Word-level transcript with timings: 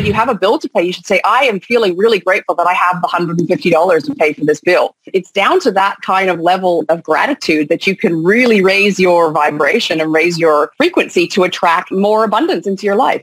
when 0.00 0.06
you 0.06 0.14
have 0.14 0.30
a 0.30 0.34
bill 0.34 0.58
to 0.58 0.66
pay, 0.66 0.82
you 0.82 0.94
should 0.94 1.04
say, 1.04 1.20
I 1.26 1.44
am 1.44 1.60
feeling 1.60 1.94
really 1.94 2.18
grateful 2.18 2.54
that 2.54 2.66
I 2.66 2.72
have 2.72 3.02
the 3.02 3.08
$150 3.08 4.06
to 4.06 4.14
pay 4.14 4.32
for 4.32 4.46
this 4.46 4.58
bill. 4.58 4.96
It's 5.04 5.30
down 5.30 5.60
to 5.60 5.70
that 5.72 5.96
kind 6.00 6.30
of 6.30 6.40
level 6.40 6.86
of 6.88 7.02
gratitude 7.02 7.68
that 7.68 7.86
you 7.86 7.94
can 7.94 8.24
really 8.24 8.62
raise 8.62 8.98
your 8.98 9.30
vibration 9.30 10.00
and 10.00 10.10
raise 10.10 10.38
your 10.38 10.72
frequency 10.78 11.26
to 11.28 11.44
attract 11.44 11.92
more 11.92 12.24
abundance 12.24 12.66
into 12.66 12.86
your 12.86 12.96
life. 12.96 13.22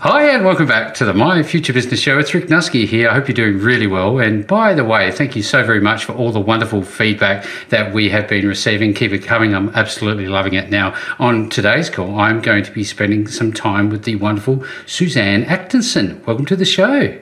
Hi, 0.00 0.28
and 0.30 0.44
welcome 0.44 0.68
back 0.68 0.94
to 0.94 1.04
the 1.04 1.12
My 1.12 1.42
Future 1.42 1.72
Business 1.72 1.98
Show. 1.98 2.20
It's 2.20 2.32
Rick 2.32 2.46
Nuske 2.46 2.86
here. 2.86 3.08
I 3.10 3.14
hope 3.14 3.26
you're 3.26 3.34
doing 3.34 3.58
really 3.58 3.88
well. 3.88 4.20
And 4.20 4.46
by 4.46 4.72
the 4.72 4.84
way, 4.84 5.10
thank 5.10 5.34
you 5.34 5.42
so 5.42 5.64
very 5.64 5.80
much 5.80 6.04
for 6.04 6.12
all 6.12 6.30
the 6.30 6.38
wonderful 6.38 6.84
feedback 6.84 7.44
that 7.70 7.92
we 7.92 8.08
have 8.10 8.28
been 8.28 8.46
receiving. 8.46 8.94
Keep 8.94 9.10
it 9.10 9.24
coming. 9.24 9.56
I'm 9.56 9.70
absolutely 9.70 10.28
loving 10.28 10.54
it. 10.54 10.70
Now, 10.70 10.94
on 11.18 11.48
today's 11.48 11.90
call, 11.90 12.16
I'm 12.16 12.40
going 12.40 12.62
to 12.62 12.70
be 12.70 12.84
spending 12.84 13.26
some 13.26 13.52
time 13.52 13.90
with 13.90 14.04
the 14.04 14.14
wonderful 14.14 14.64
Suzanne 14.86 15.44
Acteson. 15.46 16.24
Welcome 16.24 16.46
to 16.46 16.54
the 16.54 16.64
show. 16.64 17.18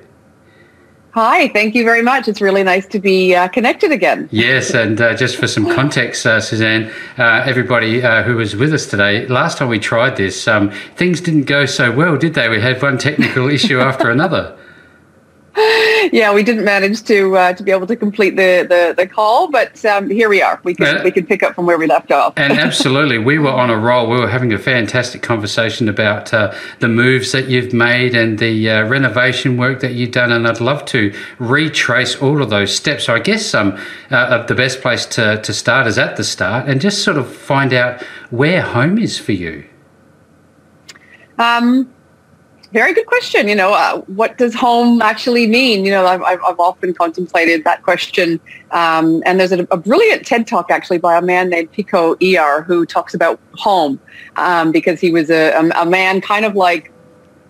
Hi, 1.17 1.49
thank 1.49 1.75
you 1.75 1.83
very 1.83 2.03
much. 2.03 2.29
It's 2.29 2.43
really 2.43 2.63
nice 2.63 2.85
to 2.89 3.01
be 3.01 3.35
uh, 3.35 3.49
connected 3.49 3.91
again. 3.91 4.29
Yes, 4.31 4.75
and 4.75 5.01
uh, 5.01 5.15
just 5.15 5.37
for 5.37 5.47
some 5.47 5.65
context, 5.75 6.27
uh, 6.27 6.43
Suzanne, 6.43 6.93
uh, 7.17 7.43
everybody 7.47 8.03
uh, 8.03 8.23
who 8.23 8.37
was 8.37 8.55
with 8.55 8.75
us 8.75 8.85
today, 8.85 9.27
last 9.29 9.57
time 9.57 9.71
we 9.71 9.79
tried 9.79 10.19
this, 10.19 10.47
um, 10.47 10.71
things 10.97 11.23
didn't 11.23 11.45
go 11.45 11.65
so 11.65 11.91
well, 11.91 12.19
did 12.19 12.35
they? 12.35 12.51
We 12.51 12.61
had 12.61 12.83
one 12.83 12.99
technical 12.99 13.49
issue 13.49 13.81
after 13.81 14.11
another. 14.11 14.59
Yeah, 16.13 16.33
we 16.33 16.43
didn't 16.43 16.65
manage 16.65 17.03
to 17.05 17.37
uh, 17.37 17.53
to 17.53 17.63
be 17.63 17.71
able 17.71 17.87
to 17.87 17.97
complete 17.97 18.37
the 18.37 18.67
the, 18.69 18.95
the 18.97 19.07
call, 19.07 19.51
but 19.51 19.85
um, 19.85 20.09
here 20.09 20.29
we 20.29 20.41
are. 20.43 20.61
We 20.65 20.75
can 20.75 20.99
uh, 20.99 21.05
we 21.05 21.11
can 21.11 21.27
pick 21.27 21.43
up 21.43 21.55
from 21.55 21.67
where 21.67 21.79
we 21.79 21.87
left 21.87 22.13
off. 22.13 22.35
and 22.37 22.53
absolutely, 22.59 23.19
we 23.19 23.39
were 23.39 23.51
on 23.51 23.71
a 23.71 23.77
roll. 23.77 24.09
We 24.09 24.19
were 24.19 24.29
having 24.29 24.53
a 24.53 24.59
fantastic 24.59 25.23
conversation 25.23 25.89
about 25.89 26.33
uh, 26.33 26.55
the 26.81 26.89
moves 26.89 27.33
that 27.33 27.49
you've 27.49 27.73
made 27.73 28.15
and 28.15 28.39
the 28.39 28.71
uh, 28.71 28.87
renovation 28.87 29.57
work 29.57 29.81
that 29.81 29.93
you've 29.95 30.13
done. 30.13 30.33
And 30.33 30.47
I'd 30.47 30.61
love 30.61 30.85
to 30.87 31.13
retrace 31.39 32.17
all 32.17 32.43
of 32.43 32.51
those 32.51 32.75
steps. 32.75 33.05
So 33.05 33.15
I 33.15 33.19
guess 33.19 33.55
um, 33.55 33.79
uh, 34.11 34.45
the 34.45 34.55
best 34.55 34.81
place 34.81 35.07
to 35.07 35.41
to 35.41 35.53
start 35.53 35.87
is 35.87 35.99
at 35.99 36.17
the 36.17 36.25
start, 36.25 36.69
and 36.69 36.81
just 36.81 37.03
sort 37.03 37.17
of 37.17 37.33
find 37.33 37.73
out 37.73 38.03
where 38.31 38.63
home 38.63 38.99
is 38.99 39.19
for 39.19 39.33
you. 39.33 39.65
Um, 41.39 41.93
very 42.73 42.93
good 42.93 43.07
question. 43.07 43.49
You 43.49 43.55
know, 43.55 43.73
uh, 43.73 44.01
what 44.03 44.39
does 44.39 44.55
home 44.55 45.01
actually 45.03 45.47
mean? 45.47 45.85
You 45.85 45.93
know, 45.93 46.07
I've, 46.07 46.23
I've 46.23 46.59
often 46.59 46.95
contemplated 46.95 47.65
that 47.65 47.83
question. 47.83 48.41
Um, 48.71 49.23
and 49.25 49.39
there's 49.39 49.53
a, 49.53 49.67
a, 49.71 49.77
brilliant 49.77 50.27
TED 50.27 50.47
talk 50.47 50.71
actually 50.71 50.99
by 50.99 51.17
a 51.17 51.23
man 51.23 51.49
named 51.49 51.73
Pico 51.73 52.17
Iyer 52.21 52.63
who 52.63 52.85
talks 52.85 53.15
about 53.15 53.39
home 53.55 54.01
um, 54.37 54.73
because 54.73 55.01
he 55.01 55.11
was 55.11 55.31
a, 55.31 55.53
a, 55.77 55.87
man 55.87 56.21
kind 56.21 56.45
of 56.45 56.57
like 56.57 56.93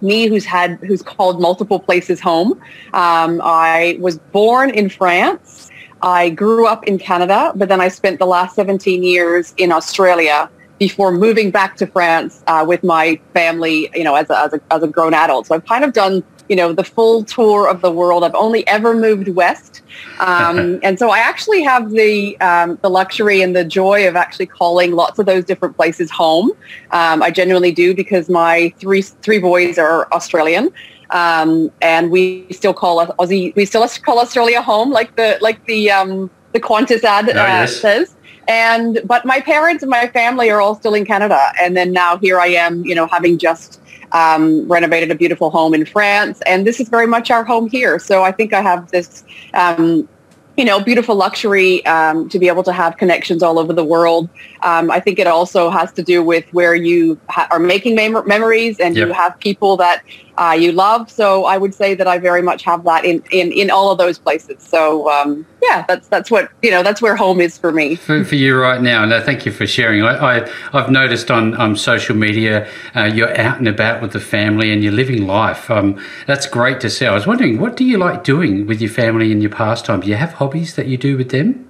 me 0.02 0.28
who's 0.28 0.44
had 0.44 0.78
who's 0.80 1.02
called 1.02 1.40
multiple 1.40 1.80
places 1.80 2.20
home. 2.20 2.52
Um, 2.92 3.40
I 3.42 3.96
was 4.00 4.18
born 4.18 4.70
in 4.70 4.88
France. 4.88 5.70
I 6.02 6.28
grew 6.28 6.66
up 6.66 6.84
in 6.84 6.98
Canada, 6.98 7.52
but 7.54 7.68
then 7.68 7.80
I 7.80 7.88
spent 7.88 8.18
the 8.18 8.26
last 8.26 8.54
17 8.54 9.02
years 9.02 9.54
in 9.56 9.72
Australia 9.72 10.50
before 10.78 11.10
moving 11.10 11.50
back 11.50 11.76
to 11.76 11.86
France 11.86 12.42
uh, 12.46 12.64
with 12.66 12.84
my 12.84 13.18
family, 13.32 13.90
you 13.94 14.04
know, 14.04 14.14
as 14.14 14.28
a, 14.30 14.38
as 14.38 14.52
a, 14.52 14.60
as 14.70 14.82
a 14.82 14.88
grown 14.88 15.14
adult. 15.14 15.46
So 15.46 15.54
I've 15.54 15.64
kind 15.64 15.84
of 15.84 15.92
done, 15.92 16.22
you 16.48 16.56
know, 16.56 16.72
the 16.72 16.84
full 16.84 17.24
tour 17.24 17.68
of 17.68 17.80
the 17.80 17.90
world. 17.90 18.24
I've 18.24 18.34
only 18.34 18.66
ever 18.66 18.94
moved 18.94 19.28
west. 19.28 19.82
Um, 20.18 20.78
and 20.82 20.98
so 20.98 21.10
I 21.10 21.18
actually 21.18 21.62
have 21.62 21.90
the, 21.90 22.38
um, 22.40 22.78
the 22.82 22.90
luxury 22.90 23.40
and 23.40 23.56
the 23.56 23.64
joy 23.64 24.06
of 24.06 24.16
actually 24.16 24.46
calling 24.46 24.92
lots 24.92 25.18
of 25.18 25.26
those 25.26 25.44
different 25.44 25.76
places 25.76 26.10
home. 26.10 26.50
Um, 26.90 27.22
I 27.22 27.30
genuinely 27.30 27.72
do 27.72 27.94
because 27.94 28.28
my 28.28 28.72
three, 28.78 29.02
three 29.02 29.38
boys 29.38 29.78
are 29.78 30.12
Australian. 30.12 30.72
Um, 31.10 31.70
and 31.80 32.10
we 32.10 32.46
still 32.50 32.74
call 32.74 33.06
Aussie, 33.06 33.54
we 33.54 33.64
still 33.64 33.86
call 34.04 34.18
Australia 34.18 34.60
home, 34.60 34.90
like 34.90 35.14
the, 35.16 35.38
like 35.40 35.64
the, 35.66 35.90
um, 35.90 36.30
the 36.52 36.60
Qantas 36.60 37.04
ad 37.04 37.28
oh, 37.28 37.34
yes. 37.34 37.76
says. 37.76 38.15
And 38.48 39.00
but 39.04 39.24
my 39.24 39.40
parents 39.40 39.82
and 39.82 39.90
my 39.90 40.06
family 40.08 40.50
are 40.50 40.60
all 40.60 40.74
still 40.74 40.94
in 40.94 41.04
Canada, 41.04 41.52
and 41.60 41.76
then 41.76 41.92
now 41.92 42.16
here 42.16 42.38
I 42.38 42.48
am, 42.48 42.84
you 42.84 42.94
know, 42.94 43.06
having 43.06 43.38
just 43.38 43.80
um, 44.12 44.68
renovated 44.68 45.10
a 45.10 45.14
beautiful 45.14 45.50
home 45.50 45.74
in 45.74 45.84
France, 45.84 46.40
and 46.46 46.66
this 46.66 46.78
is 46.78 46.88
very 46.88 47.06
much 47.06 47.30
our 47.30 47.44
home 47.44 47.68
here. 47.68 47.98
So 47.98 48.22
I 48.22 48.32
think 48.32 48.52
I 48.52 48.60
have 48.60 48.90
this 48.90 49.24
um, 49.54 50.08
you 50.56 50.64
know, 50.64 50.80
beautiful 50.80 51.14
luxury 51.14 51.84
um, 51.84 52.28
to 52.30 52.38
be 52.38 52.48
able 52.48 52.62
to 52.62 52.72
have 52.72 52.96
connections 52.96 53.42
all 53.42 53.58
over 53.58 53.72
the 53.72 53.84
world. 53.84 54.28
Um, 54.62 54.90
I 54.90 55.00
think 55.00 55.18
it 55.18 55.26
also 55.26 55.68
has 55.68 55.92
to 55.92 56.02
do 56.02 56.22
with 56.22 56.46
where 56.52 56.74
you 56.74 57.20
ha- 57.28 57.46
are 57.50 57.58
making 57.58 57.94
mem- 57.94 58.26
memories 58.26 58.80
and 58.80 58.96
yep. 58.96 59.08
you 59.08 59.12
have 59.12 59.38
people 59.38 59.76
that 59.76 60.02
uh, 60.38 60.56
you 60.58 60.72
love. 60.72 61.10
So 61.10 61.44
I 61.44 61.58
would 61.58 61.74
say 61.74 61.94
that 61.94 62.06
I 62.06 62.18
very 62.18 62.42
much 62.42 62.62
have 62.64 62.84
that 62.84 63.04
in, 63.04 63.22
in, 63.30 63.52
in 63.52 63.70
all 63.70 63.90
of 63.90 63.98
those 63.98 64.18
places. 64.18 64.62
So 64.62 65.10
um, 65.10 65.46
yeah, 65.62 65.84
that's 65.88 66.08
that's 66.08 66.30
what 66.30 66.50
you 66.62 66.70
know. 66.70 66.82
That's 66.82 67.02
where 67.02 67.16
home 67.16 67.40
is 67.40 67.58
for 67.58 67.72
me. 67.72 67.96
For, 67.96 68.24
for 68.24 68.34
you 68.34 68.58
right 68.58 68.80
now, 68.80 69.02
and 69.02 69.24
thank 69.24 69.46
you 69.46 69.52
for 69.52 69.66
sharing. 69.66 70.02
I, 70.02 70.42
I 70.42 70.48
have 70.72 70.90
noticed 70.90 71.30
on 71.30 71.58
um, 71.60 71.76
social 71.76 72.14
media 72.14 72.68
uh, 72.94 73.04
you're 73.04 73.36
out 73.38 73.58
and 73.58 73.68
about 73.68 74.02
with 74.02 74.12
the 74.12 74.20
family 74.20 74.72
and 74.72 74.82
you're 74.82 74.92
living 74.92 75.26
life. 75.26 75.70
Um, 75.70 76.00
that's 76.26 76.46
great 76.46 76.80
to 76.80 76.90
see. 76.90 77.06
I 77.06 77.14
was 77.14 77.26
wondering, 77.26 77.58
what 77.58 77.76
do 77.76 77.84
you 77.84 77.98
like 77.98 78.24
doing 78.24 78.66
with 78.66 78.80
your 78.80 78.90
family 78.90 79.32
in 79.32 79.40
your 79.40 79.50
pastime? 79.50 80.00
Do 80.00 80.08
you 80.08 80.16
have 80.16 80.34
hobbies 80.34 80.76
that 80.76 80.86
you 80.86 80.96
do 80.96 81.16
with 81.16 81.30
them? 81.30 81.68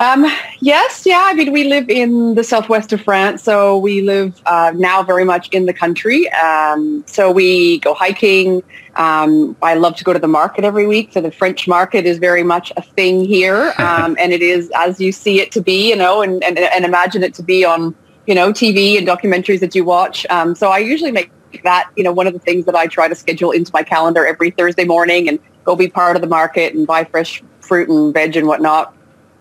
Um, 0.00 0.26
yes, 0.60 1.04
yeah. 1.04 1.24
I 1.24 1.34
mean, 1.34 1.52
we 1.52 1.64
live 1.64 1.90
in 1.90 2.36
the 2.36 2.44
southwest 2.44 2.92
of 2.92 3.00
France, 3.00 3.42
so 3.42 3.76
we 3.76 4.00
live 4.00 4.40
uh, 4.46 4.72
now 4.74 5.02
very 5.02 5.24
much 5.24 5.48
in 5.48 5.66
the 5.66 5.72
country. 5.72 6.30
Um, 6.32 7.02
so 7.06 7.32
we 7.32 7.80
go 7.80 7.94
hiking. 7.94 8.62
Um, 8.94 9.56
I 9.60 9.74
love 9.74 9.96
to 9.96 10.04
go 10.04 10.12
to 10.12 10.18
the 10.20 10.28
market 10.28 10.64
every 10.64 10.86
week. 10.86 11.12
So 11.12 11.20
the 11.20 11.32
French 11.32 11.66
market 11.66 12.06
is 12.06 12.18
very 12.18 12.44
much 12.44 12.72
a 12.76 12.82
thing 12.82 13.24
here, 13.24 13.72
um, 13.78 14.16
and 14.20 14.32
it 14.32 14.42
is 14.42 14.70
as 14.76 15.00
you 15.00 15.10
see 15.10 15.40
it 15.40 15.50
to 15.52 15.60
be, 15.60 15.88
you 15.88 15.96
know, 15.96 16.22
and, 16.22 16.44
and, 16.44 16.58
and 16.58 16.84
imagine 16.84 17.24
it 17.24 17.34
to 17.34 17.42
be 17.42 17.64
on, 17.64 17.94
you 18.26 18.36
know, 18.36 18.52
TV 18.52 18.98
and 18.98 19.06
documentaries 19.06 19.60
that 19.60 19.74
you 19.74 19.84
watch. 19.84 20.24
Um, 20.30 20.54
so 20.54 20.70
I 20.70 20.78
usually 20.78 21.12
make 21.12 21.32
that, 21.64 21.90
you 21.96 22.04
know, 22.04 22.12
one 22.12 22.28
of 22.28 22.34
the 22.34 22.38
things 22.38 22.66
that 22.66 22.76
I 22.76 22.86
try 22.86 23.08
to 23.08 23.16
schedule 23.16 23.50
into 23.50 23.72
my 23.74 23.82
calendar 23.82 24.24
every 24.24 24.52
Thursday 24.52 24.84
morning 24.84 25.28
and 25.28 25.40
go 25.64 25.74
be 25.74 25.88
part 25.88 26.14
of 26.14 26.22
the 26.22 26.28
market 26.28 26.72
and 26.74 26.86
buy 26.86 27.02
fresh 27.02 27.42
fruit 27.60 27.88
and 27.88 28.14
veg 28.14 28.36
and 28.36 28.46
whatnot 28.46 28.94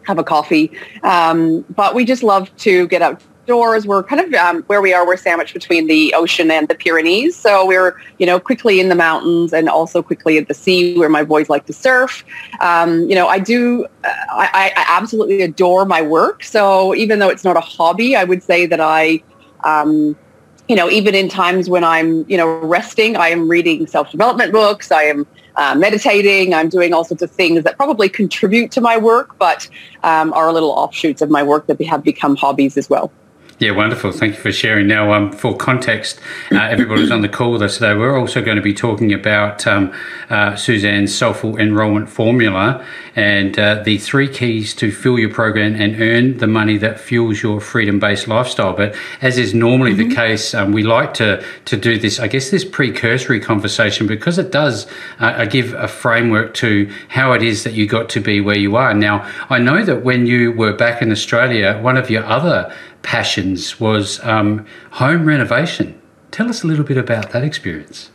have 0.07 0.17
a 0.17 0.23
coffee. 0.23 0.71
Um, 1.03 1.65
but 1.75 1.93
we 1.93 2.05
just 2.05 2.23
love 2.23 2.55
to 2.57 2.87
get 2.87 3.01
outdoors. 3.01 3.85
We're 3.85 4.03
kind 4.03 4.21
of 4.21 4.33
um, 4.33 4.63
where 4.63 4.81
we 4.81 4.93
are. 4.93 5.05
We're 5.05 5.17
sandwiched 5.17 5.53
between 5.53 5.87
the 5.87 6.13
ocean 6.15 6.49
and 6.49 6.67
the 6.69 6.75
Pyrenees, 6.75 7.35
so 7.35 7.65
we're 7.65 7.99
you 8.17 8.25
know 8.25 8.39
quickly 8.39 8.79
in 8.79 8.87
the 8.89 8.95
mountains 8.95 9.53
and 9.53 9.69
also 9.69 10.01
quickly 10.01 10.37
at 10.37 10.47
the 10.47 10.53
sea, 10.53 10.97
where 10.97 11.09
my 11.09 11.23
boys 11.23 11.49
like 11.49 11.65
to 11.65 11.73
surf. 11.73 12.23
Um, 12.61 13.07
you 13.09 13.15
know, 13.15 13.27
I 13.27 13.39
do. 13.39 13.85
Uh, 14.03 14.13
I, 14.29 14.71
I, 14.75 14.85
absolutely 14.97 15.41
adore 15.41 15.85
my 15.85 16.01
work. 16.01 16.43
So 16.43 16.95
even 16.95 17.19
though 17.19 17.29
it's 17.29 17.43
not 17.43 17.57
a 17.57 17.61
hobby, 17.61 18.15
I 18.15 18.23
would 18.23 18.41
say 18.41 18.65
that 18.65 18.79
I. 18.79 19.21
Um, 19.63 20.17
you 20.69 20.75
know, 20.75 20.89
even 20.89 21.15
in 21.15 21.29
times 21.29 21.69
when 21.69 21.85
I'm, 21.85 22.29
you 22.29 22.35
know, 22.35 22.59
resting, 22.59 23.15
I 23.15 23.29
am 23.29 23.47
reading 23.47 23.87
self-development 23.87 24.51
books. 24.51 24.91
I 24.91 25.03
am 25.03 25.25
uh, 25.57 25.75
meditating. 25.75 26.53
I'm 26.53 26.69
doing 26.69 26.93
all 26.93 27.03
sorts 27.03 27.23
of 27.23 27.31
things 27.31 27.63
that 27.63 27.75
probably 27.75 28.07
contribute 28.07 28.71
to 28.71 28.81
my 28.81 28.97
work, 28.97 29.37
but 29.37 29.67
um, 30.03 30.31
are 30.33 30.53
little 30.53 30.71
offshoots 30.71 31.21
of 31.21 31.29
my 31.29 31.43
work 31.43 31.67
that 31.67 31.81
have 31.81 32.03
become 32.03 32.35
hobbies 32.35 32.77
as 32.77 32.89
well. 32.89 33.11
Yeah, 33.59 33.71
wonderful. 33.71 34.11
Thank 34.11 34.35
you 34.35 34.39
for 34.39 34.51
sharing. 34.51 34.85
Now, 34.85 35.13
um, 35.13 35.31
for 35.31 35.57
context, 35.57 36.19
uh, 36.51 36.57
everybody's 36.57 37.09
on 37.09 37.23
the 37.23 37.29
call 37.29 37.53
with 37.53 37.63
us 37.63 37.79
today. 37.79 37.95
We're 37.95 38.15
also 38.15 38.39
going 38.39 38.57
to 38.57 38.61
be 38.61 38.75
talking 38.75 39.11
about 39.13 39.65
um, 39.65 39.91
uh, 40.29 40.55
Suzanne's 40.55 41.15
soulful 41.15 41.57
enrollment 41.57 42.07
formula 42.07 42.85
and 43.15 43.57
uh, 43.57 43.81
the 43.81 43.97
three 43.97 44.27
keys 44.27 44.75
to 44.75 44.91
fill 44.91 45.17
your 45.17 45.31
program 45.31 45.73
and 45.73 45.99
earn 45.99 46.37
the 46.37 46.45
money 46.45 46.77
that 46.77 46.99
fuels 46.99 47.41
your 47.41 47.59
freedom-based 47.59 48.27
lifestyle. 48.27 48.73
But 48.73 48.95
as 49.23 49.39
is 49.39 49.55
normally 49.55 49.95
mm-hmm. 49.95 50.09
the 50.09 50.15
case, 50.15 50.53
um, 50.53 50.71
we 50.71 50.83
like 50.83 51.15
to 51.15 51.43
to 51.65 51.75
do 51.75 51.97
this. 51.97 52.19
I 52.19 52.27
guess 52.27 52.51
this 52.51 52.63
precursory 52.63 53.39
conversation 53.39 54.05
because 54.05 54.37
it 54.37 54.51
does 54.51 54.85
uh, 55.17 55.45
give 55.45 55.73
a 55.73 55.87
framework 55.87 56.53
to 56.55 56.93
how 57.07 57.33
it 57.33 57.41
is 57.41 57.63
that 57.63 57.73
you 57.73 57.87
got 57.87 58.07
to 58.09 58.19
be 58.19 58.39
where 58.39 58.55
you 58.55 58.75
are. 58.75 58.93
Now, 58.93 59.27
I 59.49 59.57
know 59.57 59.83
that 59.83 60.03
when 60.03 60.27
you 60.27 60.51
were 60.51 60.73
back 60.73 61.01
in 61.01 61.11
Australia, 61.11 61.79
one 61.81 61.97
of 61.97 62.11
your 62.11 62.23
other 62.23 62.71
passions 63.07 63.79
was 63.79 64.19
um, 64.25 64.65
home 64.91 65.23
renovation. 65.23 65.97
Tell 66.31 66.49
us 66.49 66.61
a 66.65 66.67
little 66.67 66.83
bit 66.83 66.97
about 66.97 67.31
that 67.31 67.41
experience. 67.41 68.11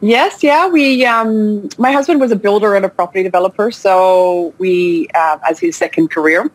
Yes, 0.00 0.44
yeah. 0.44 0.68
We, 0.68 1.04
um, 1.04 1.68
my 1.76 1.90
husband 1.90 2.20
was 2.20 2.30
a 2.30 2.36
builder 2.36 2.76
and 2.76 2.84
a 2.84 2.88
property 2.88 3.24
developer, 3.24 3.72
so 3.72 4.54
we, 4.58 5.08
uh, 5.16 5.38
as 5.48 5.58
his 5.58 5.76
second 5.76 6.08
career, 6.12 6.48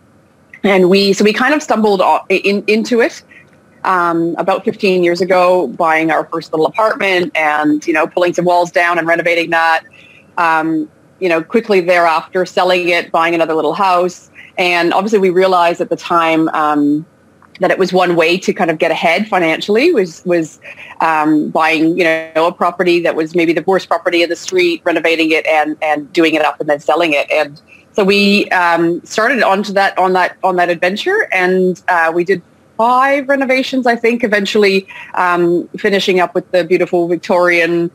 and 0.63 0.89
we 0.89 1.11
so 1.11 1.25
we 1.25 1.33
kind 1.33 1.53
of 1.53 1.61
stumbled 1.61 2.01
in, 2.29 2.63
into 2.67 3.01
it 3.01 3.21
um, 3.83 4.33
about 4.37 4.63
15 4.63 5.03
years 5.03 5.19
ago, 5.19 5.67
buying 5.67 6.11
our 6.11 6.25
first 6.27 6.53
little 6.53 6.65
apartment 6.65 7.35
and 7.35 7.85
you 7.85 7.93
know 7.93 8.07
pulling 8.07 8.33
some 8.33 8.45
walls 8.45 8.71
down 8.71 8.97
and 8.97 9.07
renovating 9.07 9.49
that. 9.49 9.83
Um, 10.37 10.89
you 11.19 11.29
know, 11.29 11.43
quickly 11.43 11.81
thereafter, 11.81 12.45
selling 12.45 12.89
it, 12.89 13.11
buying 13.11 13.35
another 13.35 13.53
little 13.53 13.73
house, 13.73 14.31
and 14.57 14.93
obviously 14.93 15.19
we 15.19 15.31
realized 15.31 15.81
at 15.81 15.89
the 15.89 15.97
time. 15.97 16.47
That 17.59 17.71
it 17.71 17.79
was 17.79 17.93
one 17.93 18.15
way 18.15 18.37
to 18.37 18.53
kind 18.53 18.69
of 18.69 18.77
get 18.77 18.91
ahead 18.91 19.27
financially 19.27 19.93
was 19.93 20.25
was 20.25 20.59
um, 20.99 21.49
buying 21.49 21.97
you 21.97 22.03
know 22.03 22.47
a 22.47 22.51
property 22.51 22.99
that 23.01 23.15
was 23.15 23.35
maybe 23.35 23.53
the 23.53 23.63
worst 23.63 23.87
property 23.87 24.23
in 24.23 24.29
the 24.29 24.35
street, 24.35 24.81
renovating 24.83 25.31
it 25.31 25.45
and 25.45 25.77
and 25.81 26.11
doing 26.11 26.33
it 26.35 26.43
up 26.43 26.59
and 26.59 26.69
then 26.69 26.79
selling 26.79 27.13
it. 27.13 27.29
And 27.31 27.61
so 27.93 28.03
we 28.03 28.49
um, 28.49 29.03
started 29.05 29.41
onto 29.41 29.71
that 29.73 29.97
on 29.97 30.13
that 30.13 30.37
on 30.43 30.57
that 30.57 30.69
adventure, 30.69 31.29
and 31.31 31.81
uh, 31.87 32.11
we 32.13 32.25
did 32.25 32.41
five 32.77 33.29
renovations, 33.29 33.87
I 33.87 33.95
think. 33.95 34.23
Eventually, 34.23 34.87
um, 35.13 35.67
finishing 35.77 36.19
up 36.19 36.35
with 36.35 36.49
the 36.51 36.65
beautiful 36.65 37.07
Victorian, 37.07 37.89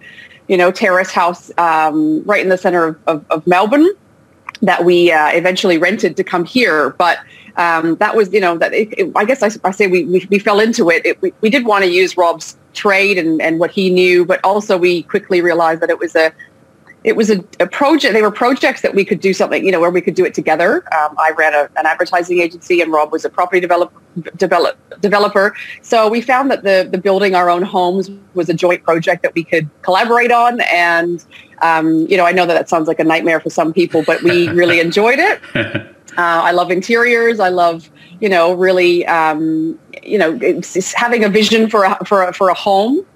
you 0.49 0.57
know, 0.57 0.71
terrace 0.71 1.13
house 1.13 1.51
um, 1.59 2.23
right 2.25 2.43
in 2.43 2.49
the 2.49 2.59
center 2.59 2.87
of, 2.87 2.99
of, 3.07 3.25
of 3.31 3.47
Melbourne 3.47 3.91
that 4.63 4.85
we 4.85 5.11
uh, 5.13 5.29
eventually 5.29 5.79
rented 5.79 6.17
to 6.17 6.25
come 6.25 6.45
here, 6.45 6.91
but 6.91 7.19
um, 7.57 7.97
that 7.97 8.17
was, 8.17 8.33
you 8.33 8.41
know, 8.41 8.59
that 8.59 8.73
it, 8.73 8.93
it, 8.99 9.13
I 9.17 9.25
guess 9.25 9.43
I, 9.43 9.51
I 9.67 9.71
say 9.71 9.87
we, 9.87 10.05
we, 10.05 10.27
we, 10.31 10.39
fell 10.39 10.61
into 10.61 10.91
it. 10.91 11.05
it 11.05 11.21
we, 11.23 11.33
we, 11.41 11.51
did 11.51 11.65
want 11.65 11.85
to 11.85 11.91
use 11.91 12.17
Rob's 12.17 12.57
trade 12.75 13.19
and, 13.19 13.41
and 13.43 13.59
what 13.59 13.71
he 13.71 13.91
knew, 13.91 14.25
but 14.25 14.41
also 14.45 14.77
we 14.77 15.03
quickly 15.05 15.41
realized 15.41 15.81
that 15.83 15.91
it 15.91 15.99
was 15.99 16.15
a 16.15 16.33
it 17.03 17.17
was 17.17 17.31
a, 17.31 17.43
a, 17.59 17.67
project. 17.67 18.13
They 18.13 18.21
were 18.21 18.31
projects 18.31 18.83
that 18.83 18.95
we 18.95 19.05
could 19.05 19.21
do 19.21 19.33
something, 19.33 19.65
you 19.65 19.73
know, 19.73 19.81
where 19.81 19.91
we 19.91 20.03
could 20.03 20.15
do 20.15 20.25
it 20.25 20.35
together. 20.35 20.85
Um, 20.95 21.17
I 21.19 21.33
ran 21.37 21.55
a, 21.55 21.69
an 21.77 21.87
advertising 21.87 22.41
agency, 22.41 22.83
and 22.83 22.93
Rob 22.93 23.11
was 23.11 23.25
a 23.25 23.31
property 23.31 23.59
develop, 23.59 23.93
develop, 24.37 24.77
developer. 25.01 25.55
So 25.81 26.09
we 26.09 26.21
found 26.21 26.51
that 26.51 26.63
the 26.63 26.89
the 26.91 26.99
building 26.99 27.35
our 27.35 27.49
own 27.49 27.63
homes 27.63 28.11
was 28.35 28.49
a 28.49 28.55
joint 28.55 28.85
project 28.85 29.23
that 29.23 29.35
we 29.35 29.45
could 29.45 29.71
collaborate 29.83 30.31
on. 30.31 30.61
And 30.61 31.25
um, 31.63 32.07
you 32.07 32.17
know, 32.17 32.27
I 32.27 32.33
know 32.33 32.45
that 32.45 32.55
that 32.55 32.69
sounds 32.69 32.87
like 32.87 33.01
a 33.01 33.05
nightmare 33.05 33.41
for 33.41 33.51
some 33.51 33.73
people, 33.73 34.03
but 34.03 34.23
we 34.23 34.49
really 34.61 34.81
enjoyed 34.81 35.19
it. 35.19 35.41
Uh, 36.17 36.43
I 36.45 36.53
love 36.53 36.71
interiors. 36.71 37.41
I 37.41 37.49
love, 37.49 37.91
you 38.21 38.29
know, 38.29 38.53
really, 38.53 39.07
um, 39.07 39.79
you 40.03 40.19
know, 40.19 40.39
having 40.95 41.25
a 41.25 41.29
vision 41.29 41.69
for 41.69 41.85
a, 41.85 42.05
for 42.05 42.23
a, 42.23 42.33
for 42.33 42.49
a 42.49 42.55
home. 42.55 43.07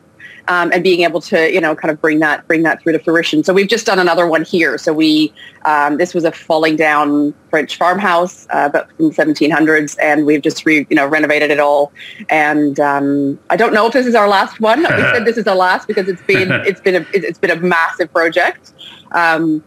Um, 0.46 0.72
and 0.74 0.84
being 0.84 1.00
able 1.04 1.22
to, 1.22 1.50
you 1.50 1.58
know, 1.58 1.74
kind 1.74 1.90
of 1.90 1.98
bring 2.02 2.18
that 2.18 2.46
bring 2.46 2.64
that 2.64 2.82
through 2.82 2.92
to 2.92 2.98
fruition. 2.98 3.42
So 3.42 3.54
we've 3.54 3.66
just 3.66 3.86
done 3.86 3.98
another 3.98 4.26
one 4.26 4.44
here. 4.44 4.76
So 4.76 4.92
we 4.92 5.32
um, 5.64 5.96
this 5.96 6.12
was 6.12 6.24
a 6.24 6.32
falling 6.32 6.76
down 6.76 7.32
French 7.48 7.78
farmhouse, 7.78 8.46
uh, 8.50 8.68
but 8.68 8.94
from 8.94 9.08
the 9.08 9.14
1700s, 9.14 9.96
and 10.02 10.26
we've 10.26 10.42
just 10.42 10.66
re, 10.66 10.86
you 10.90 10.96
know 10.96 11.06
renovated 11.06 11.50
it 11.50 11.60
all. 11.60 11.92
And 12.28 12.78
um, 12.78 13.38
I 13.48 13.56
don't 13.56 13.72
know 13.72 13.86
if 13.86 13.94
this 13.94 14.04
is 14.04 14.14
our 14.14 14.28
last 14.28 14.60
one. 14.60 14.80
we 14.80 14.86
said 14.86 15.24
this 15.24 15.38
is 15.38 15.46
our 15.46 15.56
last 15.56 15.88
because 15.88 16.08
it's 16.08 16.22
been 16.24 16.52
it's 16.66 16.82
been 16.82 16.96
a 16.96 17.06
it's 17.14 17.38
been 17.38 17.50
a 17.50 17.56
massive 17.56 18.12
project. 18.12 18.74
Um, 19.12 19.64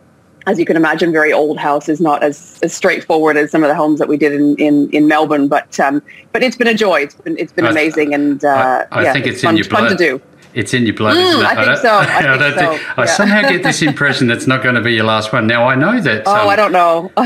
as 0.47 0.57
you 0.57 0.65
can 0.65 0.77
imagine, 0.77 1.11
very 1.11 1.33
old 1.33 1.59
house 1.59 1.89
is 1.89 1.99
not 1.99 2.23
as, 2.23 2.57
as 2.63 2.73
straightforward 2.73 3.35
as 3.35 3.51
some 3.51 3.63
of 3.63 3.67
the 3.67 3.75
homes 3.75 3.99
that 3.99 4.07
we 4.07 4.15
did 4.15 4.31
in, 4.31 4.55
in, 4.55 4.89
in 4.91 5.07
Melbourne. 5.07 5.49
But 5.49 5.77
um, 5.79 6.01
but 6.31 6.41
it's 6.41 6.55
been 6.55 6.67
a 6.67 6.73
joy. 6.73 7.01
It's 7.01 7.15
been 7.15 7.37
it's 7.37 7.51
been 7.51 7.65
I, 7.65 7.71
amazing, 7.71 8.13
and 8.13 8.43
uh, 8.43 8.85
I, 8.89 8.99
I 8.99 9.03
yeah, 9.03 9.13
think 9.13 9.27
it's, 9.27 9.35
it's 9.35 9.43
fun, 9.43 9.53
in 9.53 9.57
your 9.57 9.67
blood. 9.67 9.89
fun 9.89 9.97
to 9.97 9.97
do. 9.97 10.21
It's 10.53 10.73
in 10.73 10.85
your 10.85 10.95
blood, 10.95 11.17
mm, 11.17 11.45
I 11.45 11.65
think 11.65 11.77
so. 11.77 11.97
I, 11.99 12.37
think 12.39 12.55
so. 12.55 12.77
Think, 12.77 12.97
I 12.97 13.05
somehow 13.05 13.41
get 13.41 13.61
this 13.61 13.81
impression 13.83 14.25
that's 14.25 14.47
not 14.47 14.63
going 14.63 14.73
to 14.73 14.81
be 14.81 14.93
your 14.93 15.03
last 15.03 15.31
one. 15.31 15.45
Now 15.45 15.67
I 15.67 15.75
know 15.75 15.99
that. 16.01 16.23
Oh, 16.25 16.33
um, 16.33 16.47
I 16.47 16.55
don't 16.55 16.71
know. 16.71 17.11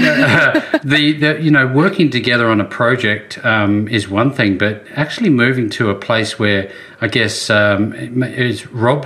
the, 0.83 1.13
the 1.13 1.39
you 1.39 1.51
know 1.51 1.67
working 1.67 2.09
together 2.09 2.49
on 2.49 2.59
a 2.59 2.65
project 2.65 3.37
um, 3.45 3.87
is 3.87 4.09
one 4.09 4.33
thing, 4.33 4.57
but 4.57 4.83
actually 4.95 5.29
moving 5.29 5.69
to 5.71 5.91
a 5.91 5.95
place 5.95 6.39
where 6.39 6.69
I 6.99 7.07
guess 7.07 7.49
um, 7.49 7.93
is 7.93 8.67
Rob. 8.67 9.05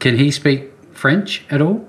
Can 0.00 0.18
he 0.18 0.32
speak 0.32 0.72
French 0.92 1.44
at 1.48 1.62
all? 1.62 1.88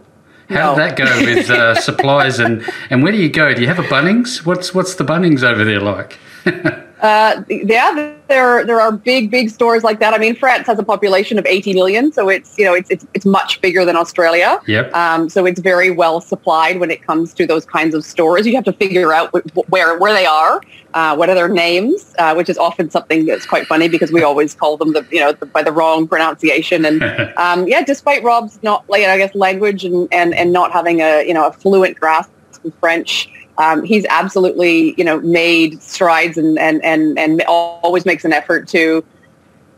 How 0.49 0.73
no. 0.73 0.75
did 0.75 0.79
that 0.79 0.97
go 0.97 1.05
with 1.25 1.49
uh, 1.49 1.75
supplies 1.79 2.39
and, 2.39 2.65
and 2.89 3.03
where 3.03 3.11
do 3.11 3.17
you 3.17 3.29
go? 3.29 3.53
Do 3.53 3.61
you 3.61 3.67
have 3.67 3.79
a 3.79 3.83
Bunnings? 3.83 4.45
What's 4.45 4.73
what's 4.73 4.95
the 4.95 5.03
Bunnings 5.03 5.43
over 5.43 5.63
there 5.63 5.79
like? 5.79 6.19
uh, 6.45 7.43
yeah, 7.49 8.13
there 8.33 8.65
there 8.65 8.81
are 8.81 8.91
big 8.91 9.29
big 9.29 9.49
stores 9.49 9.83
like 9.83 9.99
that. 9.99 10.13
I 10.13 10.17
mean, 10.17 10.35
France 10.35 10.65
has 10.67 10.79
a 10.79 10.83
population 10.83 11.37
of 11.37 11.45
80 11.45 11.73
million, 11.73 12.11
so 12.11 12.29
it's 12.29 12.57
you 12.57 12.65
know 12.65 12.73
it's 12.73 12.89
it's, 12.89 13.05
it's 13.13 13.25
much 13.25 13.61
bigger 13.61 13.85
than 13.85 13.95
Australia. 13.95 14.59
Yep. 14.67 14.93
Um, 14.93 15.29
so 15.29 15.45
it's 15.45 15.59
very 15.59 15.91
well 15.91 16.19
supplied 16.19 16.79
when 16.79 16.89
it 16.91 17.05
comes 17.05 17.33
to 17.35 17.45
those 17.45 17.65
kinds 17.65 17.93
of 17.95 18.03
stores. 18.03 18.45
You 18.47 18.55
have 18.55 18.65
to 18.65 18.73
figure 18.73 19.13
out 19.13 19.33
where 19.69 19.97
where 19.97 20.13
they 20.13 20.25
are, 20.25 20.61
uh, 20.93 21.15
what 21.15 21.29
are 21.29 21.35
their 21.35 21.49
names, 21.49 22.13
uh, 22.17 22.33
which 22.33 22.49
is 22.49 22.57
often 22.57 22.89
something 22.89 23.25
that's 23.25 23.45
quite 23.45 23.67
funny 23.67 23.87
because 23.87 24.11
we 24.11 24.23
always 24.23 24.53
call 24.53 24.77
them 24.77 24.93
the 24.93 25.05
you 25.11 25.19
know 25.19 25.31
the, 25.31 25.45
by 25.45 25.63
the 25.63 25.71
wrong 25.71 26.07
pronunciation. 26.07 26.85
And 26.85 27.03
um, 27.37 27.67
yeah, 27.67 27.83
despite 27.83 28.23
Rob's 28.23 28.61
not 28.63 28.89
like 28.89 29.03
I 29.03 29.17
guess 29.17 29.35
language 29.35 29.85
and, 29.85 30.07
and 30.11 30.33
and 30.33 30.51
not 30.51 30.71
having 30.71 31.01
a 31.01 31.23
you 31.27 31.33
know 31.33 31.47
a 31.47 31.53
fluent 31.53 31.99
grasp 31.99 32.31
of 32.65 32.73
French 32.79 33.29
um, 33.57 33.83
he's 33.83 34.05
absolutely, 34.09 34.95
you 34.97 35.03
know, 35.03 35.19
made 35.21 35.81
strides 35.81 36.37
and, 36.37 36.57
and, 36.57 36.83
and, 36.83 37.17
and 37.19 37.43
always 37.47 38.05
makes 38.05 38.25
an 38.25 38.33
effort 38.33 38.67
to, 38.69 39.03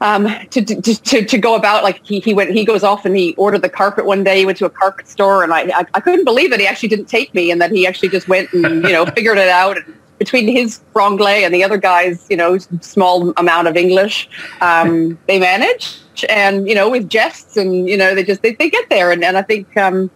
um, 0.02 0.28
to, 0.52 0.64
to, 0.64 0.82
to, 0.82 1.26
to 1.26 1.38
go 1.38 1.56
about 1.56 1.84
like 1.84 2.06
he, 2.06 2.20
he 2.20 2.34
went, 2.34 2.52
he 2.52 2.64
goes 2.64 2.84
off 2.84 3.06
and 3.06 3.16
he 3.18 3.36
ordered 3.36 3.62
the 3.62 3.70
carpet 3.70 4.06
one 4.06 4.24
day, 4.24 4.40
he 4.40 4.46
went 4.46 4.58
to 4.60 4.66
a 4.66 4.70
carpet 4.70 5.08
store 5.08 5.44
and 5.44 5.54
I, 5.54 5.62
I, 5.80 5.86
I 5.94 6.00
couldn't 6.00 6.26
believe 6.26 6.52
that 6.52 6.60
he 6.60 6.68
actually 6.68 6.90
didn't 6.90 7.08
take 7.08 7.34
me 7.34 7.52
and 7.52 7.62
that 7.62 7.72
he 7.72 7.86
actually 7.86 8.10
just 8.10 8.28
went 8.28 8.52
and, 8.54 8.84
you 8.84 8.92
know, 8.94 9.06
figured 9.16 9.38
it 9.38 9.50
out. 9.50 9.78
And 9.78 9.96
between 10.20 10.48
his 10.48 10.80
franglais 10.94 11.44
and 11.46 11.54
the 11.54 11.64
other 11.64 11.78
guy's, 11.78 12.26
you 12.30 12.38
know, 12.38 12.58
small 12.58 13.34
amount 13.38 13.68
of 13.68 13.76
English, 13.76 14.30
um, 14.62 15.18
they 15.28 15.40
manage 15.40 16.02
and, 16.30 16.68
you 16.68 16.76
know, 16.76 16.90
with 16.90 17.10
jests 17.10 17.58
and, 17.58 17.90
you 17.90 17.98
know, 17.98 18.16
they 18.16 18.24
just, 18.24 18.42
they, 18.42 18.54
they 18.54 18.70
get 18.70 18.90
there. 18.90 19.12
And, 19.12 19.24
and 19.24 19.38
I 19.38 19.42
think, 19.42 19.76
um, 19.76 20.10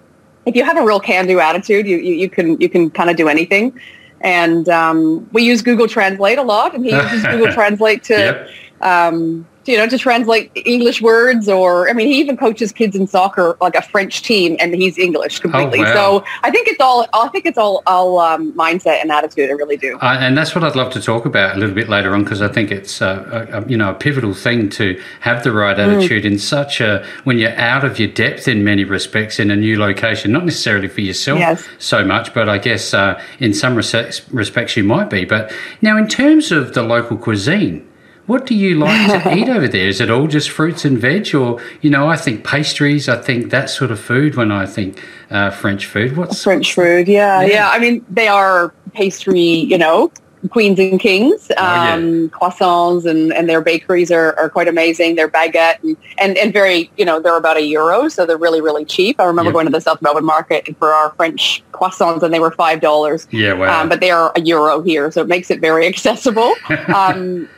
if 0.45 0.55
you 0.55 0.63
have 0.63 0.77
a 0.77 0.83
real 0.83 0.99
can-do 0.99 1.39
attitude, 1.39 1.87
you, 1.87 1.97
you, 1.97 2.13
you 2.13 2.29
can 2.29 2.59
you 2.59 2.69
can 2.69 2.89
kind 2.89 3.09
of 3.09 3.15
do 3.15 3.27
anything. 3.27 3.79
And 4.21 4.67
um, 4.67 5.29
we 5.31 5.43
use 5.43 5.61
Google 5.61 5.87
Translate 5.87 6.37
a 6.37 6.43
lot, 6.43 6.75
and 6.75 6.83
he 6.83 6.91
uses 6.91 7.23
Google 7.25 7.47
Translate 7.53 8.03
to 8.03 8.13
yep. 8.13 8.49
um, 8.81 9.47
you 9.69 9.77
know, 9.77 9.87
to 9.87 9.97
translate 9.97 10.51
English 10.65 10.99
words 11.01 11.47
or, 11.47 11.89
I 11.89 11.93
mean, 11.93 12.07
he 12.07 12.19
even 12.19 12.35
coaches 12.35 12.71
kids 12.71 12.95
in 12.95 13.05
soccer, 13.05 13.55
like 13.61 13.75
a 13.75 13.81
French 13.83 14.23
team, 14.23 14.57
and 14.59 14.73
he's 14.73 14.97
English 14.97 15.39
completely. 15.39 15.79
Oh, 15.79 15.83
wow. 15.83 15.93
So 15.93 16.25
I 16.41 16.49
think 16.49 16.67
it's 16.67 16.81
all, 16.81 17.05
I 17.13 17.27
think 17.27 17.45
it's 17.45 17.57
all, 17.57 17.83
all 17.85 18.19
um, 18.19 18.51
mindset 18.53 19.01
and 19.01 19.11
attitude. 19.11 19.49
I 19.49 19.53
really 19.53 19.77
do. 19.77 19.99
Uh, 19.99 20.17
and 20.19 20.35
that's 20.35 20.55
what 20.55 20.63
I'd 20.63 20.75
love 20.75 20.91
to 20.93 21.01
talk 21.01 21.25
about 21.25 21.55
a 21.55 21.59
little 21.59 21.75
bit 21.75 21.87
later 21.87 22.15
on, 22.15 22.23
because 22.23 22.41
I 22.41 22.47
think 22.47 22.71
it's, 22.71 23.01
uh, 23.01 23.47
a, 23.51 23.69
you 23.69 23.77
know, 23.77 23.91
a 23.91 23.93
pivotal 23.93 24.33
thing 24.33 24.69
to 24.71 24.99
have 25.21 25.43
the 25.43 25.51
right 25.51 25.77
mm. 25.77 25.97
attitude 25.97 26.23
mm. 26.23 26.31
in 26.31 26.39
such 26.39 26.81
a, 26.81 27.05
when 27.25 27.37
you're 27.37 27.55
out 27.57 27.85
of 27.85 27.99
your 27.99 28.09
depth 28.09 28.47
in 28.47 28.63
many 28.63 28.83
respects 28.83 29.39
in 29.39 29.51
a 29.51 29.55
new 29.55 29.77
location, 29.77 30.31
not 30.31 30.45
necessarily 30.45 30.87
for 30.87 31.01
yourself 31.01 31.39
yes. 31.39 31.67
so 31.77 32.03
much, 32.03 32.33
but 32.33 32.49
I 32.49 32.57
guess 32.57 32.93
uh, 32.93 33.21
in 33.39 33.53
some 33.53 33.75
respects 33.75 34.75
you 34.75 34.83
might 34.83 35.11
be. 35.11 35.25
But 35.25 35.53
now 35.83 35.95
in 35.95 36.07
terms 36.07 36.51
of 36.51 36.73
the 36.73 36.81
local 36.81 37.15
cuisine, 37.15 37.85
what 38.29 38.45
do 38.45 38.53
you 38.53 38.75
like 38.75 39.23
to 39.23 39.35
eat 39.35 39.49
over 39.49 39.67
there? 39.67 39.87
Is 39.87 39.99
it 39.99 40.11
all 40.11 40.27
just 40.27 40.51
fruits 40.51 40.85
and 40.85 40.99
veg, 40.99 41.33
or 41.33 41.59
you 41.81 41.89
know, 41.89 42.07
I 42.07 42.15
think 42.15 42.45
pastries. 42.45 43.09
I 43.09 43.19
think 43.19 43.49
that 43.49 43.71
sort 43.71 43.89
of 43.89 43.99
food 43.99 44.35
when 44.35 44.51
I 44.51 44.67
think 44.67 45.03
uh, 45.31 45.49
French 45.49 45.87
food. 45.87 46.15
What's 46.15 46.43
French 46.43 46.75
food? 46.75 47.07
Yeah, 47.07 47.41
yeah, 47.41 47.47
yeah. 47.47 47.69
I 47.71 47.79
mean, 47.79 48.05
they 48.07 48.27
are 48.27 48.71
pastry. 48.93 49.39
You 49.39 49.79
know, 49.79 50.11
queens 50.51 50.77
and 50.77 50.99
kings, 50.99 51.49
um, 51.51 51.57
oh, 51.57 51.63
yeah. 51.63 51.93
Um, 51.93 52.29
croissants, 52.29 53.09
and, 53.09 53.33
and 53.33 53.49
their 53.49 53.61
bakeries 53.61 54.11
are, 54.11 54.37
are 54.37 54.47
quite 54.47 54.67
amazing. 54.67 55.15
Their 55.15 55.27
baguette 55.27 55.81
and, 55.81 55.97
and, 56.19 56.37
and 56.37 56.53
very, 56.53 56.91
you 56.97 57.05
know, 57.05 57.19
they're 57.19 57.35
about 57.35 57.57
a 57.57 57.63
euro, 57.63 58.09
so 58.09 58.27
they're 58.27 58.37
really, 58.37 58.61
really 58.61 58.85
cheap. 58.85 59.19
I 59.19 59.25
remember 59.25 59.51
going 59.51 59.65
to 59.65 59.71
the 59.71 59.81
South 59.81 60.03
Melbourne 60.03 60.25
market 60.25 60.77
for 60.77 60.93
our 60.93 61.11
French 61.13 61.63
croissants, 61.73 62.21
and 62.21 62.31
they 62.31 62.39
were 62.39 62.51
five 62.51 62.79
dollars. 62.79 63.27
Yeah, 63.31 63.53
wow. 63.53 63.81
Um, 63.81 63.89
but 63.89 64.01
they 64.01 64.11
are 64.11 64.31
a 64.35 64.41
euro 64.41 64.81
here, 64.81 65.09
so 65.09 65.21
it 65.21 65.27
makes 65.27 65.49
it 65.49 65.59
very 65.59 65.87
accessible. 65.93 66.53
Um, 66.89 67.49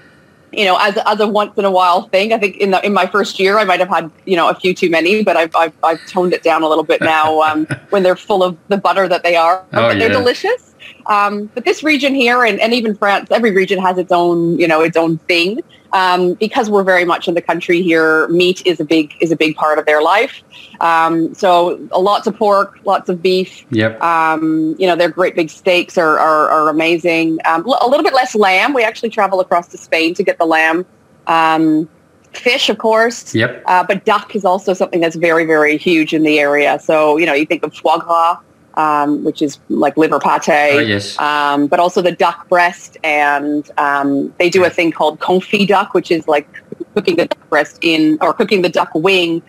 you 0.52 0.66
know, 0.66 0.78
as, 0.80 0.98
as 1.06 1.20
a 1.20 1.28
once 1.28 1.58
in 1.58 1.66
a 1.66 1.72
while 1.72 2.08
thing. 2.10 2.34
I 2.34 2.38
think 2.38 2.58
in 2.58 2.72
the, 2.72 2.86
in 2.86 2.94
my 2.94 3.08
first 3.08 3.40
year, 3.40 3.58
I 3.58 3.64
might 3.64 3.80
have 3.80 3.90
had, 3.90 4.12
you 4.26 4.36
know, 4.36 4.50
a 4.50 4.56
few 4.56 4.74
too 4.74 4.90
many, 4.90 5.24
but 5.24 5.38
I've, 5.38 5.56
I've, 5.56 5.74
I've 5.84 6.06
toned 6.08 6.34
it 6.34 6.44
down 6.44 6.64
a 6.64 6.68
little 6.68 6.84
bit 6.84 7.02
now 7.16 7.42
um, 7.42 7.68
when 7.90 8.04
they're 8.04 8.16
full 8.16 8.44
of 8.44 8.58
the 8.68 8.78
butter 8.78 9.08
that 9.08 9.24
they 9.24 9.36
are. 9.36 9.66
Oh, 9.74 9.90
but 9.90 10.00
they're 10.00 10.10
delicious. 10.10 10.71
Um, 11.08 11.48
but 11.54 11.66
this 11.66 11.84
region 11.84 12.14
here 12.14 12.44
and, 12.44 12.60
and 12.60 12.74
even 12.74 12.96
France, 12.96 13.30
every 13.32 13.52
region 13.52 13.80
has 13.80 13.98
its 13.98 14.12
own, 14.12 14.60
you 14.60 14.68
know, 14.68 14.82
its 14.82 14.98
own 14.98 15.18
thing. 15.20 15.62
Um, 15.94 16.36
because 16.36 16.70
we're 16.70 16.84
very 16.84 17.04
much 17.04 17.28
in 17.28 17.34
the 17.34 17.42
country 17.42 17.82
here, 17.82 18.28
meat 18.30 18.66
is 18.66 18.80
a 18.80 18.86
big 18.86 19.14
is 19.20 19.30
a 19.30 19.36
big 19.36 19.56
part 19.56 19.78
of 19.78 19.86
their 19.86 20.02
life. 20.02 20.42
Um, 20.80 21.34
so 21.36 21.86
lots 21.98 22.28
of 22.28 22.36
pork, 22.38 22.80
lots 22.86 23.10
of 23.10 23.22
beef. 23.22 23.66
Yep. 23.72 24.02
Um, 24.02 24.76
you 24.80 24.88
know, 24.88 24.96
their 24.96 25.10
great 25.10 25.36
big 25.36 25.50
steaks 25.50 25.98
are 25.98 26.18
are, 26.18 26.50
are 26.50 26.70
amazing. 26.70 27.40
Um, 27.44 27.66
a 27.66 27.88
little 27.88 28.04
bit 28.04 28.14
less 28.14 28.36
lamb. 28.36 28.74
We 28.74 28.84
actually 28.84 29.10
travel 29.10 29.42
across 29.42 29.68
to 29.70 29.78
Spain 29.78 30.14
to 30.14 30.24
get 30.24 30.38
the 30.38 30.46
lamb. 30.46 30.86
Um, 31.28 31.90
fish, 32.32 32.70
of 32.70 32.78
course. 32.78 33.36
Yep. 33.36 33.64
Uh, 33.66 33.84
but 33.84 34.06
duck 34.06 34.34
is 34.34 34.46
also 34.46 34.74
something 34.74 35.02
that's 35.02 35.18
very 35.18 35.46
very 35.46 35.78
huge 35.78 36.14
in 36.14 36.24
the 36.24 36.40
area. 36.40 36.80
So 36.80 37.18
you 37.18 37.26
know, 37.26 37.34
you 37.34 37.46
think 37.46 37.64
of 37.64 37.76
foie 37.76 37.98
gras 37.98 38.38
um, 38.76 39.24
which 39.24 39.42
is 39.42 39.60
like 39.70 39.98
liver 39.98 40.20
pate. 40.20 40.50
Oh, 40.50 40.80
yes. 40.80 41.18
Um, 41.20 41.68
but 41.68 41.80
also 41.80 42.02
the 42.02 42.12
duck 42.12 42.48
breast, 42.50 42.98
and 43.04 43.70
um, 43.78 44.34
they 44.40 44.50
do 44.50 44.64
a 44.64 44.70
thing 44.70 44.92
called 44.92 45.20
confit 45.20 45.68
duck, 45.68 45.94
which 45.94 46.12
is 46.12 46.28
like 46.28 46.48
cooking 46.96 47.16
the 47.16 47.26
duck 47.26 47.50
breast 47.50 47.80
in, 47.82 48.18
or 48.22 48.34
cooking 48.34 48.62
the 48.62 48.70
duck 48.70 48.92
wing 48.94 49.42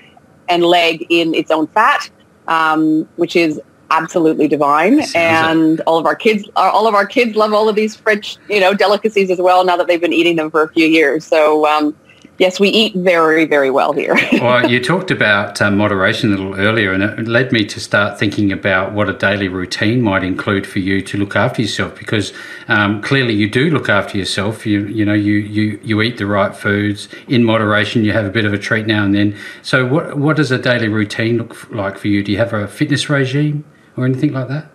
and 0.49 0.65
leg 0.65 1.07
in 1.09 1.35
its 1.35 1.51
own 1.51 1.67
fat, 1.69 2.11
um, 2.49 3.09
which 3.17 3.37
is 3.37 3.61
absolutely 3.91 4.49
divine. 4.49 5.03
and 5.15 5.81
it. 5.81 5.87
all 5.87 5.99
of 5.99 6.07
our 6.07 6.17
kids, 6.17 6.49
all 6.57 6.87
of 6.87 6.95
our 6.95 7.07
kids 7.07 7.37
love 7.37 7.53
all 7.53 7.69
of 7.69 7.77
these 7.77 7.95
French, 7.95 8.39
you 8.49 8.59
know, 8.59 8.75
delicacies 8.75 9.31
as 9.31 9.39
well. 9.39 9.65
Now 9.65 9.77
that 9.77 9.87
they've 9.87 10.01
been 10.01 10.13
eating 10.13 10.37
them 10.37 10.51
for 10.51 10.63
a 10.63 10.69
few 10.69 10.87
years, 10.87 11.25
so 11.27 11.67
um, 11.67 11.95
yes, 12.39 12.59
we 12.59 12.69
eat 12.69 12.95
very, 12.95 13.45
very 13.45 13.71
well 13.71 13.93
here. 13.93 14.15
well, 14.33 14.69
you 14.71 14.83
talked 14.83 15.11
about 15.11 15.61
uh, 15.61 15.71
moderation 15.71 16.33
a 16.33 16.37
little 16.37 16.55
earlier, 16.55 16.93
and 16.93 17.03
it 17.03 17.29
led 17.29 17.53
me 17.53 17.65
to 17.67 17.81
start 17.81 18.19
thinking 18.19 18.51
about 18.51 18.93
what 18.93 19.09
a 19.09 19.13
daily 19.13 19.49
routine 19.49 20.03
might 20.03 20.25
include 20.25 20.67
for 20.67 20.79
you 20.79 21.01
to 21.03 21.19
look 21.19 21.37
after 21.37 21.63
yourself. 21.63 21.99
Because 21.99 22.33
um, 22.69 23.03
clearly, 23.03 23.35
you 23.35 23.49
do 23.49 23.71
look 23.71 23.89
after 23.89 24.19
yourself. 24.19 24.67
You, 24.67 24.87
you 24.87 25.05
know, 25.05 25.15
you, 25.15 25.35
you 25.35 25.79
you 25.83 26.03
eat 26.03 26.19
the 26.19 26.27
right 26.27 26.55
foods 26.55 27.09
in 27.29 27.45
moderation. 27.45 28.05
You 28.05 28.13
have 28.13 28.27
a 28.27 28.31
bit 28.31 28.45
of 28.45 28.53
a 28.53 28.59
treat 28.59 28.87
now 28.87 29.05
and 29.05 29.15
then. 29.15 29.37
So, 29.63 29.87
what 29.87 30.19
what 30.19 30.37
does 30.37 30.51
a 30.51 30.59
daily 30.59 30.89
routine 30.89 31.39
look 31.39 31.71
like 31.71 31.99
for 31.99 32.09
you? 32.09 32.23
Do 32.23 32.33
you 32.33 32.39
have 32.39 32.53
a 32.53 32.67
fitness 32.67 33.09
regime 33.09 33.65
or 33.97 34.05
anything 34.05 34.33
like 34.33 34.49
that? 34.49 34.72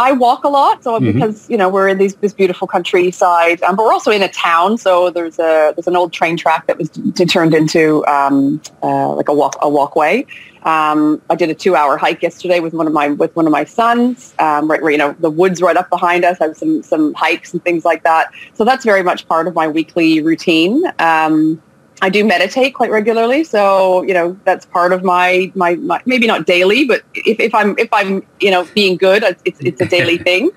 I 0.00 0.12
walk 0.12 0.44
a 0.44 0.48
lot, 0.48 0.84
so 0.84 0.98
mm-hmm. 0.98 1.12
because 1.12 1.48
you 1.50 1.56
know 1.56 1.68
we're 1.68 1.88
in 1.88 1.98
these, 1.98 2.14
this 2.16 2.32
beautiful 2.32 2.68
countryside, 2.68 3.62
um, 3.62 3.76
but 3.76 3.84
we're 3.84 3.92
also 3.92 4.10
in 4.10 4.22
a 4.22 4.28
town. 4.28 4.78
So 4.78 5.10
there's 5.10 5.38
a 5.38 5.72
there's 5.74 5.86
an 5.86 5.96
old 5.96 6.12
train 6.12 6.36
track 6.36 6.66
that 6.66 6.78
was 6.78 6.88
d- 6.88 7.24
turned 7.26 7.54
into 7.54 8.06
um, 8.06 8.60
uh, 8.82 9.14
like 9.14 9.28
a 9.28 9.34
walk 9.34 9.56
a 9.60 9.68
walkway. 9.68 10.26
Um, 10.62 11.22
I 11.30 11.34
did 11.34 11.50
a 11.50 11.54
two 11.54 11.76
hour 11.76 11.96
hike 11.96 12.22
yesterday 12.22 12.60
with 12.60 12.74
one 12.74 12.86
of 12.86 12.92
my 12.92 13.08
with 13.08 13.34
one 13.34 13.46
of 13.46 13.52
my 13.52 13.64
sons. 13.64 14.34
Um, 14.38 14.70
right, 14.70 14.80
you 14.80 14.98
know, 14.98 15.14
the 15.18 15.30
woods 15.30 15.60
right 15.60 15.76
up 15.76 15.90
behind 15.90 16.24
us 16.24 16.38
I 16.40 16.46
have 16.46 16.56
some 16.56 16.82
some 16.82 17.14
hikes 17.14 17.52
and 17.52 17.62
things 17.62 17.84
like 17.84 18.02
that. 18.04 18.30
So 18.54 18.64
that's 18.64 18.84
very 18.84 19.02
much 19.02 19.26
part 19.28 19.48
of 19.48 19.54
my 19.54 19.66
weekly 19.66 20.22
routine. 20.22 20.84
Um, 20.98 21.62
I 22.00 22.10
do 22.10 22.24
meditate 22.24 22.74
quite 22.74 22.90
regularly, 22.90 23.44
so 23.44 24.02
you 24.02 24.14
know 24.14 24.38
that's 24.44 24.66
part 24.66 24.92
of 24.92 25.02
my, 25.02 25.50
my, 25.54 25.74
my 25.76 26.00
maybe 26.06 26.26
not 26.26 26.46
daily, 26.46 26.84
but 26.84 27.02
if, 27.14 27.40
if 27.40 27.54
I'm 27.54 27.76
if 27.78 27.88
I'm 27.92 28.24
you 28.40 28.50
know 28.50 28.66
being 28.74 28.96
good, 28.96 29.24
it's 29.44 29.60
it's 29.60 29.80
a 29.80 29.86
daily 29.86 30.18
thing. 30.28 30.50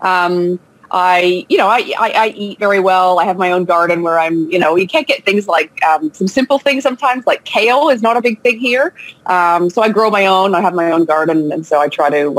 Um, 0.00 0.58
I 0.90 1.46
you 1.48 1.56
know 1.58 1.68
I, 1.68 1.92
I, 1.98 2.10
I 2.10 2.26
eat 2.28 2.58
very 2.58 2.80
well. 2.80 3.18
I 3.18 3.24
have 3.24 3.36
my 3.36 3.52
own 3.52 3.64
garden 3.64 4.02
where 4.02 4.18
I'm 4.18 4.50
you 4.50 4.58
know 4.58 4.74
you 4.74 4.86
can't 4.86 5.06
get 5.06 5.24
things 5.24 5.46
like 5.46 5.82
um, 5.84 6.12
some 6.12 6.26
simple 6.26 6.58
things 6.58 6.82
sometimes 6.82 7.26
like 7.26 7.44
kale 7.44 7.90
is 7.90 8.02
not 8.02 8.16
a 8.16 8.22
big 8.22 8.42
thing 8.42 8.58
here. 8.58 8.94
Um, 9.26 9.70
so 9.70 9.82
I 9.82 9.90
grow 9.90 10.10
my 10.10 10.26
own. 10.26 10.54
I 10.54 10.60
have 10.60 10.74
my 10.74 10.90
own 10.90 11.04
garden, 11.04 11.52
and 11.52 11.64
so 11.64 11.80
I 11.80 11.88
try 11.88 12.10
to 12.10 12.30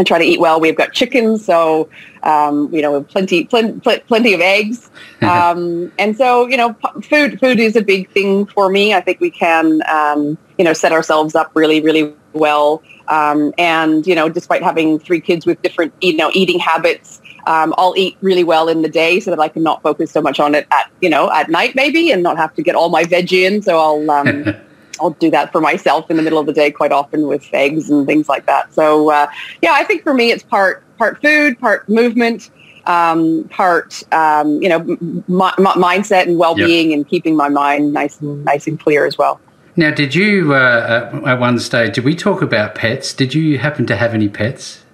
I 0.00 0.02
try 0.02 0.18
to 0.18 0.24
eat 0.24 0.40
well. 0.40 0.58
We've 0.58 0.76
got 0.76 0.94
chickens, 0.94 1.44
so 1.44 1.90
um, 2.22 2.72
you 2.74 2.80
know, 2.80 3.02
plenty, 3.02 3.44
plenty, 3.44 3.78
plenty 3.80 4.32
of 4.32 4.40
eggs, 4.40 4.90
um, 5.22 5.92
and 5.98 6.16
so 6.16 6.48
you 6.48 6.56
know, 6.56 6.74
food 7.02 7.38
food 7.38 7.60
is 7.60 7.76
a 7.76 7.82
big 7.82 8.10
thing 8.10 8.46
for 8.46 8.70
me. 8.70 8.94
I 8.94 9.02
think 9.02 9.20
we 9.20 9.30
can 9.30 9.82
um, 9.88 10.38
you 10.56 10.64
know 10.64 10.72
set 10.72 10.92
ourselves 10.92 11.34
up 11.34 11.50
really, 11.54 11.82
really 11.82 12.14
well. 12.32 12.82
Um, 13.08 13.52
and 13.58 14.06
you 14.06 14.14
know, 14.14 14.30
despite 14.30 14.62
having 14.62 14.98
three 14.98 15.20
kids 15.20 15.44
with 15.44 15.60
different 15.60 15.92
you 16.00 16.16
know 16.16 16.30
eating 16.32 16.58
habits, 16.58 17.20
um, 17.46 17.74
I'll 17.76 17.94
eat 17.94 18.16
really 18.22 18.44
well 18.44 18.68
in 18.68 18.80
the 18.80 18.88
day 18.88 19.20
so 19.20 19.30
that 19.30 19.38
I 19.38 19.48
can 19.48 19.62
not 19.62 19.82
focus 19.82 20.10
so 20.10 20.22
much 20.22 20.40
on 20.40 20.54
it 20.54 20.66
at 20.72 20.90
you 21.02 21.10
know 21.10 21.30
at 21.30 21.50
night 21.50 21.74
maybe, 21.74 22.10
and 22.10 22.22
not 22.22 22.38
have 22.38 22.54
to 22.54 22.62
get 22.62 22.74
all 22.74 22.88
my 22.88 23.04
veg 23.04 23.34
in. 23.34 23.60
So 23.60 23.78
I'll 23.78 24.10
um, 24.10 24.54
I'll 25.00 25.10
do 25.10 25.30
that 25.30 25.50
for 25.52 25.60
myself 25.60 26.10
in 26.10 26.16
the 26.16 26.22
middle 26.22 26.38
of 26.38 26.46
the 26.46 26.52
day 26.52 26.70
quite 26.70 26.92
often 26.92 27.26
with 27.26 27.48
eggs 27.52 27.90
and 27.90 28.06
things 28.06 28.28
like 28.28 28.46
that. 28.46 28.72
So 28.74 29.10
uh, 29.10 29.26
yeah, 29.62 29.72
I 29.72 29.84
think 29.84 30.02
for 30.02 30.14
me 30.14 30.30
it's 30.30 30.42
part 30.42 30.84
part 30.98 31.20
food, 31.22 31.58
part 31.58 31.88
movement, 31.88 32.50
um, 32.86 33.48
part 33.48 34.02
um, 34.12 34.62
you 34.62 34.68
know 34.68 34.80
m- 34.80 35.24
m- 35.28 35.80
mindset 35.80 36.26
and 36.26 36.38
well 36.38 36.54
being, 36.54 36.90
yep. 36.90 36.96
and 36.98 37.08
keeping 37.08 37.36
my 37.36 37.48
mind 37.48 37.92
nice 37.92 38.20
and 38.20 38.44
nice 38.44 38.66
and 38.66 38.78
clear 38.78 39.06
as 39.06 39.16
well. 39.16 39.40
Now, 39.76 39.90
did 39.90 40.14
you 40.14 40.54
uh, 40.54 41.22
at 41.26 41.40
one 41.40 41.58
stage 41.58 41.94
did 41.94 42.04
we 42.04 42.14
talk 42.14 42.42
about 42.42 42.74
pets? 42.74 43.14
Did 43.14 43.34
you 43.34 43.58
happen 43.58 43.86
to 43.86 43.96
have 43.96 44.14
any 44.14 44.28
pets? 44.28 44.84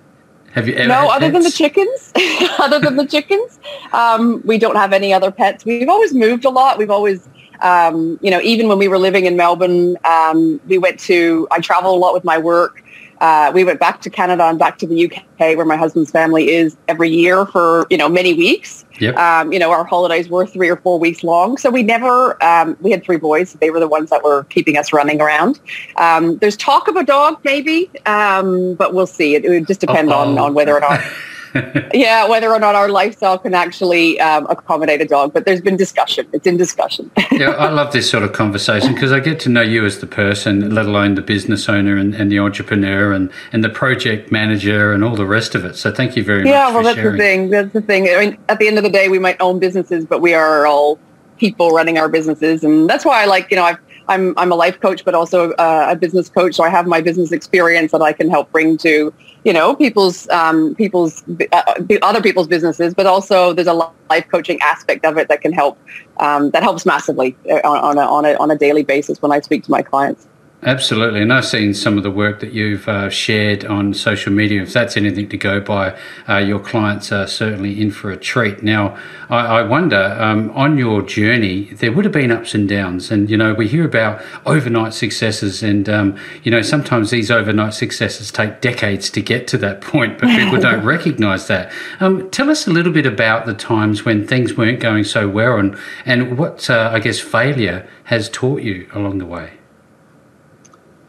Have 0.53 0.69
you 0.69 0.75
ever 0.75 0.89
no, 0.89 1.09
other 1.09 1.31
pets? 1.31 1.33
than 1.33 1.43
the 1.43 1.51
chickens. 1.51 2.13
other 2.59 2.79
than 2.79 2.97
the 2.97 3.07
chickens, 3.07 3.59
um, 3.93 4.41
we 4.45 4.59
don't 4.59 4.77
have 4.77 4.93
any 4.93 5.13
other 5.13 5.31
pets. 5.31 5.65
We've 5.65 5.89
always 5.89 6.15
moved 6.15 6.45
a 6.45 6.51
lot. 6.51 6.79
We've 6.79 6.91
always 6.91 7.29
um, 7.61 8.19
you 8.23 8.31
know, 8.31 8.41
even 8.41 8.69
when 8.69 8.79
we 8.79 8.89
were 8.89 8.99
living 8.99 9.27
in 9.27 9.37
Melbourne, 9.37 9.97
um, 10.05 10.61
we 10.67 10.79
went 10.79 10.99
to, 11.01 11.49
I 11.51 11.61
travel 11.61 11.95
a 11.95 11.99
lot 11.99 12.15
with 12.15 12.25
my 12.25 12.39
work. 12.39 12.83
Uh, 13.21 13.51
we 13.55 13.65
went 13.65 13.81
back 13.81 14.03
to 14.03 14.11
Canada 14.11 14.45
and 14.45 14.59
back 14.59 14.77
to 14.79 14.87
the 14.87 15.07
UK 15.07 15.57
where 15.57 15.65
my 15.65 15.77
husband's 15.77 16.11
family 16.11 16.51
is 16.51 16.77
every 16.87 17.09
year 17.09 17.47
for, 17.47 17.87
you 17.89 17.97
know, 17.97 18.09
many 18.09 18.35
weeks. 18.35 18.85
Yep. 19.01 19.17
Um, 19.17 19.53
you 19.53 19.59
know, 19.59 19.71
our 19.71 19.85
holidays 19.85 20.29
were 20.29 20.47
three 20.47 20.69
or 20.69 20.77
four 20.77 20.99
weeks 20.99 21.25
long. 21.25 21.57
So 21.57 21.71
we 21.71 21.83
never, 21.83 22.43
um, 22.45 22.77
we 22.81 22.91
had 22.91 23.03
three 23.03 23.17
boys. 23.17 23.55
They 23.55 23.71
were 23.71 23.81
the 23.81 23.89
ones 23.89 24.11
that 24.11 24.23
were 24.23 24.45
keeping 24.45 24.77
us 24.77 24.93
running 24.93 25.21
around. 25.21 25.61
Um, 25.97 26.37
there's 26.39 26.57
talk 26.57 26.89
of 26.89 26.97
a 26.97 27.05
dog 27.05 27.39
maybe, 27.43 27.91
um, 28.05 28.75
but 28.75 28.93
we'll 28.93 29.07
see. 29.07 29.35
It, 29.35 29.45
it 29.45 29.49
would 29.49 29.67
just 29.67 29.81
depend 29.81 30.13
on, 30.13 30.37
on 30.39 30.53
whether 30.53 30.75
or 30.75 30.81
not. 30.81 31.01
yeah, 31.95 32.29
whether 32.29 32.53
or 32.53 32.59
not 32.59 32.75
our 32.75 32.89
lifestyle 32.89 33.39
can 33.39 33.55
actually 33.55 34.21
um, 34.21 34.47
accommodate 34.49 35.01
a 35.01 35.05
dog. 35.05 35.33
But 35.33 35.45
there's 35.45 35.61
been 35.61 35.77
discussion. 35.77 36.27
It's 36.33 36.47
in 36.47 36.57
discussion. 36.57 37.11
yeah, 37.33 37.51
I 37.51 37.69
love 37.69 37.93
this 37.93 38.11
sort 38.11 38.23
of 38.23 38.33
conversation 38.33 38.95
because 38.95 39.13
I 39.13 39.21
get 39.21 39.41
to 39.41 39.49
know 39.49 39.63
you 39.63 39.85
as 39.85 40.01
the 40.01 40.07
person, 40.07 40.75
let 40.75 40.87
alone 40.87 41.15
the 41.15 41.23
business 41.23 41.69
owner 41.69 41.97
and, 41.97 42.15
and, 42.15 42.31
the 42.31 42.39
entrepreneur 42.39 43.13
and, 43.13 43.31
and 43.53 43.63
the 43.65 43.69
project 43.69 44.31
manager 44.33 44.93
and 44.93 45.05
all 45.05 45.17
the 45.17 45.27
rest 45.27 45.55
of 45.55 45.65
it. 45.65 45.77
So 45.77 45.93
thank 45.93 46.17
you 46.17 46.25
very 46.25 46.45
yeah, 46.45 46.45
much. 46.45 46.53
Yeah, 46.53 46.75
well, 46.75 46.83
that's 46.83 46.97
sharing. 46.97 47.13
the 47.13 47.19
thing. 47.19 47.51
That's 47.51 47.73
the 47.73 47.83
thing. 47.83 48.09
I 48.09 48.19
mean, 48.19 48.39
at 48.49 48.59
the 48.59 48.69
end 48.69 48.79
of 48.79 48.85
the 48.85 48.91
day, 48.91 49.09
we 49.09 49.19
might 49.19 49.41
own 49.41 49.59
businesses, 49.59 50.05
but 50.05 50.21
we 50.21 50.35
are 50.35 50.67
all 50.67 50.99
people 51.39 51.71
running 51.71 51.99
our 51.99 52.09
businesses, 52.09 52.65
and 52.65 52.89
that's 52.89 53.05
why 53.05 53.23
I 53.23 53.27
like, 53.27 53.51
you 53.51 53.57
know, 53.57 53.65
I've 53.65 53.86
I'm 54.09 54.35
I'm 54.39 54.53
a 54.53 54.55
life 54.55 54.81
coach, 54.81 55.05
but 55.05 55.15
also 55.15 55.53
uh, 55.53 55.89
a 55.91 55.97
business 55.97 56.29
coach. 56.29 56.55
So 56.55 56.65
I 56.65 56.69
have 56.69 56.87
my 56.87 57.01
business 57.01 57.33
experience 57.33 57.93
that 57.93 58.03
I 58.03 58.13
can 58.13 58.31
help 58.31 58.51
bring 58.53 58.77
to 58.79 59.13
you 59.45 59.53
know 59.53 59.75
people's 59.75 60.29
um, 60.29 60.75
people's 60.75 61.25
uh, 61.53 61.75
other 62.03 62.23
people's 62.23 62.47
businesses, 62.47 62.95
but 62.95 63.07
also 63.07 63.53
there's 63.53 63.69
a 63.69 63.73
life 63.75 64.27
coaching 64.31 64.59
aspect 64.63 65.05
of 65.05 65.19
it 65.19 65.29
that 65.29 65.41
can 65.41 65.53
help 65.53 65.79
um, 66.19 66.51
that 66.51 66.63
helps 66.63 66.87
massively 66.87 67.37
uh, 67.51 67.61
on, 67.65 67.79
on, 67.79 67.99
a, 67.99 68.03
on 68.03 68.25
a 68.25 68.35
on 68.35 68.51
a 68.51 68.57
daily 68.57 68.83
basis 68.83 69.21
when 69.21 69.33
I 69.33 69.41
speak 69.41 69.65
to 69.65 69.71
my 69.71 69.83
clients. 69.83 70.27
Absolutely, 70.67 71.23
and 71.23 71.33
I've 71.33 71.47
seen 71.47 71.75
some 71.75 71.97
of 71.97 72.03
the 72.03 72.11
work 72.11 72.41
that 72.41 72.53
you've 72.53 72.89
uh, 72.89 73.09
shared 73.09 73.65
on 73.65 73.95
social 73.95 74.33
media. 74.33 74.63
If 74.63 74.73
that's 74.73 74.97
anything 74.97 75.29
to 75.29 75.37
go 75.37 75.61
by, 75.61 75.97
uh, 76.29 76.39
your 76.39 76.59
clients 76.59 77.13
are 77.13 77.29
certainly 77.29 77.81
in 77.81 77.93
for 77.93 78.11
a 78.11 78.17
treat. 78.17 78.65
Now, 78.65 78.99
I, 79.31 79.61
I 79.61 79.63
wonder 79.63 80.17
um, 80.19 80.51
on 80.57 80.77
your 80.77 81.03
journey, 81.03 81.67
there 81.67 81.93
would 81.93 82.05
have 82.05 82.11
been 82.11 82.33
ups 82.33 82.53
and 82.53 82.69
downs, 82.69 83.13
and 83.13 83.31
you 83.31 83.37
know 83.37 83.55
we 83.55 83.69
hear 83.69 83.85
about 83.85 84.21
overnight 84.45 84.93
successes, 84.93 85.63
and 85.63 85.89
um, 85.89 86.17
you 86.43 86.51
know 86.51 86.63
sometimes 86.63 87.11
these 87.11 87.31
overnight 87.31 87.73
successes 87.73 88.33
take 88.33 88.61
decades 88.61 89.09
to 89.11 89.23
get 89.23 89.47
to 89.47 89.59
that 89.59 89.81
point, 89.81 90.19
but 90.19 90.27
people 90.31 90.59
don't 90.59 90.85
recognise 90.95 91.47
that. 91.47 91.71
Um, 92.01 92.29
tell 92.31 92.51
us 92.51 92.67
a 92.67 92.73
little 92.73 92.93
bit 92.93 93.07
about 93.07 93.47
the 93.47 93.55
times 93.55 94.05
when 94.05 94.27
things 94.27 94.57
weren't 94.57 94.81
going 94.81 95.05
so 95.05 95.29
well, 95.29 95.59
and 95.59 95.79
and 96.05 96.37
what 96.37 96.69
uh, 96.69 96.91
I 96.93 96.99
guess 96.99 97.21
failure 97.21 97.89
has 98.07 98.29
taught 98.29 98.63
you 98.63 98.91
along 98.93 99.19
the 99.19 99.27
way. 99.27 99.56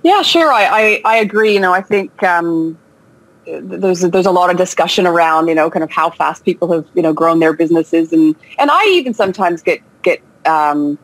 Yeah, 0.03 0.21
sure. 0.21 0.51
I, 0.51 0.65
I, 0.65 1.01
I 1.05 1.17
agree. 1.17 1.53
You 1.53 1.59
know, 1.59 1.73
I 1.73 1.81
think 1.81 2.23
um, 2.23 2.77
there's 3.45 4.01
there's 4.01 4.25
a 4.25 4.31
lot 4.31 4.49
of 4.49 4.57
discussion 4.57 5.07
around 5.07 5.47
you 5.47 5.55
know 5.55 5.69
kind 5.69 5.83
of 5.83 5.91
how 5.91 6.09
fast 6.09 6.43
people 6.43 6.71
have 6.71 6.85
you 6.93 7.01
know 7.01 7.13
grown 7.13 7.39
their 7.39 7.53
businesses 7.53 8.11
and 8.11 8.35
and 8.59 8.69
I 8.71 8.85
even 8.87 9.13
sometimes 9.13 9.61
get 9.61 9.81
get 10.01 10.21
um, 10.45 10.97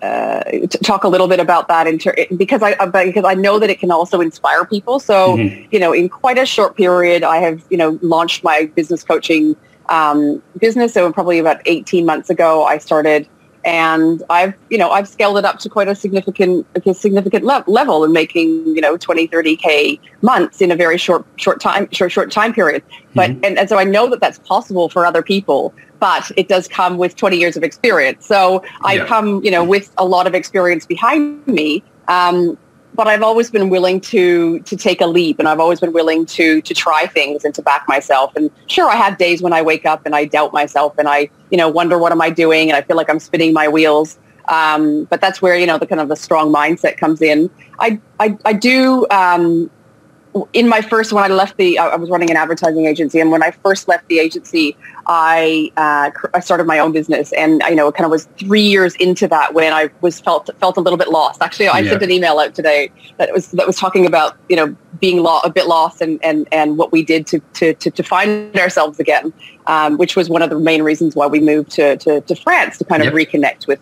uh, 0.00 0.42
talk 0.82 1.04
a 1.04 1.08
little 1.08 1.28
bit 1.28 1.38
about 1.38 1.68
that 1.68 1.86
inter- 1.86 2.14
because 2.36 2.62
I 2.62 2.74
because 3.04 3.24
I 3.24 3.34
know 3.34 3.58
that 3.58 3.70
it 3.70 3.78
can 3.78 3.90
also 3.90 4.20
inspire 4.20 4.64
people. 4.64 4.98
So 4.98 5.36
mm-hmm. 5.36 5.68
you 5.70 5.78
know, 5.78 5.92
in 5.92 6.08
quite 6.08 6.38
a 6.38 6.46
short 6.46 6.76
period, 6.76 7.22
I 7.22 7.36
have 7.36 7.62
you 7.70 7.76
know 7.76 7.98
launched 8.02 8.42
my 8.42 8.66
business 8.74 9.04
coaching 9.04 9.56
um, 9.88 10.42
business. 10.58 10.94
So 10.94 11.12
probably 11.12 11.38
about 11.38 11.60
18 11.66 12.04
months 12.04 12.30
ago, 12.30 12.64
I 12.64 12.78
started 12.78 13.28
and 13.64 14.22
I've 14.30 14.54
you 14.70 14.78
know 14.78 14.90
I've 14.90 15.08
scaled 15.08 15.38
it 15.38 15.44
up 15.44 15.58
to 15.60 15.68
quite 15.68 15.88
a 15.88 15.94
significant 15.94 16.66
a 16.74 16.94
significant 16.94 17.44
le- 17.44 17.64
level 17.66 18.04
and 18.04 18.12
making 18.12 18.64
you 18.66 18.80
know 18.80 18.96
20 18.96 19.26
30 19.26 19.56
k 19.56 20.00
months 20.22 20.60
in 20.60 20.70
a 20.70 20.76
very 20.76 20.98
short 20.98 21.24
short 21.36 21.60
time 21.60 21.88
short 21.92 22.12
short 22.12 22.30
time 22.30 22.52
period 22.52 22.82
but 23.14 23.30
mm-hmm. 23.30 23.44
and, 23.44 23.58
and 23.58 23.68
so 23.68 23.78
I 23.78 23.84
know 23.84 24.08
that 24.10 24.20
that's 24.20 24.38
possible 24.40 24.88
for 24.88 25.06
other 25.06 25.22
people 25.22 25.72
but 26.00 26.30
it 26.36 26.48
does 26.48 26.66
come 26.66 26.98
with 26.98 27.14
20 27.16 27.36
years 27.36 27.56
of 27.56 27.62
experience 27.62 28.26
so 28.26 28.64
I 28.82 28.94
yeah. 28.94 29.06
come 29.06 29.42
you 29.44 29.50
know 29.50 29.64
with 29.64 29.92
a 29.98 30.04
lot 30.04 30.26
of 30.26 30.34
experience 30.34 30.86
behind 30.86 31.46
me 31.46 31.82
um, 32.08 32.58
but 32.94 33.06
I've 33.06 33.22
always 33.22 33.50
been 33.50 33.70
willing 33.70 34.00
to 34.02 34.60
to 34.60 34.76
take 34.76 35.00
a 35.00 35.06
leap 35.06 35.38
and 35.38 35.48
I've 35.48 35.60
always 35.60 35.80
been 35.80 35.92
willing 35.92 36.26
to 36.26 36.60
to 36.62 36.74
try 36.74 37.06
things 37.06 37.44
and 37.44 37.54
to 37.54 37.62
back 37.62 37.86
myself. 37.88 38.34
And 38.36 38.50
sure, 38.66 38.88
I 38.88 38.96
have 38.96 39.18
days 39.18 39.42
when 39.42 39.52
I 39.52 39.62
wake 39.62 39.86
up 39.86 40.04
and 40.04 40.14
I 40.14 40.24
doubt 40.24 40.52
myself 40.52 40.94
and 40.98 41.08
I, 41.08 41.30
you 41.50 41.58
know, 41.58 41.68
wonder 41.68 41.98
what 41.98 42.12
am 42.12 42.20
I 42.20 42.30
doing 42.30 42.68
and 42.68 42.76
I 42.76 42.82
feel 42.82 42.96
like 42.96 43.10
I'm 43.10 43.20
spinning 43.20 43.52
my 43.52 43.68
wheels. 43.68 44.18
Um, 44.48 45.04
but 45.04 45.20
that's 45.20 45.40
where, 45.40 45.56
you 45.56 45.66
know, 45.66 45.78
the 45.78 45.86
kind 45.86 46.00
of 46.00 46.08
the 46.08 46.16
strong 46.16 46.52
mindset 46.52 46.96
comes 46.96 47.22
in. 47.22 47.48
I, 47.78 48.00
I, 48.18 48.36
I 48.44 48.52
do, 48.52 49.06
um, 49.10 49.70
in 50.52 50.68
my 50.68 50.80
first, 50.80 51.12
when 51.12 51.22
I 51.22 51.28
left 51.28 51.56
the, 51.58 51.78
I 51.78 51.96
was 51.96 52.08
running 52.08 52.30
an 52.30 52.36
advertising 52.36 52.86
agency, 52.86 53.20
and 53.20 53.30
when 53.30 53.42
I 53.42 53.50
first 53.50 53.86
left 53.86 54.08
the 54.08 54.18
agency, 54.18 54.76
I 55.06 55.70
uh, 55.76 56.10
I 56.32 56.40
started 56.40 56.66
my 56.66 56.78
own 56.78 56.92
business, 56.92 57.32
and 57.32 57.62
I 57.62 57.70
know 57.70 57.88
it 57.88 57.94
kind 57.94 58.06
of 58.06 58.10
was 58.10 58.26
three 58.38 58.62
years 58.62 58.94
into 58.96 59.28
that 59.28 59.52
when 59.52 59.72
I 59.72 59.90
was 60.00 60.20
felt 60.20 60.48
felt 60.58 60.76
a 60.76 60.80
little 60.80 60.96
bit 60.96 61.10
lost. 61.10 61.42
Actually, 61.42 61.68
I 61.68 61.80
yeah. 61.80 61.90
sent 61.90 62.02
an 62.02 62.10
email 62.10 62.38
out 62.38 62.54
today 62.54 62.90
that 63.18 63.32
was 63.32 63.50
that 63.52 63.66
was 63.66 63.76
talking 63.76 64.06
about 64.06 64.36
you 64.48 64.56
know 64.56 64.74
being 65.00 65.22
lo- 65.22 65.40
a 65.44 65.50
bit 65.50 65.66
lost 65.66 66.00
and 66.00 66.18
and 66.22 66.48
and 66.50 66.78
what 66.78 66.92
we 66.92 67.04
did 67.04 67.26
to 67.26 67.40
to 67.54 67.74
to, 67.74 67.90
to 67.90 68.02
find 68.02 68.56
ourselves 68.56 68.98
again, 68.98 69.32
um, 69.66 69.98
which 69.98 70.16
was 70.16 70.30
one 70.30 70.40
of 70.40 70.48
the 70.48 70.58
main 70.58 70.82
reasons 70.82 71.14
why 71.14 71.26
we 71.26 71.40
moved 71.40 71.70
to 71.72 71.96
to, 71.98 72.20
to 72.22 72.34
France 72.34 72.78
to 72.78 72.84
kind 72.84 73.02
of 73.02 73.12
yep. 73.12 73.28
reconnect 73.28 73.66
with 73.66 73.80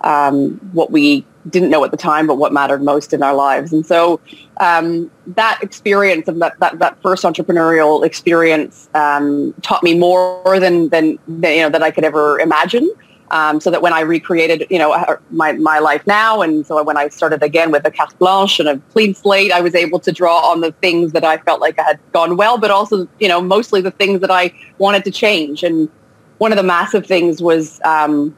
um, 0.00 0.54
what 0.72 0.90
we 0.90 1.24
didn't 1.48 1.70
know 1.70 1.84
at 1.84 1.90
the 1.90 1.96
time, 1.96 2.26
but 2.26 2.36
what 2.36 2.52
mattered 2.52 2.82
most 2.82 3.12
in 3.12 3.22
our 3.22 3.34
lives. 3.34 3.72
And 3.72 3.84
so 3.84 4.20
um, 4.60 5.10
that 5.26 5.58
experience 5.62 6.28
of 6.28 6.38
that, 6.38 6.58
that, 6.60 6.78
that 6.78 7.00
first 7.02 7.24
entrepreneurial 7.24 8.04
experience 8.04 8.88
um, 8.94 9.52
taught 9.62 9.82
me 9.82 9.98
more 9.98 10.58
than, 10.60 10.88
than, 10.90 11.18
than, 11.26 11.52
you 11.56 11.62
know, 11.62 11.70
that 11.70 11.82
I 11.82 11.90
could 11.90 12.04
ever 12.04 12.38
imagine. 12.38 12.90
Um, 13.30 13.60
so 13.60 13.70
that 13.70 13.80
when 13.80 13.94
I 13.94 14.00
recreated, 14.00 14.66
you 14.68 14.78
know, 14.78 15.16
my, 15.30 15.52
my 15.52 15.78
life 15.78 16.06
now, 16.06 16.42
and 16.42 16.66
so 16.66 16.82
when 16.82 16.98
I 16.98 17.08
started 17.08 17.42
again 17.42 17.70
with 17.70 17.86
a 17.86 17.90
carte 17.90 18.18
blanche 18.18 18.60
and 18.60 18.68
a 18.68 18.76
clean 18.92 19.14
slate, 19.14 19.50
I 19.50 19.62
was 19.62 19.74
able 19.74 20.00
to 20.00 20.12
draw 20.12 20.50
on 20.50 20.60
the 20.60 20.72
things 20.72 21.12
that 21.12 21.24
I 21.24 21.38
felt 21.38 21.58
like 21.58 21.78
I 21.78 21.82
had 21.82 21.98
gone 22.12 22.36
well, 22.36 22.58
but 22.58 22.70
also, 22.70 23.08
you 23.20 23.28
know, 23.28 23.40
mostly 23.40 23.80
the 23.80 23.90
things 23.90 24.20
that 24.20 24.30
I 24.30 24.52
wanted 24.76 25.02
to 25.04 25.10
change. 25.10 25.62
And 25.62 25.88
one 26.38 26.52
of 26.52 26.58
the 26.58 26.62
massive 26.62 27.06
things 27.06 27.40
was 27.40 27.80
um, 27.86 28.36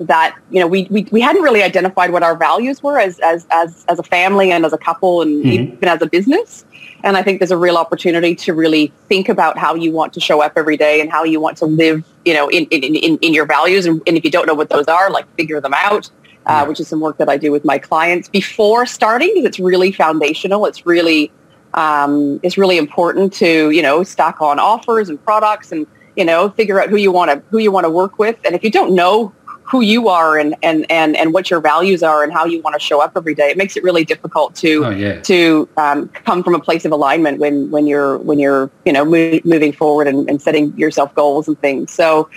that 0.00 0.36
you 0.50 0.60
know 0.60 0.66
we, 0.66 0.86
we 0.90 1.06
we 1.10 1.20
hadn't 1.20 1.42
really 1.42 1.62
identified 1.62 2.10
what 2.10 2.22
our 2.22 2.36
values 2.36 2.82
were 2.82 2.98
as 2.98 3.18
as 3.20 3.46
as 3.50 3.84
as 3.88 3.98
a 3.98 4.02
family 4.02 4.50
and 4.50 4.64
as 4.64 4.72
a 4.72 4.78
couple 4.78 5.22
and 5.22 5.44
mm-hmm. 5.44 5.72
even 5.72 5.88
as 5.88 6.02
a 6.02 6.06
business. 6.06 6.64
And 7.04 7.16
i 7.16 7.22
think 7.22 7.38
there's 7.38 7.50
a 7.50 7.56
real 7.56 7.76
opportunity 7.76 8.34
to 8.34 8.52
really 8.54 8.92
think 9.08 9.28
about 9.28 9.58
how 9.58 9.74
you 9.74 9.92
want 9.92 10.12
to 10.14 10.20
show 10.20 10.40
up 10.42 10.52
every 10.56 10.76
day 10.76 11.00
and 11.00 11.10
how 11.10 11.24
you 11.24 11.40
want 11.40 11.56
to 11.58 11.66
live 11.66 12.04
you 12.24 12.34
know 12.34 12.48
in 12.48 12.66
in, 12.66 12.94
in, 12.94 13.18
in 13.18 13.34
your 13.34 13.46
values. 13.46 13.86
And, 13.86 14.02
and 14.06 14.16
if 14.16 14.24
you 14.24 14.30
don't 14.30 14.46
know 14.46 14.54
what 14.54 14.70
those 14.70 14.86
are 14.86 15.10
like 15.10 15.26
figure 15.36 15.60
them 15.60 15.74
out 15.74 16.10
uh, 16.46 16.64
which 16.64 16.80
is 16.80 16.88
some 16.88 17.00
work 17.00 17.18
that 17.18 17.28
i 17.28 17.36
do 17.36 17.52
with 17.52 17.64
my 17.64 17.78
clients. 17.78 18.28
Before 18.28 18.86
starting 18.86 19.28
because 19.34 19.44
it's 19.44 19.60
really 19.60 19.92
foundational 19.92 20.66
it's 20.66 20.86
really 20.86 21.30
um, 21.74 22.40
it's 22.42 22.56
really 22.56 22.78
important 22.78 23.32
to 23.34 23.70
you 23.70 23.82
know 23.82 24.02
stack 24.02 24.40
on 24.40 24.58
offers 24.58 25.08
and 25.08 25.22
products 25.24 25.72
and 25.72 25.86
you 26.16 26.24
know 26.24 26.50
figure 26.50 26.80
out 26.80 26.88
who 26.88 26.96
you 26.96 27.12
want 27.12 27.30
to 27.30 27.42
who 27.50 27.58
you 27.58 27.70
want 27.70 27.84
to 27.84 27.90
work 27.90 28.18
with. 28.18 28.36
And 28.44 28.54
if 28.54 28.64
you 28.64 28.70
don't 28.70 28.94
know 28.94 29.32
who 29.68 29.82
you 29.82 30.08
are 30.08 30.38
and, 30.38 30.56
and, 30.62 30.86
and, 30.90 31.14
and 31.14 31.34
what 31.34 31.50
your 31.50 31.60
values 31.60 32.02
are 32.02 32.22
and 32.22 32.32
how 32.32 32.46
you 32.46 32.62
want 32.62 32.72
to 32.72 32.80
show 32.80 33.02
up 33.02 33.12
every 33.16 33.34
day. 33.34 33.50
It 33.50 33.58
makes 33.58 33.76
it 33.76 33.82
really 33.82 34.04
difficult 34.04 34.54
to 34.56 34.86
oh, 34.86 34.90
yeah. 34.90 35.20
to 35.22 35.68
um, 35.76 36.08
come 36.08 36.42
from 36.42 36.54
a 36.54 36.60
place 36.60 36.86
of 36.86 36.92
alignment 36.92 37.38
when, 37.38 37.70
when 37.70 37.86
you're 37.86 38.16
when 38.18 38.38
you're 38.38 38.70
you 38.86 38.92
know 38.92 39.04
mo- 39.04 39.40
moving 39.44 39.72
forward 39.72 40.06
and, 40.06 40.28
and 40.28 40.40
setting 40.40 40.76
yourself 40.78 41.14
goals 41.14 41.48
and 41.48 41.60
things. 41.60 41.92
So 41.92 42.30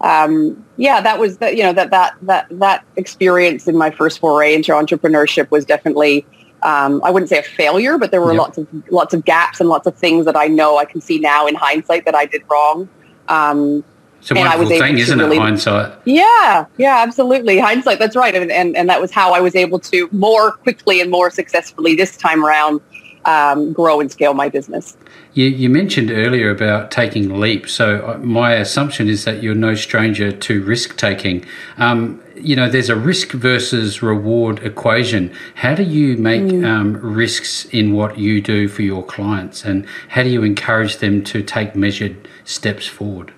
um, 0.00 0.64
yeah, 0.76 1.00
that 1.00 1.18
was 1.18 1.38
that 1.38 1.56
you 1.56 1.62
know 1.62 1.74
that 1.74 1.90
that 1.90 2.14
that 2.22 2.46
that 2.50 2.84
experience 2.96 3.68
in 3.68 3.76
my 3.76 3.90
first 3.90 4.18
foray 4.18 4.54
into 4.54 4.72
entrepreneurship 4.72 5.50
was 5.50 5.64
definitely. 5.64 6.26
Um, 6.60 7.00
I 7.04 7.12
wouldn't 7.12 7.28
say 7.28 7.38
a 7.38 7.44
failure, 7.44 7.98
but 7.98 8.10
there 8.10 8.20
were 8.20 8.32
yep. 8.32 8.40
lots 8.40 8.58
of 8.58 8.66
lots 8.90 9.14
of 9.14 9.24
gaps 9.24 9.60
and 9.60 9.68
lots 9.68 9.86
of 9.86 9.94
things 9.94 10.24
that 10.24 10.36
I 10.36 10.48
know 10.48 10.76
I 10.76 10.86
can 10.86 11.00
see 11.00 11.20
now 11.20 11.46
in 11.46 11.54
hindsight 11.54 12.04
that 12.04 12.16
I 12.16 12.26
did 12.26 12.42
wrong. 12.50 12.88
Um, 13.28 13.84
it's 14.20 14.30
a 14.30 14.34
and 14.34 14.48
wonderful 14.48 14.78
thing, 14.78 14.98
isn't 14.98 15.18
really, 15.18 15.36
it? 15.36 15.40
Hindsight. 15.40 15.98
Yeah, 16.04 16.66
yeah, 16.76 16.98
absolutely. 16.98 17.58
Hindsight. 17.58 17.98
That's 17.98 18.16
right, 18.16 18.34
and, 18.34 18.50
and 18.50 18.76
and 18.76 18.88
that 18.88 19.00
was 19.00 19.10
how 19.10 19.32
I 19.32 19.40
was 19.40 19.54
able 19.54 19.78
to 19.80 20.08
more 20.12 20.52
quickly 20.52 21.00
and 21.00 21.10
more 21.10 21.30
successfully 21.30 21.94
this 21.94 22.16
time 22.16 22.44
around 22.44 22.80
um, 23.24 23.72
grow 23.72 24.00
and 24.00 24.10
scale 24.10 24.34
my 24.34 24.48
business. 24.48 24.96
You, 25.34 25.46
you, 25.46 25.68
mentioned 25.68 26.10
earlier 26.10 26.50
about 26.50 26.90
taking 26.90 27.38
leaps. 27.38 27.72
So 27.72 28.04
uh, 28.06 28.18
my 28.18 28.54
assumption 28.54 29.08
is 29.08 29.24
that 29.24 29.42
you're 29.42 29.54
no 29.54 29.74
stranger 29.74 30.32
to 30.32 30.64
risk 30.64 30.96
taking. 30.96 31.44
Um, 31.76 32.20
you 32.34 32.56
know, 32.56 32.68
there's 32.68 32.88
a 32.88 32.96
risk 32.96 33.32
versus 33.32 34.02
reward 34.02 34.60
equation. 34.64 35.32
How 35.54 35.74
do 35.74 35.82
you 35.82 36.16
make 36.16 36.42
mm. 36.42 36.66
um, 36.66 36.96
risks 36.96 37.66
in 37.66 37.92
what 37.92 38.18
you 38.18 38.40
do 38.40 38.66
for 38.68 38.82
your 38.82 39.04
clients, 39.04 39.64
and 39.64 39.86
how 40.08 40.22
do 40.22 40.30
you 40.30 40.42
encourage 40.42 40.96
them 40.96 41.22
to 41.24 41.42
take 41.42 41.76
measured 41.76 42.28
steps 42.44 42.86
forward? 42.86 43.32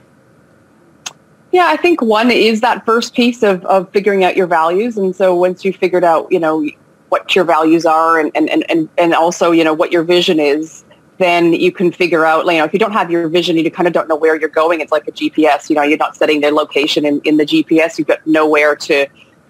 Yeah, 1.53 1.67
I 1.69 1.77
think 1.77 2.01
one 2.01 2.31
is 2.31 2.61
that 2.61 2.87
first 2.87 3.15
piece 3.15 3.43
of, 3.43 3.65
of 3.67 3.91
figuring 3.91 4.23
out 4.23 4.37
your 4.37 4.47
values. 4.47 4.97
And 4.97 5.15
so 5.15 5.35
once 5.35 5.65
you 5.65 5.73
figured 5.73 6.05
out, 6.05 6.31
you 6.31 6.39
know, 6.39 6.65
what 7.09 7.35
your 7.35 7.45
values 7.45 7.85
are 7.85 8.21
and, 8.21 8.31
and, 8.37 8.49
and, 8.71 8.89
and 8.97 9.15
also, 9.15 9.51
you 9.51 9.65
know, 9.65 9.75
what 9.75 9.91
your 9.91 10.05
vision 10.05 10.39
is, 10.39 10.85
then 11.19 11.53
you 11.53 11.73
can 11.73 11.91
figure 11.93 12.25
out, 12.25 12.47
you 12.47 12.53
know, 12.53 12.65
if 12.65 12.73
you 12.73 12.79
don't 12.79 12.93
have 12.93 13.11
your 13.11 13.29
vision, 13.29 13.57
you 13.57 13.71
kind 13.71 13.87
of 13.87 13.93
don't 13.93 14.09
know 14.09 14.17
where 14.17 14.37
you're 14.37 14.49
going. 14.49 14.81
It's 14.81 14.93
like 14.93 15.07
a 15.09 15.13
GPS, 15.13 15.69
you 15.69 15.77
know, 15.77 15.83
you're 15.83 15.99
not 15.99 16.17
setting 16.17 16.41
the 16.41 16.51
location 16.51 17.05
in, 17.05 17.21
in 17.25 17.37
the 17.37 17.45
GPS. 17.45 17.99
You've 17.99 18.09
got 18.09 18.25
nowhere 18.27 18.77
to, 18.77 19.07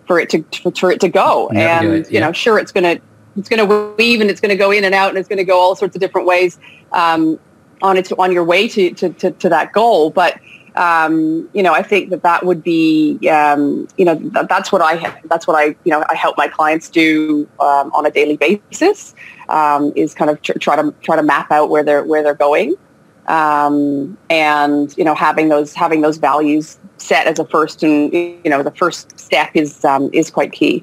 for 0.07 0.19
it 0.19 0.31
to, 0.31 0.45
for 0.73 0.91
it 0.91 1.01
to 1.01 1.09
go. 1.09 1.49
and, 1.51 2.07
yeah. 2.07 2.11
you 2.11 2.19
know, 2.19 2.33
sure, 2.33 2.59
it's 2.59 2.73
going 2.73 2.85
to, 2.85 3.01
it's 3.37 3.49
going 3.49 3.69
to 3.69 3.95
weave 3.97 4.21
and 4.21 4.31
it's 4.31 4.41
going 4.41 4.51
to 4.51 4.57
go 4.57 4.73
in 4.73 4.83
and 4.85 4.95
out 4.95 5.11
and 5.11 5.19
it's 5.19 5.29
going 5.29 5.39
to 5.39 5.45
go 5.45 5.61
all 5.61 5.77
sorts 5.77 5.95
of 5.95 6.01
different 6.01 6.27
ways 6.27 6.59
um, 6.93 7.39
on 7.83 7.97
its, 7.97 8.11
on 8.13 8.33
your 8.33 8.43
way 8.43 8.67
to, 8.67 8.91
to, 8.95 9.11
to, 9.11 9.31
to 9.33 9.49
that 9.51 9.73
goal. 9.73 10.11
But, 10.11 10.41
um, 10.81 11.47
you 11.53 11.63
know, 11.63 11.75
I 11.75 11.83
think 11.83 12.09
that 12.09 12.23
that 12.23 12.47
would 12.47 12.63
be, 12.63 13.19
um, 13.29 13.87
you 13.99 14.05
know, 14.07 14.19
th- 14.19 14.47
that's 14.49 14.73
what 14.73 14.81
I, 14.81 15.15
that's 15.25 15.47
what 15.47 15.55
I, 15.55 15.77
you 15.85 15.91
know, 15.93 16.03
I 16.09 16.15
help 16.15 16.39
my 16.39 16.49
clients 16.49 16.89
do 16.89 17.47
um, 17.61 17.93
on 17.93 18.07
a 18.07 18.11
daily 18.11 18.39
basis 18.39 19.15
um, 19.51 19.93
is 19.95 20.15
kind 20.15 20.31
of 20.31 20.41
tr- 20.41 20.59
try 20.59 20.77
to 20.77 20.95
try 21.03 21.17
to 21.17 21.23
map 21.23 21.53
out 21.53 21.69
where 21.69 21.85
they're 21.85 22.03
where 22.03 22.23
they're 22.23 22.35
going, 22.35 22.77
um, 23.27 24.17
and 24.31 24.97
you 24.97 25.05
know, 25.05 25.15
having 25.15 25.51
those 25.51 25.75
having 25.75 26.01
those 26.01 26.17
values 26.17 26.79
set 26.97 27.27
as 27.27 27.39
a 27.39 27.45
first 27.45 27.83
and 27.83 28.11
you 28.13 28.41
know 28.47 28.63
the 28.63 28.71
first 28.71 29.21
step 29.21 29.51
is 29.53 29.85
um, 29.85 30.09
is 30.15 30.31
quite 30.31 30.51
key. 30.51 30.83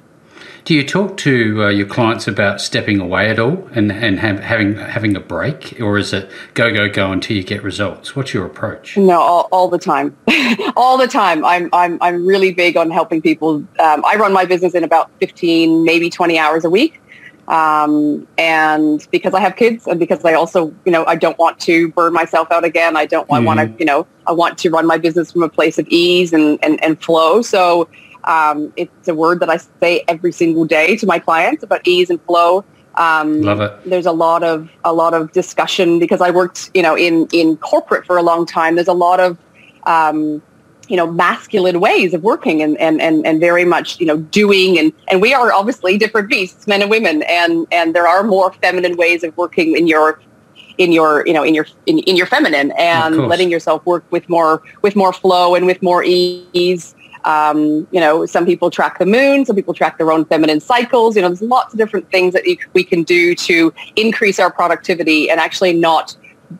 Do 0.68 0.74
you 0.74 0.86
talk 0.86 1.16
to 1.20 1.64
uh, 1.64 1.70
your 1.70 1.86
clients 1.88 2.28
about 2.28 2.60
stepping 2.60 3.00
away 3.00 3.30
at 3.30 3.40
all 3.40 3.70
and, 3.72 3.90
and 3.90 4.20
have, 4.20 4.42
having 4.42 4.76
having 4.76 5.16
a 5.16 5.22
break, 5.22 5.80
or 5.80 5.98
is 5.98 6.12
it 6.12 6.30
go 6.56 6.74
go 6.74 6.90
go 6.90 7.10
until 7.10 7.38
you 7.38 7.44
get 7.46 7.64
results? 7.64 8.18
What's 8.18 8.34
your 8.34 8.46
approach? 8.46 8.98
No, 8.98 9.18
all, 9.18 9.48
all 9.54 9.70
the 9.70 9.78
time, 9.78 10.18
all 10.76 10.98
the 10.98 11.08
time. 11.08 11.46
I'm 11.46 11.70
I'm 11.72 11.98
I'm 12.02 12.26
really 12.26 12.54
big 12.54 12.76
on 12.76 12.92
helping 12.92 13.22
people. 13.22 13.66
Um, 13.80 14.04
I 14.06 14.18
run 14.18 14.34
my 14.34 14.44
business 14.44 14.76
in 14.76 14.84
about 14.84 15.10
fifteen, 15.22 15.86
maybe 15.86 16.10
twenty 16.10 16.38
hours 16.38 16.66
a 16.66 16.70
week. 16.70 17.02
Um, 17.48 18.28
and 18.38 19.08
because 19.10 19.34
I 19.34 19.40
have 19.40 19.56
kids 19.56 19.88
and 19.88 19.98
because 19.98 20.26
I 20.26 20.34
also, 20.34 20.76
you 20.84 20.92
know, 20.92 21.06
I 21.06 21.16
don't 21.16 21.38
want 21.38 21.62
to 21.62 21.88
burn 21.94 22.12
myself 22.12 22.52
out 22.52 22.66
again. 22.66 22.98
I 22.98 23.06
don't, 23.06 23.26
mm. 23.30 23.38
I 23.38 23.40
want 23.40 23.62
to, 23.62 23.74
you 23.80 23.86
know, 23.86 24.06
I 24.28 24.34
want 24.34 24.58
to 24.58 24.70
run 24.70 24.86
my 24.86 24.98
business 24.98 25.32
from 25.32 25.44
a 25.44 25.50
place 25.50 25.80
of 25.80 25.88
ease 25.88 26.34
and, 26.34 26.60
and, 26.62 26.84
and 26.84 27.02
flow. 27.02 27.42
So 27.42 27.88
um, 28.28 28.74
it's 28.76 29.08
a 29.08 29.16
word 29.16 29.40
that 29.40 29.50
I 29.50 29.58
say 29.58 30.04
every 30.08 30.32
single 30.32 30.66
day 30.66 30.98
to 30.98 31.08
my 31.08 31.18
clients 31.18 31.64
about 31.64 31.88
ease 31.88 32.10
and 32.10 32.22
flow. 32.24 32.64
Um, 32.96 33.42
Love 33.42 33.62
it. 33.62 33.90
There's 33.90 34.06
a 34.06 34.12
lot 34.12 34.44
of 34.44 34.70
a 34.84 34.94
lot 34.94 35.14
of 35.14 35.32
discussion 35.32 35.98
because 35.98 36.20
I 36.22 36.30
worked, 36.30 36.70
you 36.74 36.82
know, 36.82 36.96
in 36.96 37.28
in 37.32 37.58
corporate 37.58 38.06
for 38.06 38.18
a 38.18 38.24
long 38.24 38.46
time. 38.46 38.76
There's 38.76 38.88
a 38.88 38.94
lot 38.94 39.20
of 39.20 39.38
um, 39.86 40.42
you 40.88 40.98
know 40.98 41.10
masculine 41.10 41.80
ways 41.80 42.14
of 42.14 42.24
working 42.24 42.62
and, 42.62 42.78
and 42.80 43.02
and 43.02 43.26
and 43.26 43.40
very 43.40 43.66
much 43.66 44.00
you 44.00 44.06
know 44.06 44.18
doing 44.18 44.78
and 44.80 44.92
and 45.10 45.22
we 45.22 45.34
are 45.34 45.52
obviously 45.54 45.98
different 45.98 46.30
beasts 46.30 46.66
men 46.66 46.82
and 46.82 46.90
women 46.90 47.24
and 47.24 47.68
and 47.72 47.94
there 47.94 48.08
are 48.08 48.24
more 48.24 48.54
feminine 48.54 48.96
ways 48.96 49.22
of 49.24 49.36
working 49.36 49.76
in 49.76 49.88
your 49.88 50.20
in 50.78 50.94
your 50.94 51.28
you 51.28 51.34
know 51.34 51.44
in 51.44 51.54
your 51.54 51.68
in, 51.88 52.00
in 52.00 52.16
your 52.16 52.26
feminine 52.26 52.72
and 52.78 53.28
letting 53.28 53.52
yourself 53.52 53.86
work 53.86 54.06
with 54.12 54.28
more 54.30 54.62
with 54.82 54.96
more 54.96 55.12
flow 55.12 55.56
and 55.56 55.66
with 55.66 55.82
more 55.82 56.04
ease 56.06 56.96
um, 57.26 57.88
you 57.92 58.00
know, 58.00 58.26
some 58.26 58.46
people 58.46 58.70
track 58.70 59.00
the 59.00 59.06
moon, 59.06 59.46
some 59.46 59.56
people 59.56 59.74
track 59.74 59.98
their 59.98 60.12
own 60.12 60.26
feminine 60.26 60.60
cycles. 60.60 61.16
You 61.16 61.22
know, 61.22 61.30
there's 61.30 61.42
lots 61.42 61.74
of 61.74 61.78
different 61.78 62.10
things 62.12 62.34
that 62.34 62.44
we 62.74 62.84
can 62.84 63.04
do 63.04 63.36
to 63.36 63.74
increase 63.96 64.40
our 64.40 64.52
productivity 64.52 65.30
and 65.30 65.40
actually 65.40 65.74
not 65.74 66.16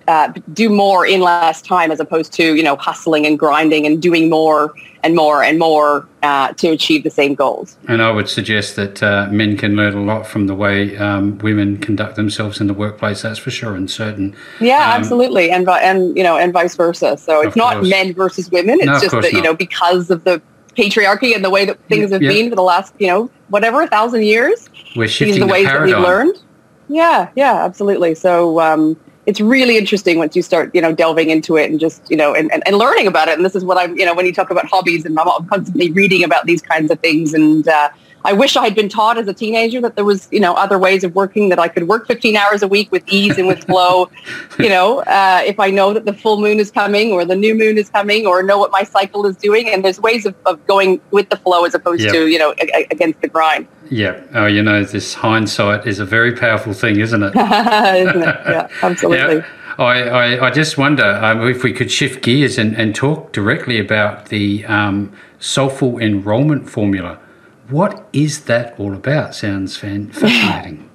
uh, 0.08 0.32
do 0.54 0.70
more 0.70 1.06
in 1.06 1.22
less 1.22 1.62
time 1.62 1.92
as 1.92 2.00
opposed 2.00 2.34
to, 2.34 2.56
you 2.56 2.64
know, 2.64 2.76
hustling 2.76 3.26
and 3.26 3.38
grinding 3.38 3.86
and 3.86 4.02
doing 4.02 4.30
more 4.30 4.74
and 5.04 5.16
more 5.16 5.44
and 5.44 5.60
more 5.60 6.08
uh, 6.24 6.54
to 6.54 6.70
achieve 6.70 7.04
the 7.04 7.10
same 7.10 7.36
goals. 7.36 7.78
And 7.88 8.02
I 8.02 8.12
would 8.12 8.28
suggest 8.28 8.76
that 8.76 9.02
uh, 9.02 9.28
men 9.32 9.58
can 9.58 9.76
learn 9.76 9.94
a 9.94 10.02
lot 10.02 10.28
from 10.28 10.48
the 10.48 10.56
way 10.56 10.98
um, 10.98 11.38
women 11.40 11.78
conduct 11.78 12.16
themselves 12.16 12.60
in 12.60 12.68
the 12.68 12.74
workplace. 12.74 13.22
That's 13.22 13.40
for 13.40 13.52
sure 13.52 13.76
and 13.76 13.90
certain. 13.90 14.36
Yeah, 14.60 14.76
um, 14.76 15.00
absolutely, 15.00 15.52
and 15.52 15.68
and 15.70 16.18
you 16.18 16.24
know, 16.24 16.38
and 16.38 16.52
vice 16.52 16.76
versa. 16.76 17.18
So 17.18 17.42
it's 17.42 17.56
not 17.56 17.76
course. 17.76 17.90
men 17.90 18.14
versus 18.14 18.52
women. 18.52 18.80
It's 18.80 18.86
no, 18.86 19.00
just 19.00 19.12
that 19.12 19.34
you 19.34 19.42
know 19.42 19.54
because 19.54 20.10
of 20.10 20.24
the 20.24 20.42
patriarchy 20.78 21.36
and 21.36 21.44
the 21.44 21.50
way 21.50 21.66
that 21.66 21.80
things 21.88 22.12
have 22.12 22.22
been 22.22 22.50
for 22.50 22.56
the 22.56 22.62
last, 22.62 22.94
you 23.00 23.08
know, 23.08 23.30
whatever, 23.50 23.82
a 23.82 23.88
thousand 23.88 24.24
years. 24.24 24.70
We're 24.96 25.08
shifting 25.08 25.40
the, 25.40 25.46
the 25.48 25.52
ways 25.52 25.66
paradigm. 25.66 25.90
that 25.90 25.98
we've 25.98 26.08
learned. 26.08 26.40
Yeah, 26.88 27.30
yeah, 27.36 27.66
absolutely. 27.66 28.16
So 28.16 28.60
um, 28.62 28.98
it's 29.28 29.42
really 29.42 29.78
interesting 29.78 30.18
once 30.18 30.38
you 30.38 30.42
start, 30.42 30.74
you 30.74 30.82
know, 30.82 30.94
delving 30.94 31.30
into 31.30 31.58
it 31.58 31.70
and 31.70 31.82
just, 31.82 32.10
you 32.10 32.16
know, 32.16 32.34
and, 32.34 32.52
and, 32.54 32.64
and, 32.66 32.78
learning 32.78 33.08
about 33.08 33.28
it. 33.28 33.36
And 33.36 33.46
this 33.46 33.56
is 33.56 33.66
what 33.66 33.78
I'm, 33.78 33.98
you 33.98 34.06
know, 34.06 34.16
when 34.16 34.26
you 34.26 34.34
talk 34.34 34.50
about 34.50 34.66
hobbies 34.68 35.06
and 35.06 35.20
I'm 35.20 35.46
constantly 35.48 35.92
reading 35.92 36.24
about 36.24 36.46
these 36.46 36.62
kinds 36.62 36.90
of 36.92 37.00
things 37.02 37.34
and 37.34 37.68
uh, 37.68 37.90
I 38.28 38.34
wish 38.34 38.58
I 38.58 38.66
had 38.66 38.76
been 38.76 38.90
taught 38.90 39.18
as 39.18 39.26
a 39.30 39.34
teenager 39.34 39.80
that 39.80 39.96
there 39.96 40.04
was, 40.04 40.28
you 40.34 40.42
know, 40.42 40.54
other 40.54 40.78
ways 40.78 41.06
of 41.06 41.16
working 41.16 41.48
that 41.48 41.60
I 41.60 41.70
could 41.70 41.88
work 41.88 42.08
15 42.08 42.36
hours 42.36 42.62
a 42.62 42.68
week 42.68 42.92
with 42.92 43.02
ease 43.08 43.38
and 43.38 43.48
with 43.48 43.64
flow. 43.64 44.12
you 44.60 44.68
know, 44.68 45.00
uh, 45.04 45.44
if 45.46 45.62
I 45.62 45.70
know 45.70 45.94
that 45.94 46.04
the 46.04 46.12
full 46.12 46.42
moon 46.42 46.60
is 46.60 46.70
coming 46.70 47.14
or 47.14 47.24
the 47.24 47.38
new 47.38 47.56
moon 47.56 47.78
is 47.78 47.90
coming 47.90 48.28
or 48.28 48.44
know 48.44 48.58
what 48.58 48.70
my 48.70 48.84
cycle 48.84 49.26
is 49.26 49.38
doing. 49.38 49.70
And 49.70 49.86
there's 49.86 50.02
ways 50.02 50.26
of, 50.26 50.36
of 50.46 50.66
going 50.68 51.00
with 51.12 51.30
the 51.30 51.38
flow 51.38 51.64
as 51.64 51.74
opposed 51.74 52.02
yep. 52.02 52.12
to, 52.12 52.28
you 52.28 52.38
know, 52.38 52.54
a- 52.60 52.86
against 52.92 53.22
the 53.22 53.30
grind. 53.30 53.66
Yeah. 53.90 54.22
Oh, 54.34 54.46
you 54.46 54.62
know, 54.62 54.84
this 54.84 55.14
hindsight 55.14 55.88
is 55.88 56.00
a 56.00 56.06
very 56.06 56.34
powerful 56.36 56.74
thing, 56.74 57.00
isn't 57.00 57.24
it? 57.24 57.28
isn't 57.36 58.24
it? 58.24 58.40
Yeah, 58.46 58.68
absolutely. 58.82 59.38
Yeah. 59.38 59.48
I, 59.78 60.02
I, 60.02 60.48
I, 60.48 60.52
just 60.52 60.78
wonder 60.78 61.06
um, 61.06 61.48
if 61.48 61.64
we 61.64 61.72
could 61.72 61.92
shift 61.92 62.24
gears 62.24 62.58
and, 62.58 62.76
and 62.76 62.94
talk 62.94 63.32
directly 63.32 63.80
about 63.80 64.26
the 64.26 64.66
um, 64.66 65.16
soulful 65.40 65.98
enrollment 65.98 66.70
formula. 66.70 67.20
What 67.70 68.08
is 68.14 68.46
that 68.46 68.80
all 68.80 68.94
about? 68.94 69.36
Sounds 69.36 69.76
fan- 69.76 70.12
fascinating. 70.12 70.90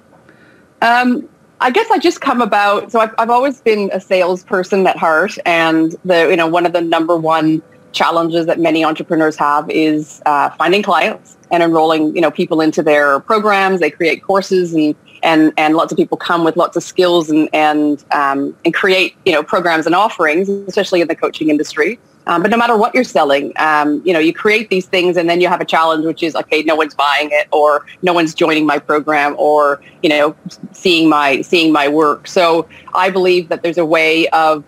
um, 0.81 1.27
I 1.61 1.71
guess 1.71 1.89
I 1.91 1.97
just 1.97 2.19
come 2.19 2.41
about. 2.41 2.91
So 2.91 2.99
I've, 2.99 3.13
I've 3.17 3.29
always 3.29 3.61
been 3.61 3.89
a 3.93 4.01
salesperson 4.01 4.85
at 4.85 4.97
heart, 4.97 5.37
and 5.45 5.95
the 6.03 6.29
you 6.29 6.35
know 6.35 6.47
one 6.47 6.65
of 6.65 6.73
the 6.73 6.81
number 6.81 7.15
one 7.15 7.61
challenges 7.93 8.47
that 8.47 8.59
many 8.59 8.83
entrepreneurs 8.83 9.37
have 9.37 9.69
is 9.69 10.21
uh, 10.25 10.49
finding 10.51 10.81
clients 10.81 11.37
and 11.51 11.61
enrolling 11.63 12.13
you 12.15 12.21
know 12.21 12.31
people 12.31 12.59
into 12.59 12.83
their 12.83 13.19
programs. 13.21 13.79
They 13.79 13.91
create 13.91 14.23
courses 14.23 14.73
and 14.73 14.95
and 15.21 15.53
and 15.57 15.75
lots 15.75 15.91
of 15.91 15.97
people 15.97 16.17
come 16.17 16.43
with 16.43 16.57
lots 16.57 16.75
of 16.75 16.83
skills 16.83 17.29
and 17.29 17.49
and 17.53 18.03
um, 18.11 18.55
and 18.65 18.73
create 18.73 19.15
you 19.25 19.31
know 19.31 19.43
programs 19.43 19.85
and 19.85 19.95
offerings, 19.95 20.49
especially 20.49 21.01
in 21.01 21.07
the 21.07 21.15
coaching 21.15 21.49
industry. 21.49 21.99
Um, 22.25 22.41
but 22.41 22.51
no 22.51 22.57
matter 22.57 22.77
what 22.77 22.95
you're 22.95 23.03
selling, 23.03 23.51
um, 23.57 24.01
you 24.05 24.13
know, 24.13 24.19
you 24.19 24.33
create 24.33 24.69
these 24.69 24.85
things 24.85 25.17
and 25.17 25.29
then 25.29 25.41
you 25.41 25.47
have 25.47 25.61
a 25.61 25.65
challenge, 25.65 26.05
which 26.05 26.23
is, 26.23 26.35
okay, 26.35 26.63
no 26.63 26.75
one's 26.75 26.95
buying 26.95 27.29
it 27.31 27.47
or 27.51 27.85
no 28.01 28.13
one's 28.13 28.33
joining 28.33 28.65
my 28.65 28.79
program 28.79 29.35
or, 29.37 29.81
you 30.01 30.09
know, 30.09 30.35
seeing 30.71 31.09
my, 31.09 31.41
seeing 31.41 31.73
my 31.73 31.87
work. 31.87 32.27
So 32.27 32.67
I 32.93 33.09
believe 33.09 33.49
that 33.49 33.61
there's 33.61 33.77
a 33.77 33.85
way 33.85 34.27
of 34.29 34.63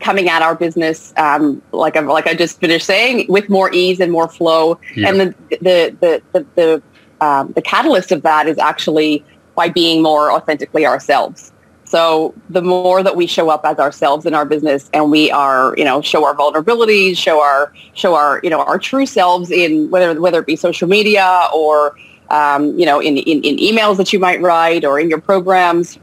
coming 0.00 0.28
at 0.28 0.42
our 0.42 0.54
business, 0.54 1.14
um, 1.16 1.62
like 1.72 1.96
I, 1.96 2.00
like 2.00 2.26
I 2.26 2.34
just 2.34 2.60
finished 2.60 2.86
saying, 2.86 3.26
with 3.30 3.48
more 3.48 3.72
ease 3.72 3.98
and 3.98 4.12
more 4.12 4.28
flow. 4.28 4.78
Yeah. 4.94 5.08
And 5.08 5.20
the, 5.20 5.34
the, 5.50 5.96
the, 6.00 6.22
the, 6.32 6.46
the, 6.54 6.82
um, 7.26 7.52
the 7.52 7.62
catalyst 7.62 8.12
of 8.12 8.20
that 8.22 8.46
is 8.46 8.58
actually 8.58 9.24
by 9.54 9.70
being 9.70 10.02
more 10.02 10.30
authentically 10.30 10.84
ourselves. 10.84 11.52
So 11.86 12.34
the 12.50 12.62
more 12.62 13.02
that 13.04 13.14
we 13.14 13.26
show 13.28 13.48
up 13.48 13.64
as 13.64 13.78
ourselves 13.78 14.26
in 14.26 14.34
our 14.34 14.44
business 14.44 14.90
and 14.92 15.08
we 15.08 15.30
are, 15.30 15.72
you 15.76 15.84
know, 15.84 16.02
show 16.02 16.26
our 16.26 16.34
vulnerabilities, 16.34 17.16
show 17.16 17.40
our, 17.40 17.72
show 17.94 18.14
our, 18.14 18.40
you 18.42 18.50
know, 18.50 18.60
our 18.60 18.78
true 18.78 19.06
selves 19.06 19.52
in 19.52 19.88
whether, 19.90 20.20
whether 20.20 20.40
it 20.40 20.46
be 20.46 20.56
social 20.56 20.88
media 20.88 21.48
or, 21.54 21.96
um, 22.30 22.76
you 22.76 22.84
know, 22.84 22.98
in, 22.98 23.16
in, 23.18 23.40
in 23.42 23.56
emails 23.58 23.98
that 23.98 24.12
you 24.12 24.18
might 24.18 24.40
write 24.40 24.84
or 24.84 24.98
in 24.98 25.08
your 25.08 25.20
programs, 25.20 25.96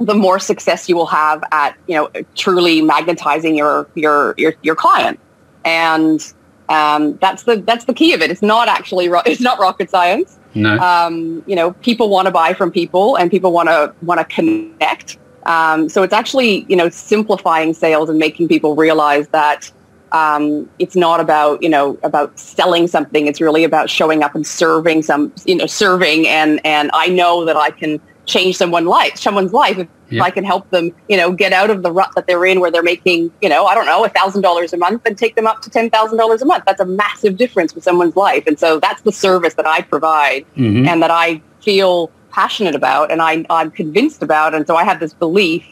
the 0.00 0.14
more 0.14 0.40
success 0.40 0.88
you 0.88 0.96
will 0.96 1.06
have 1.06 1.44
at, 1.52 1.76
you 1.86 1.94
know, 1.94 2.10
truly 2.34 2.82
magnetizing 2.82 3.56
your, 3.56 3.88
your, 3.94 4.34
your, 4.36 4.54
your 4.62 4.74
client. 4.74 5.20
And 5.64 6.20
um, 6.68 7.16
that's 7.18 7.44
the, 7.44 7.56
that's 7.56 7.84
the 7.84 7.94
key 7.94 8.14
of 8.14 8.20
it. 8.20 8.32
It's 8.32 8.42
not 8.42 8.66
actually, 8.66 9.06
it's 9.26 9.40
not 9.40 9.60
rocket 9.60 9.90
science. 9.90 10.37
No. 10.58 10.76
Um, 10.78 11.42
you 11.46 11.54
know, 11.54 11.72
people 11.72 12.08
want 12.08 12.26
to 12.26 12.32
buy 12.32 12.52
from 12.52 12.70
people 12.70 13.16
and 13.16 13.30
people 13.30 13.52
want 13.52 13.68
to 13.68 13.94
want 14.02 14.18
to 14.20 14.24
connect. 14.24 15.18
Um, 15.46 15.88
so 15.88 16.02
it's 16.02 16.12
actually, 16.12 16.66
you 16.68 16.76
know, 16.76 16.88
simplifying 16.90 17.72
sales 17.72 18.10
and 18.10 18.18
making 18.18 18.48
people 18.48 18.74
realize 18.74 19.28
that 19.28 19.70
um, 20.12 20.68
it's 20.78 20.96
not 20.96 21.20
about, 21.20 21.62
you 21.62 21.68
know, 21.68 21.98
about 22.02 22.38
selling 22.38 22.86
something. 22.86 23.26
It's 23.26 23.40
really 23.40 23.64
about 23.64 23.88
showing 23.88 24.22
up 24.22 24.34
and 24.34 24.46
serving 24.46 25.02
some, 25.02 25.32
you 25.44 25.54
know, 25.54 25.66
serving. 25.66 26.26
And, 26.26 26.60
and 26.64 26.90
I 26.92 27.08
know 27.08 27.44
that 27.44 27.56
I 27.56 27.70
can 27.70 28.00
change 28.26 28.56
someone's 28.56 28.86
life, 28.86 29.16
someone's 29.16 29.52
life 29.52 29.78
if 29.78 29.88
yeah. 30.10 30.22
I 30.22 30.30
can 30.30 30.44
help 30.44 30.68
them, 30.70 30.92
you 31.08 31.16
know, 31.16 31.32
get 31.32 31.52
out 31.52 31.70
of 31.70 31.82
the 31.82 31.92
rut 31.92 32.10
that 32.14 32.26
they're 32.26 32.44
in 32.46 32.60
where 32.60 32.70
they're 32.70 32.82
making, 32.82 33.30
you 33.42 33.48
know, 33.48 33.66
I 33.66 33.74
don't 33.74 33.86
know, 33.86 34.04
a 34.04 34.08
thousand 34.08 34.42
dollars 34.42 34.72
a 34.72 34.76
month 34.76 35.02
and 35.06 35.16
take 35.16 35.34
them 35.36 35.46
up 35.46 35.62
to 35.62 35.70
ten 35.70 35.90
thousand 35.90 36.18
dollars 36.18 36.42
a 36.42 36.46
month. 36.46 36.64
That's 36.66 36.80
a 36.80 36.86
massive 36.86 37.36
difference 37.36 37.74
with 37.74 37.84
someone's 37.84 38.16
life. 38.16 38.46
And 38.46 38.58
so 38.58 38.80
that's 38.80 39.02
the 39.02 39.12
service 39.12 39.54
that 39.54 39.66
I 39.66 39.82
provide 39.82 40.46
mm-hmm. 40.56 40.86
and 40.86 41.02
that 41.02 41.10
I 41.10 41.42
feel 41.60 42.10
passionate 42.30 42.74
about 42.74 43.10
and 43.10 43.20
I, 43.20 43.44
I'm 43.50 43.70
convinced 43.70 44.22
about. 44.22 44.54
And 44.54 44.66
so 44.66 44.76
I 44.76 44.84
have 44.84 45.00
this 45.00 45.14
belief. 45.14 45.64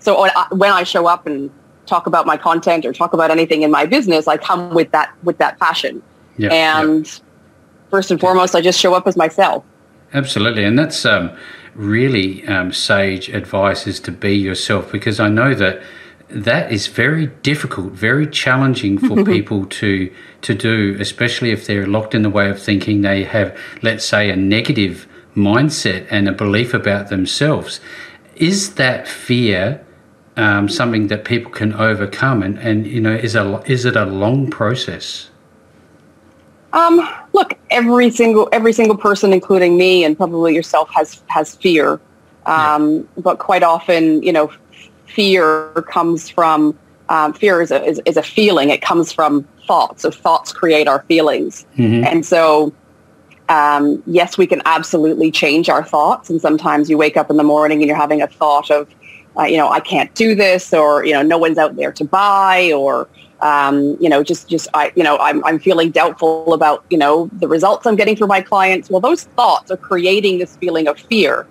So 0.00 0.28
when 0.50 0.72
I 0.72 0.84
show 0.84 1.06
up 1.06 1.26
and 1.26 1.50
talk 1.86 2.06
about 2.06 2.26
my 2.26 2.36
content 2.36 2.84
or 2.84 2.92
talk 2.92 3.12
about 3.12 3.30
anything 3.30 3.62
in 3.62 3.70
my 3.70 3.86
business, 3.86 4.28
I 4.28 4.36
come 4.36 4.74
with 4.74 4.90
that 4.92 5.12
with 5.24 5.38
that 5.38 5.58
passion. 5.58 6.02
Yeah, 6.36 6.52
and 6.52 7.06
yeah. 7.06 7.20
first 7.90 8.10
and 8.10 8.20
foremost, 8.20 8.54
I 8.54 8.60
just 8.60 8.78
show 8.78 8.94
up 8.94 9.06
as 9.08 9.16
myself. 9.16 9.64
Absolutely, 10.12 10.64
and 10.64 10.78
that's 10.78 11.04
um, 11.04 11.36
really 11.78 12.46
um, 12.48 12.72
sage 12.72 13.28
advice 13.28 13.86
is 13.86 14.00
to 14.00 14.12
be 14.12 14.34
yourself 14.36 14.90
because 14.90 15.20
I 15.20 15.28
know 15.28 15.54
that 15.54 15.80
that 16.28 16.70
is 16.72 16.88
very 16.88 17.28
difficult, 17.42 17.92
very 17.92 18.26
challenging 18.26 18.98
for 18.98 19.24
people 19.34 19.64
to 19.66 20.12
to 20.42 20.54
do, 20.54 20.96
especially 21.00 21.52
if 21.52 21.66
they're 21.66 21.86
locked 21.86 22.14
in 22.14 22.22
the 22.22 22.30
way 22.30 22.50
of 22.50 22.60
thinking. 22.60 23.00
They 23.00 23.24
have, 23.24 23.56
let's 23.80 24.04
say, 24.04 24.28
a 24.28 24.36
negative 24.36 25.06
mindset 25.34 26.06
and 26.10 26.28
a 26.28 26.32
belief 26.32 26.74
about 26.74 27.08
themselves. 27.08 27.80
Is 28.36 28.74
that 28.74 29.08
fear 29.08 29.84
um, 30.36 30.68
something 30.68 31.06
that 31.06 31.24
people 31.24 31.50
can 31.50 31.72
overcome? 31.74 32.42
And, 32.42 32.58
and 32.58 32.86
you 32.86 33.00
know, 33.00 33.14
is 33.14 33.34
a 33.34 33.62
is 33.66 33.84
it 33.84 33.96
a 33.96 34.04
long 34.04 34.50
process? 34.50 35.30
Um, 36.72 37.08
look, 37.32 37.54
every 37.70 38.10
single 38.10 38.48
every 38.52 38.72
single 38.72 38.96
person, 38.96 39.32
including 39.32 39.76
me 39.76 40.04
and 40.04 40.16
probably 40.16 40.54
yourself, 40.54 40.88
has 40.94 41.22
has 41.28 41.56
fear. 41.56 42.00
Um, 42.46 42.96
yeah. 42.96 43.02
But 43.18 43.38
quite 43.38 43.62
often, 43.62 44.22
you 44.22 44.32
know, 44.32 44.52
fear 45.06 45.70
comes 45.88 46.28
from 46.28 46.78
um, 47.08 47.32
fear 47.32 47.62
is 47.62 47.70
a, 47.70 47.82
is, 47.84 48.00
is, 48.04 48.16
a 48.16 48.22
feeling. 48.22 48.70
It 48.70 48.82
comes 48.82 49.12
from 49.12 49.44
thoughts. 49.66 50.02
So 50.02 50.10
thoughts 50.10 50.52
create 50.52 50.88
our 50.88 51.02
feelings, 51.04 51.66
mm-hmm. 51.76 52.04
and 52.04 52.24
so. 52.24 52.72
Um, 53.50 54.02
yes, 54.04 54.36
we 54.36 54.46
can 54.46 54.60
absolutely 54.66 55.30
change 55.30 55.70
our 55.70 55.82
thoughts. 55.82 56.28
And 56.28 56.38
sometimes 56.38 56.90
you 56.90 56.98
wake 56.98 57.16
up 57.16 57.30
in 57.30 57.38
the 57.38 57.42
morning 57.42 57.78
and 57.78 57.88
you're 57.88 57.96
having 57.96 58.20
a 58.20 58.26
thought 58.26 58.70
of, 58.70 58.94
uh, 59.38 59.44
you 59.44 59.56
know, 59.56 59.70
I 59.70 59.80
can't 59.80 60.14
do 60.14 60.34
this, 60.34 60.74
or 60.74 61.06
you 61.06 61.14
know, 61.14 61.22
no 61.22 61.38
one's 61.38 61.56
out 61.56 61.74
there 61.76 61.90
to 61.92 62.04
buy, 62.04 62.70
or 62.72 63.08
um, 63.40 63.96
you 64.00 64.08
know, 64.08 64.22
just, 64.22 64.48
just, 64.48 64.68
I, 64.74 64.92
you 64.96 65.02
know, 65.02 65.16
I'm, 65.18 65.44
I'm 65.44 65.58
feeling 65.58 65.90
doubtful 65.90 66.52
about, 66.52 66.84
you 66.90 66.98
know, 66.98 67.30
the 67.34 67.48
results 67.48 67.86
I'm 67.86 67.96
getting 67.96 68.16
for 68.16 68.26
my 68.26 68.40
clients. 68.40 68.90
Well, 68.90 69.00
those 69.00 69.24
thoughts 69.24 69.70
are 69.70 69.76
creating 69.76 70.38
this 70.38 70.56
feeling 70.56 70.88
of 70.88 70.98
fear. 70.98 71.46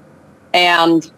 And 0.53 1.09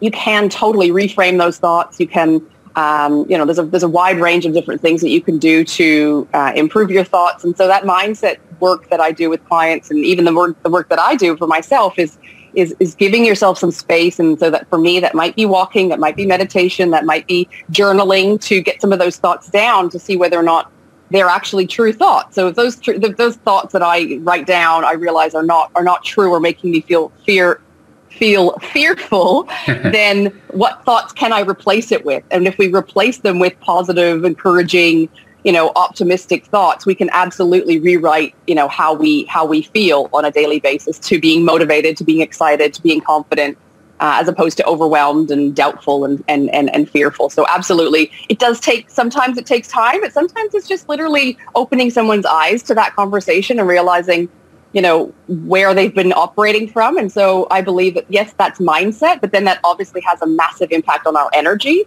you 0.00 0.10
can 0.10 0.48
totally 0.48 0.90
reframe 0.90 1.38
those 1.38 1.58
thoughts. 1.58 1.98
You 1.98 2.06
can, 2.06 2.46
um, 2.76 3.26
you 3.28 3.38
know, 3.38 3.44
there's 3.44 3.58
a, 3.58 3.64
there's 3.64 3.82
a 3.82 3.88
wide 3.88 4.18
range 4.18 4.46
of 4.46 4.52
different 4.52 4.80
things 4.80 5.00
that 5.00 5.10
you 5.10 5.20
can 5.20 5.38
do 5.38 5.64
to 5.64 6.28
uh, 6.34 6.52
improve 6.54 6.90
your 6.90 7.04
thoughts. 7.04 7.44
And 7.44 7.56
so 7.56 7.66
that 7.66 7.84
mindset 7.84 8.38
work 8.60 8.88
that 8.90 9.00
I 9.00 9.12
do 9.12 9.30
with 9.30 9.44
clients 9.46 9.90
and 9.90 10.04
even 10.04 10.24
the 10.24 10.34
work, 10.34 10.62
the 10.62 10.70
work 10.70 10.88
that 10.88 10.98
I 10.98 11.16
do 11.16 11.36
for 11.36 11.46
myself 11.46 11.98
is, 11.98 12.18
is 12.56 12.74
is 12.80 12.94
giving 12.94 13.24
yourself 13.24 13.58
some 13.58 13.70
space. 13.70 14.18
And 14.18 14.38
so 14.38 14.50
that 14.50 14.68
for 14.68 14.78
me 14.78 15.00
that 15.00 15.14
might 15.14 15.36
be 15.36 15.46
walking 15.46 15.88
that 15.88 15.98
might 15.98 16.16
be 16.16 16.26
meditation 16.26 16.90
that 16.90 17.04
might 17.04 17.26
be 17.26 17.48
journaling 17.70 18.40
to 18.42 18.60
get 18.60 18.80
some 18.80 18.92
of 18.92 18.98
those 18.98 19.16
thoughts 19.16 19.48
down 19.48 19.90
to 19.90 19.98
see 19.98 20.16
whether 20.16 20.38
or 20.38 20.42
not 20.42 20.70
they're 21.10 21.28
actually 21.28 21.66
true 21.66 21.92
thoughts. 21.92 22.34
So 22.34 22.48
if 22.48 22.56
those 22.56 22.76
tr- 22.76 22.92
if 22.92 23.16
those 23.16 23.36
thoughts 23.36 23.72
that 23.72 23.82
i 23.82 24.16
write 24.22 24.46
down 24.46 24.84
i 24.84 24.92
realize 24.92 25.34
are 25.34 25.42
not 25.42 25.70
are 25.74 25.84
not 25.84 26.04
true 26.04 26.30
or 26.30 26.40
making 26.40 26.70
me 26.70 26.80
feel 26.80 27.12
fear 27.24 27.60
feel 28.08 28.52
fearful 28.58 29.48
then 29.66 30.26
what 30.52 30.84
thoughts 30.84 31.12
can 31.12 31.32
i 31.32 31.40
replace 31.40 31.92
it 31.92 32.04
with? 32.04 32.24
And 32.30 32.46
if 32.46 32.58
we 32.58 32.72
replace 32.72 33.18
them 33.18 33.38
with 33.38 33.58
positive 33.60 34.24
encouraging 34.24 35.08
you 35.44 35.52
know, 35.52 35.72
optimistic 35.76 36.46
thoughts, 36.46 36.86
we 36.86 36.94
can 36.94 37.10
absolutely 37.12 37.78
rewrite, 37.78 38.34
you 38.46 38.54
know, 38.54 38.66
how 38.66 38.94
we 38.94 39.24
how 39.26 39.44
we 39.44 39.62
feel 39.62 40.08
on 40.12 40.24
a 40.24 40.30
daily 40.30 40.58
basis 40.58 40.98
to 40.98 41.20
being 41.20 41.44
motivated, 41.44 41.96
to 41.98 42.04
being 42.04 42.22
excited, 42.22 42.72
to 42.74 42.82
being 42.82 43.00
confident, 43.00 43.58
uh, 44.00 44.18
as 44.20 44.26
opposed 44.26 44.56
to 44.56 44.64
overwhelmed 44.64 45.30
and 45.30 45.54
doubtful 45.54 46.04
and, 46.04 46.24
and, 46.28 46.50
and, 46.54 46.74
and 46.74 46.88
fearful. 46.88 47.28
So 47.30 47.46
absolutely, 47.48 48.10
it 48.28 48.38
does 48.38 48.58
take, 48.58 48.90
sometimes 48.90 49.38
it 49.38 49.46
takes 49.46 49.68
time, 49.68 50.00
but 50.00 50.12
sometimes 50.12 50.54
it's 50.54 50.66
just 50.66 50.88
literally 50.88 51.38
opening 51.54 51.90
someone's 51.90 52.26
eyes 52.26 52.62
to 52.64 52.74
that 52.74 52.94
conversation 52.96 53.58
and 53.58 53.68
realizing, 53.68 54.28
you 54.72 54.82
know, 54.82 55.12
where 55.28 55.74
they've 55.74 55.94
been 55.94 56.12
operating 56.12 56.68
from. 56.68 56.96
And 56.96 57.12
so 57.12 57.46
I 57.50 57.60
believe 57.60 57.94
that, 57.94 58.06
yes, 58.08 58.34
that's 58.36 58.58
mindset, 58.60 59.20
but 59.20 59.30
then 59.30 59.44
that 59.44 59.60
obviously 59.62 60.00
has 60.00 60.20
a 60.22 60.26
massive 60.26 60.72
impact 60.72 61.06
on 61.06 61.16
our 61.16 61.30
energy. 61.32 61.84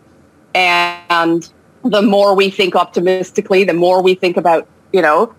And 0.56 1.52
the 1.84 2.02
more 2.02 2.36
we 2.36 2.50
think 2.50 2.76
optimistically, 2.76 3.63
the 3.63 3.74
more 3.74 4.02
we 4.02 4.16
think 4.16 4.38
about, 4.38 4.68
you 4.92 5.02
know, 5.02 5.34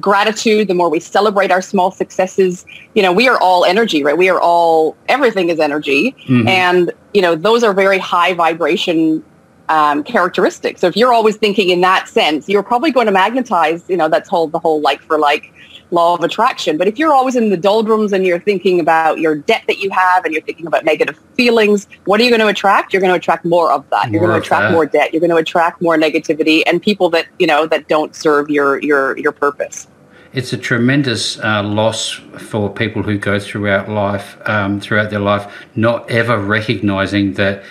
gratitude, 0.00 0.68
the 0.68 0.74
more 0.74 0.88
we 0.88 1.00
celebrate 1.00 1.50
our 1.50 1.62
small 1.62 1.90
successes, 1.90 2.64
you 2.94 3.02
know, 3.02 3.12
we 3.12 3.28
are 3.28 3.38
all 3.40 3.64
energy, 3.64 4.02
right? 4.02 4.16
We 4.16 4.28
are 4.28 4.40
all, 4.40 4.96
everything 5.08 5.50
is 5.50 5.60
energy. 5.60 6.12
Mm-hmm. 6.26 6.48
And, 6.48 6.92
you 7.12 7.22
know, 7.22 7.34
those 7.34 7.62
are 7.62 7.74
very 7.74 7.98
high 7.98 8.32
vibration 8.32 9.22
um, 9.68 10.02
characteristics. 10.04 10.80
So 10.80 10.86
if 10.86 10.96
you're 10.96 11.12
always 11.12 11.36
thinking 11.36 11.70
in 11.70 11.80
that 11.82 12.08
sense, 12.08 12.48
you're 12.48 12.62
probably 12.62 12.90
going 12.90 13.06
to 13.06 13.12
magnetize, 13.12 13.84
you 13.88 13.96
know, 13.96 14.08
that's 14.08 14.28
whole 14.28 14.48
the 14.48 14.58
whole 14.58 14.80
like 14.80 15.00
for 15.02 15.18
like 15.18 15.52
law 15.92 16.14
of 16.14 16.22
attraction. 16.22 16.76
But 16.76 16.88
if 16.88 16.98
you're 16.98 17.12
always 17.12 17.36
in 17.36 17.50
the 17.50 17.56
doldrums 17.56 18.12
and 18.12 18.26
you're 18.26 18.40
thinking 18.40 18.80
about 18.80 19.18
your 19.18 19.36
debt 19.36 19.62
that 19.66 19.78
you 19.78 19.90
have 19.90 20.24
and 20.24 20.32
you're 20.32 20.42
thinking 20.42 20.66
about 20.66 20.84
negative 20.84 21.18
feelings, 21.34 21.86
what 22.04 22.20
are 22.20 22.24
you 22.24 22.30
going 22.30 22.40
to 22.40 22.48
attract? 22.48 22.92
You're 22.92 23.02
going 23.02 23.12
to 23.12 23.16
attract 23.16 23.44
more 23.44 23.70
of 23.70 23.88
that. 23.90 24.06
More 24.06 24.12
you're 24.12 24.28
going 24.28 24.40
to 24.40 24.44
attract 24.44 24.62
that. 24.62 24.72
more 24.72 24.86
debt. 24.86 25.12
You're 25.12 25.20
going 25.20 25.30
to 25.30 25.36
attract 25.36 25.80
more 25.80 25.96
negativity 25.96 26.62
and 26.66 26.82
people 26.82 27.10
that, 27.10 27.26
you 27.38 27.46
know, 27.46 27.66
that 27.66 27.88
don't 27.88 28.14
serve 28.16 28.50
your 28.50 28.82
your 28.82 29.16
your 29.18 29.32
purpose. 29.32 29.86
It's 30.32 30.52
a 30.54 30.56
tremendous 30.56 31.38
uh, 31.40 31.62
loss 31.62 32.12
for 32.38 32.70
people 32.70 33.02
who 33.02 33.18
go 33.18 33.38
throughout 33.38 33.90
life, 33.90 34.38
um, 34.46 34.80
throughout 34.80 35.10
their 35.10 35.20
life, 35.20 35.52
not 35.76 36.10
ever 36.10 36.38
recognizing 36.38 37.34
that 37.34 37.62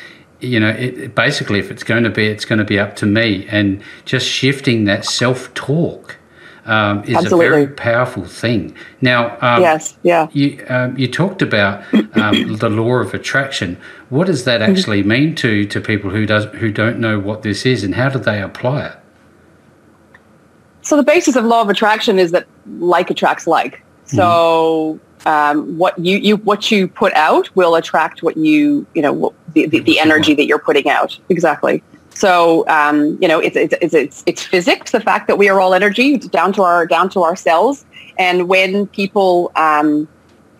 you 0.42 0.60
know, 0.60 0.70
it, 0.70 1.14
basically, 1.14 1.60
if 1.60 1.70
it's 1.70 1.84
going 1.84 2.04
to 2.04 2.10
be, 2.10 2.26
it's 2.26 2.46
going 2.46 2.60
to 2.60 2.66
be 2.66 2.80
up 2.80 2.96
to 2.98 3.06
me. 3.06 3.48
And 3.50 3.82
just 4.06 4.28
shifting 4.28 4.86
that 4.86 5.06
self 5.06 5.54
talk 5.54 6.18
um, 6.66 7.04
is 7.04 7.16
Absolutely. 7.16 7.48
a 7.48 7.50
very 7.50 7.68
powerful 7.68 8.26
thing. 8.26 8.76
Now, 9.02 9.38
um, 9.42 9.62
yes, 9.62 9.98
yeah. 10.04 10.28
You 10.32 10.64
um, 10.70 10.98
you 10.98 11.08
talked 11.08 11.42
about 11.42 11.84
um, 12.16 12.58
the 12.58 12.70
law 12.70 12.96
of 12.96 13.14
attraction. 13.14 13.78
What 14.10 14.28
does 14.28 14.44
that 14.46 14.62
mm-hmm. 14.62 14.72
actually 14.72 15.04
mean 15.04 15.36
to 15.36 15.66
to 15.66 15.82
people 15.82 16.10
who 16.10 16.26
does 16.26 16.46
who 16.56 16.72
don't 16.72 17.00
know 17.00 17.20
what 17.20 17.42
this 17.42 17.66
is, 17.66 17.84
and 17.84 17.96
how 17.96 18.10
do 18.10 18.20
they 18.20 18.42
apply 18.42 18.88
it? 18.88 18.98
So 20.84 20.98
the 20.98 21.04
basis 21.04 21.36
of 21.36 21.46
law 21.46 21.62
of 21.62 21.70
attraction 21.70 22.20
is 22.20 22.32
that 22.32 22.48
like 22.80 23.10
attracts 23.10 23.48
like. 23.48 23.84
So 24.06 25.00
mm-hmm. 25.20 25.28
um, 25.28 25.78
what 25.78 25.98
you, 25.98 26.18
you 26.18 26.38
what 26.38 26.70
you 26.70 26.88
put 26.88 27.14
out 27.14 27.54
will 27.56 27.76
attract 27.76 28.24
what 28.24 28.38
you 28.38 28.86
you 28.94 29.02
know 29.02 29.34
the, 29.54 29.68
the, 29.68 29.80
the 29.80 30.00
energy 30.00 30.34
that 30.36 30.46
you're 30.46 30.60
putting 30.60 30.90
out 30.90 31.18
exactly. 31.30 31.84
So 32.14 32.68
um, 32.68 33.18
you 33.22 33.28
know, 33.28 33.40
it's, 33.40 33.56
it's 33.56 33.94
it's 33.94 34.24
it's 34.26 34.44
physics. 34.44 34.92
The 34.92 35.00
fact 35.00 35.28
that 35.28 35.38
we 35.38 35.50
are 35.50 35.60
all 35.60 35.74
energy 35.74 36.18
down 36.18 36.54
to 36.54 36.64
our 36.64 36.86
down 36.86 37.10
to 37.12 37.22
our 37.22 37.36
cells, 37.36 37.86
and 38.18 38.48
when 38.48 38.88
people 38.88 39.52
um, 39.56 40.08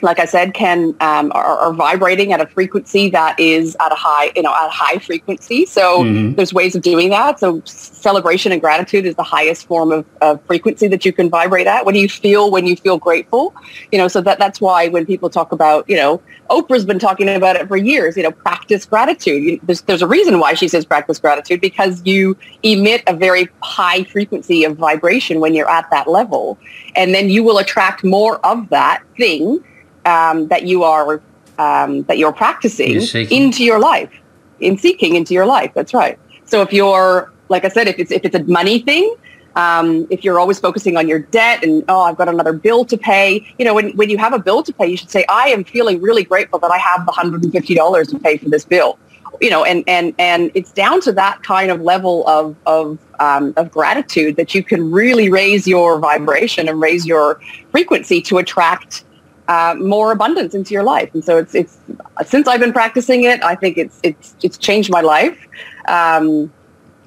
like 0.02 0.20
I 0.20 0.26
said, 0.26 0.54
can 0.54 0.96
um, 1.00 1.32
are, 1.34 1.58
are, 1.58 1.74
vibrating 1.74 2.34
at 2.34 2.42
a 2.42 2.48
frequency 2.48 3.10
that 3.10 3.40
is 3.40 3.76
at 3.80 3.92
a 3.92 3.96
high, 3.96 4.32
you 4.36 4.42
know, 4.42 4.54
at 4.54 4.68
a 4.68 4.70
high 4.70 4.98
frequency. 4.98 5.66
So 5.66 6.04
mm-hmm. 6.04 6.36
there's 6.36 6.54
ways 6.54 6.76
of 6.76 6.82
doing 6.82 7.10
that. 7.10 7.40
So 7.40 7.62
celebration 7.66 8.52
and 8.52 8.62
gratitude 8.62 9.06
is 9.06 9.16
the 9.16 9.24
highest 9.24 9.68
form 9.68 9.92
of, 9.92 10.06
of, 10.22 10.42
frequency 10.46 10.88
that 10.88 11.06
you 11.06 11.14
can 11.14 11.30
vibrate 11.30 11.68
at. 11.68 11.86
What 11.86 11.94
do 11.94 12.00
you 12.00 12.10
feel 12.10 12.52
when 12.52 12.66
you 12.66 12.76
feel 12.76 12.98
grateful? 12.98 13.54
You 13.92 14.00
know, 14.00 14.08
so 14.08 14.22
that 14.22 14.40
that's 14.40 14.60
why 14.60 14.88
when 14.88 15.06
people 15.06 15.30
talk 15.30 15.52
about, 15.52 15.90
you 15.90 15.96
know, 15.96 16.22
Oprah's 16.50 16.84
been 16.84 17.00
talking 17.00 17.30
about 17.30 17.56
it 17.56 17.68
for 17.68 17.78
years. 17.78 18.18
You 18.18 18.24
know, 18.24 18.32
practice 18.32 18.86
gratitude. 18.86 19.60
There's 19.64 19.82
there's 19.82 20.02
a 20.02 20.08
reason 20.08 20.40
why 20.40 20.54
she 20.56 20.68
says 20.68 20.86
practice 20.86 21.20
gratitude 21.20 21.62
because 21.62 22.02
you 22.06 22.38
emit 22.64 23.04
a 23.08 23.16
very 23.16 23.48
high 23.62 24.04
frequency 24.04 24.64
of 24.64 24.76
vibration 24.78 25.40
when 25.40 25.54
you're 25.54 25.70
at 25.70 25.90
that 25.92 26.08
level, 26.10 26.58
and 26.96 27.14
then 27.14 27.30
you 27.30 27.44
will 27.44 27.58
attract 27.58 28.04
more 28.04 28.46
of 28.46 28.70
that 28.70 29.04
thing 29.16 29.64
um, 30.06 30.48
that 30.48 30.64
you 30.64 30.84
are 30.84 31.22
um, 31.58 32.04
that 32.04 32.18
you're 32.18 32.34
practicing 32.34 33.02
you're 33.02 33.28
into 33.30 33.64
your 33.64 33.80
life, 33.80 34.12
in 34.60 34.78
seeking 34.78 35.16
into 35.16 35.34
your 35.34 35.46
life. 35.46 35.72
That's 35.74 35.94
right. 35.94 36.18
So 36.46 36.62
if 36.62 36.74
you're, 36.74 37.32
like 37.50 37.66
I 37.66 37.70
said, 37.70 37.88
if 37.88 38.00
it's 38.00 38.12
if 38.12 38.26
it's 38.26 38.36
a 38.36 38.44
money 38.44 38.80
thing, 38.80 39.16
um, 39.56 40.08
if 40.10 40.24
you're 40.24 40.40
always 40.40 40.60
focusing 40.60 40.98
on 40.98 41.08
your 41.08 41.20
debt 41.20 41.64
and 41.64 41.84
oh, 41.88 42.02
I've 42.02 42.18
got 42.18 42.30
another 42.30 42.54
bill 42.54 42.86
to 42.86 42.98
pay, 42.98 43.46
you 43.58 43.66
know, 43.66 43.74
when 43.74 43.92
when 43.92 44.10
you 44.10 44.18
have 44.18 44.34
a 44.34 44.40
bill 44.40 44.64
to 44.64 44.74
pay, 44.74 44.88
you 44.88 44.98
should 44.98 45.12
say, 45.12 45.26
I 45.30 45.50
am 45.50 45.64
feeling 45.64 46.02
really 46.02 46.24
grateful 46.24 46.60
that 46.60 46.72
I 46.72 46.78
have 46.78 47.06
the 47.06 47.12
hundred 47.12 47.44
and 47.44 47.52
fifty 47.52 47.76
dollars 47.76 48.08
to 48.10 48.20
pay 48.20 48.38
for 48.38 48.50
this 48.50 48.66
bill. 48.66 48.98
You 49.40 49.50
know, 49.50 49.64
and 49.64 49.84
and 49.88 50.14
and 50.20 50.52
it's 50.54 50.72
down 50.72 51.02
to 51.02 51.12
that 51.14 51.42
kind 51.44 51.72
of 51.72 51.82
level 51.82 52.28
of 52.28 52.56
of 52.66 53.00
um, 53.20 53.54
of 53.58 53.72
gratitude 53.72 54.36
that 54.36 54.54
you 54.54 54.64
can 54.64 54.92
really 54.92 55.30
raise 55.30 55.68
your 55.68 56.00
vibration 56.00 56.68
and 56.68 56.80
raise 56.82 57.06
your 57.06 57.40
frequency 57.72 58.22
to 58.24 58.38
attract 58.38 59.04
uh, 59.48 59.76
more 59.78 60.12
abundance 60.12 60.54
into 60.54 60.74
your 60.74 60.84
life. 60.84 61.10
And 61.14 61.24
so 61.24 61.38
it's 61.38 61.56
it's 61.56 61.78
since 62.26 62.48
I've 62.48 62.60
been 62.60 62.74
practicing 62.74 63.24
it, 63.24 63.44
I 63.44 63.56
think 63.56 63.78
it's 63.78 64.00
it's 64.04 64.36
it's 64.44 64.58
changed 64.58 64.90
my 64.90 65.02
life. 65.02 65.48
Um, 65.88 66.52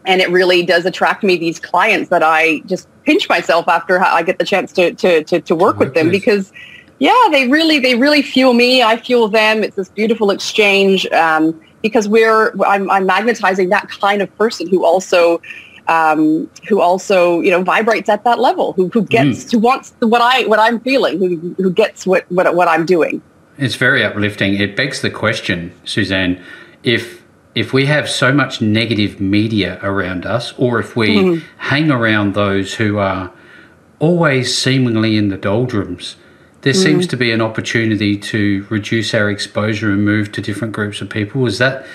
and 0.06 0.20
it 0.20 0.30
really 0.30 0.64
does 0.64 0.84
attract 0.84 1.22
me 1.22 1.36
these 1.36 1.58
clients 1.58 2.10
that 2.10 2.22
I 2.22 2.60
just 2.66 2.88
pinch 3.04 3.28
myself 3.28 3.68
after 3.68 4.02
I 4.02 4.22
get 4.22 4.38
the 4.38 4.44
chance 4.44 4.72
to 4.72 4.92
to 4.94 5.24
to, 5.24 5.40
to 5.40 5.54
work 5.54 5.78
with 5.78 5.94
them 5.94 6.10
because 6.10 6.52
yeah, 6.98 7.28
they 7.30 7.48
really 7.48 7.78
they 7.78 7.94
really 7.94 8.22
fuel 8.22 8.52
me. 8.52 8.82
I 8.82 8.96
fuel 8.96 9.28
them. 9.28 9.64
It's 9.64 9.76
this 9.76 9.88
beautiful 9.88 10.30
exchange 10.30 11.06
um, 11.06 11.60
because 11.82 12.08
we're 12.08 12.52
I'm, 12.64 12.90
I'm 12.90 13.06
magnetizing 13.06 13.68
that 13.70 13.88
kind 13.88 14.22
of 14.22 14.34
person 14.36 14.68
who 14.68 14.84
also 14.84 15.40
um, 15.88 16.50
who 16.68 16.80
also 16.80 17.40
you 17.40 17.50
know 17.50 17.62
vibrates 17.62 18.08
at 18.08 18.24
that 18.24 18.38
level, 18.38 18.72
who 18.72 18.88
who 18.88 19.02
gets 19.02 19.44
mm. 19.44 19.52
who 19.52 19.58
wants 19.58 19.92
what 20.00 20.20
I 20.20 20.46
what 20.46 20.58
I'm 20.58 20.80
feeling, 20.80 21.18
who 21.18 21.54
who 21.54 21.70
gets 21.70 22.06
what 22.06 22.30
what 22.30 22.54
what 22.54 22.68
I'm 22.68 22.86
doing. 22.86 23.22
It's 23.58 23.76
very 23.76 24.04
uplifting. 24.04 24.54
It 24.54 24.74
begs 24.76 25.00
the 25.00 25.10
question, 25.10 25.72
Suzanne, 25.84 26.42
if 26.82 27.22
if 27.54 27.72
we 27.72 27.86
have 27.86 28.08
so 28.08 28.32
much 28.32 28.60
negative 28.60 29.20
media 29.20 29.78
around 29.82 30.26
us, 30.26 30.52
or 30.58 30.80
if 30.80 30.96
we 30.96 31.16
mm-hmm. 31.16 31.46
hang 31.58 31.90
around 31.90 32.34
those 32.34 32.74
who 32.74 32.98
are 32.98 33.32
always 34.00 34.56
seemingly 34.56 35.16
in 35.16 35.28
the 35.28 35.36
doldrums, 35.36 36.16
there 36.62 36.72
mm. 36.72 36.82
seems 36.82 37.06
to 37.06 37.16
be 37.16 37.30
an 37.30 37.40
opportunity 37.40 38.16
to 38.16 38.66
reduce 38.70 39.14
our 39.14 39.30
exposure 39.30 39.92
and 39.92 40.04
move 40.04 40.32
to 40.32 40.40
different 40.40 40.72
groups 40.72 41.00
of 41.00 41.08
people. 41.08 41.46
Is 41.46 41.58
that 41.58 41.86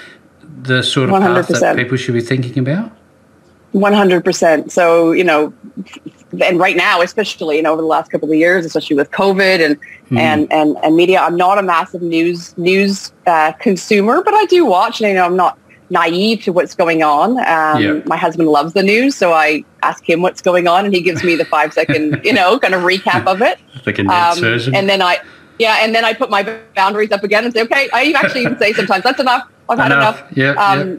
the 0.61 0.81
sort 0.81 1.09
of 1.09 1.15
100%. 1.15 1.21
path 1.21 1.47
that 1.59 1.75
people 1.75 1.97
should 1.97 2.13
be 2.13 2.21
thinking 2.21 2.57
about? 2.59 2.91
100%. 3.73 4.71
So, 4.71 5.11
you 5.11 5.23
know, 5.23 5.53
and 6.43 6.59
right 6.59 6.75
now, 6.75 7.01
especially, 7.01 7.57
you 7.57 7.63
know, 7.63 7.73
over 7.73 7.81
the 7.81 7.87
last 7.87 8.11
couple 8.11 8.29
of 8.29 8.37
years, 8.37 8.65
especially 8.65 8.95
with 8.95 9.11
COVID 9.11 9.65
and, 9.65 9.79
mm. 10.09 10.19
and, 10.19 10.51
and, 10.51 10.77
and 10.83 10.95
media, 10.95 11.19
I'm 11.19 11.35
not 11.35 11.57
a 11.57 11.63
massive 11.63 12.01
news, 12.01 12.57
news 12.57 13.11
uh, 13.25 13.51
consumer, 13.53 14.21
but 14.23 14.33
I 14.33 14.45
do 14.45 14.65
watch 14.65 15.01
and, 15.01 15.09
you 15.09 15.15
know, 15.15 15.25
I'm 15.25 15.35
not 15.35 15.57
naive 15.89 16.43
to 16.43 16.53
what's 16.53 16.75
going 16.75 17.01
on. 17.01 17.31
Um, 17.39 17.81
yeah. 17.81 18.01
My 18.05 18.17
husband 18.17 18.49
loves 18.49 18.73
the 18.73 18.83
news, 18.83 19.15
so 19.15 19.33
I 19.33 19.63
ask 19.81 20.07
him 20.07 20.21
what's 20.21 20.41
going 20.41 20.67
on 20.67 20.85
and 20.85 20.93
he 20.93 21.01
gives 21.01 21.23
me 21.23 21.35
the 21.35 21.45
five 21.45 21.73
second, 21.73 22.21
you 22.23 22.33
know, 22.33 22.59
kind 22.59 22.73
of 22.73 22.83
recap 22.83 23.25
of 23.25 23.41
it. 23.41 23.59
like 23.85 23.99
a 23.99 24.05
um, 24.05 24.43
And 24.73 24.87
then 24.87 25.01
I, 25.01 25.19
yeah, 25.57 25.79
and 25.81 25.93
then 25.93 26.05
I 26.05 26.13
put 26.13 26.29
my 26.29 26.43
boundaries 26.75 27.11
up 27.11 27.23
again 27.23 27.43
and 27.43 27.53
say, 27.53 27.61
okay, 27.63 27.89
I 27.91 28.13
actually 28.15 28.41
even 28.41 28.57
say 28.59 28.73
sometimes 28.73 29.03
that's 29.03 29.19
enough. 29.19 29.49
I've 29.67 29.77
had 29.77 29.91
enough. 29.91 30.23
Yeah, 30.35 30.51
um, 30.51 30.91
yeah. 30.91 30.97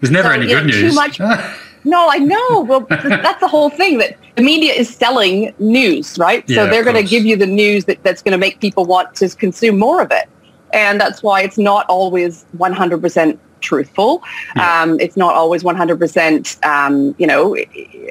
There's 0.00 0.10
never 0.10 0.28
so, 0.28 0.34
any 0.34 0.46
good 0.46 0.66
news. 0.66 0.90
Too 0.90 0.94
much. 0.94 1.20
No, 1.86 2.08
I 2.10 2.18
know. 2.18 2.60
Well, 2.62 2.80
that's 2.80 3.40
the 3.40 3.46
whole 3.46 3.70
thing 3.70 3.98
that 3.98 4.18
the 4.34 4.42
media 4.42 4.72
is 4.72 4.92
selling 4.92 5.54
news, 5.60 6.18
right? 6.18 6.44
Yeah, 6.48 6.64
so 6.64 6.70
they're 6.70 6.82
going 6.82 6.96
to 6.96 7.08
give 7.08 7.24
you 7.24 7.36
the 7.36 7.46
news 7.46 7.84
that, 7.84 8.02
that's 8.02 8.22
going 8.22 8.32
to 8.32 8.38
make 8.38 8.60
people 8.60 8.84
want 8.84 9.14
to 9.14 9.28
consume 9.30 9.78
more 9.78 10.02
of 10.02 10.10
it. 10.10 10.28
And 10.72 11.00
that's 11.00 11.22
why 11.22 11.42
it's 11.42 11.56
not 11.56 11.86
always 11.88 12.44
100% 12.58 13.38
truthful. 13.60 14.22
Yeah. 14.56 14.82
Um, 14.82 14.98
it's 14.98 15.16
not 15.16 15.36
always 15.36 15.62
100%, 15.62 16.66
um, 16.66 17.14
you 17.18 17.26
know, 17.26 17.56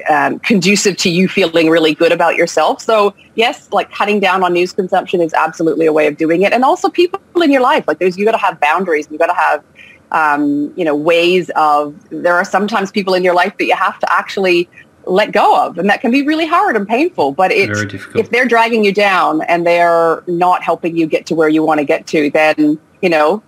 um, 0.08 0.38
conducive 0.38 0.96
to 0.98 1.10
you 1.10 1.28
feeling 1.28 1.68
really 1.68 1.94
good 1.94 2.12
about 2.12 2.36
yourself. 2.36 2.80
So 2.80 3.14
yes, 3.34 3.68
like 3.72 3.92
cutting 3.92 4.20
down 4.20 4.42
on 4.42 4.54
news 4.54 4.72
consumption 4.72 5.20
is 5.20 5.34
absolutely 5.34 5.84
a 5.84 5.92
way 5.92 6.06
of 6.06 6.16
doing 6.16 6.42
it. 6.42 6.52
And 6.54 6.64
also 6.64 6.88
people 6.88 7.20
in 7.42 7.52
your 7.52 7.62
life, 7.62 7.84
like 7.86 7.98
there's, 7.98 8.16
you 8.16 8.24
got 8.24 8.32
to 8.32 8.38
have 8.38 8.58
boundaries. 8.58 9.06
You 9.10 9.18
got 9.18 9.26
to 9.26 9.34
have 9.34 9.62
um, 10.12 10.72
you 10.76 10.84
know, 10.84 10.94
ways 10.94 11.50
of, 11.56 11.94
there 12.10 12.34
are 12.34 12.44
sometimes 12.44 12.90
people 12.90 13.14
in 13.14 13.24
your 13.24 13.34
life 13.34 13.56
that 13.58 13.66
you 13.66 13.74
have 13.76 13.98
to 13.98 14.12
actually 14.12 14.68
let 15.04 15.32
go 15.32 15.56
of. 15.64 15.78
And 15.78 15.88
that 15.88 16.00
can 16.00 16.10
be 16.10 16.22
really 16.22 16.46
hard 16.46 16.76
and 16.76 16.86
painful, 16.86 17.32
but 17.32 17.52
it's, 17.52 17.80
if 18.16 18.30
they're 18.30 18.46
dragging 18.46 18.84
you 18.84 18.92
down 18.92 19.42
and 19.42 19.66
they're 19.66 20.22
not 20.26 20.62
helping 20.62 20.96
you 20.96 21.06
get 21.06 21.26
to 21.26 21.34
where 21.34 21.48
you 21.48 21.62
want 21.62 21.78
to 21.78 21.84
get 21.84 22.06
to, 22.08 22.30
then, 22.30 22.78
you 23.02 23.08
know, 23.08 23.42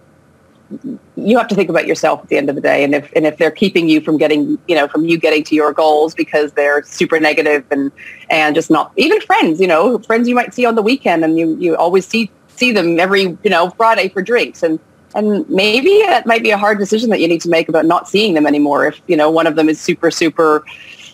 you 1.16 1.38
have 1.38 1.48
to 1.48 1.54
think 1.54 1.70
about 1.70 1.86
yourself 1.86 2.20
at 2.22 2.28
the 2.28 2.36
end 2.36 2.48
of 2.48 2.54
the 2.54 2.60
day. 2.60 2.84
And 2.84 2.94
if, 2.94 3.10
and 3.16 3.26
if 3.26 3.38
they're 3.38 3.50
keeping 3.50 3.88
you 3.88 4.00
from 4.00 4.18
getting, 4.18 4.58
you 4.68 4.74
know, 4.74 4.86
from 4.86 5.06
you 5.06 5.18
getting 5.18 5.42
to 5.44 5.54
your 5.54 5.72
goals 5.72 6.14
because 6.14 6.52
they're 6.52 6.82
super 6.82 7.18
negative 7.18 7.64
and, 7.70 7.90
and 8.30 8.54
just 8.54 8.70
not 8.70 8.92
even 8.96 9.20
friends, 9.22 9.60
you 9.60 9.66
know, 9.66 9.98
friends 10.00 10.28
you 10.28 10.34
might 10.34 10.52
see 10.54 10.66
on 10.66 10.74
the 10.74 10.82
weekend 10.82 11.24
and 11.24 11.38
you, 11.38 11.56
you 11.58 11.74
always 11.76 12.06
see, 12.06 12.30
see 12.48 12.70
them 12.70 13.00
every, 13.00 13.22
you 13.42 13.50
know, 13.50 13.70
Friday 13.70 14.10
for 14.10 14.22
drinks 14.22 14.62
and 14.62 14.78
and 15.14 15.48
maybe 15.48 15.90
it 15.90 16.26
might 16.26 16.42
be 16.42 16.50
a 16.50 16.58
hard 16.58 16.78
decision 16.78 17.10
that 17.10 17.20
you 17.20 17.28
need 17.28 17.40
to 17.40 17.48
make 17.48 17.68
about 17.68 17.86
not 17.86 18.08
seeing 18.08 18.34
them 18.34 18.46
anymore 18.46 18.86
if 18.86 19.00
you 19.06 19.16
know 19.16 19.30
one 19.30 19.46
of 19.46 19.56
them 19.56 19.68
is 19.68 19.80
super 19.80 20.10
super 20.10 20.64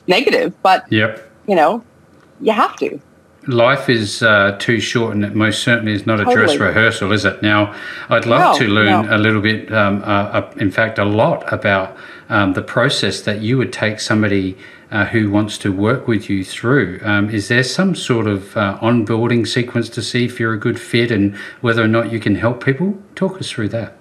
negative 0.07 0.53
but 0.63 0.91
yep. 0.91 1.31
you 1.47 1.55
know 1.55 1.83
you 2.41 2.53
have 2.53 2.77
to 2.77 3.01
life 3.47 3.91
is 3.91 4.23
uh, 4.23 4.57
too 4.59 4.81
short 4.81 5.15
and 5.15 5.25
it 5.25 5.35
most 5.35 5.63
certainly 5.63 5.93
is 5.93 6.07
not 6.07 6.19
a 6.19 6.25
totally. 6.25 6.47
dress 6.47 6.57
rehearsal 6.59 7.13
is 7.13 7.25
it 7.25 7.43
now 7.43 7.75
i'd 8.11 8.27
love 8.27 8.59
no, 8.59 8.67
to 8.67 8.73
learn 8.73 9.07
no. 9.07 9.17
a 9.17 9.19
little 9.19 9.41
bit 9.41 9.73
um, 9.73 10.03
uh, 10.03 10.07
uh, 10.07 10.53
in 10.57 10.71
fact 10.71 10.99
a 10.99 11.05
lot 11.05 11.51
about 11.53 11.97
um, 12.31 12.55
the 12.55 12.63
process 12.63 13.21
that 13.23 13.41
you 13.41 13.59
would 13.59 13.73
take 13.73 14.01
somebody 14.01 14.57
uh, 14.95 15.05
who 15.07 15.29
wants 15.29 15.59
to 15.59 15.73
work 15.73 16.07
with 16.07 16.31
you 16.31 16.45
through. 16.45 17.01
Um, 17.03 17.29
is 17.29 17.49
there 17.49 17.65
some 17.65 17.97
sort 17.97 18.29
of 18.29 18.57
uh, 18.57 18.79
onboarding 18.81 19.47
sequence 19.47 19.89
to 19.91 20.01
see 20.01 20.25
if 20.25 20.39
you're 20.39 20.55
a 20.55 20.59
good 20.59 20.81
fit 20.81 21.11
and 21.11 21.35
whether 21.63 21.83
or 21.83 21.89
not 21.89 22.13
you 22.13 22.21
can 22.21 22.37
help 22.37 22.65
people? 22.65 22.97
Talk 23.17 23.41
us 23.41 23.51
through 23.51 23.71
that. 23.71 23.97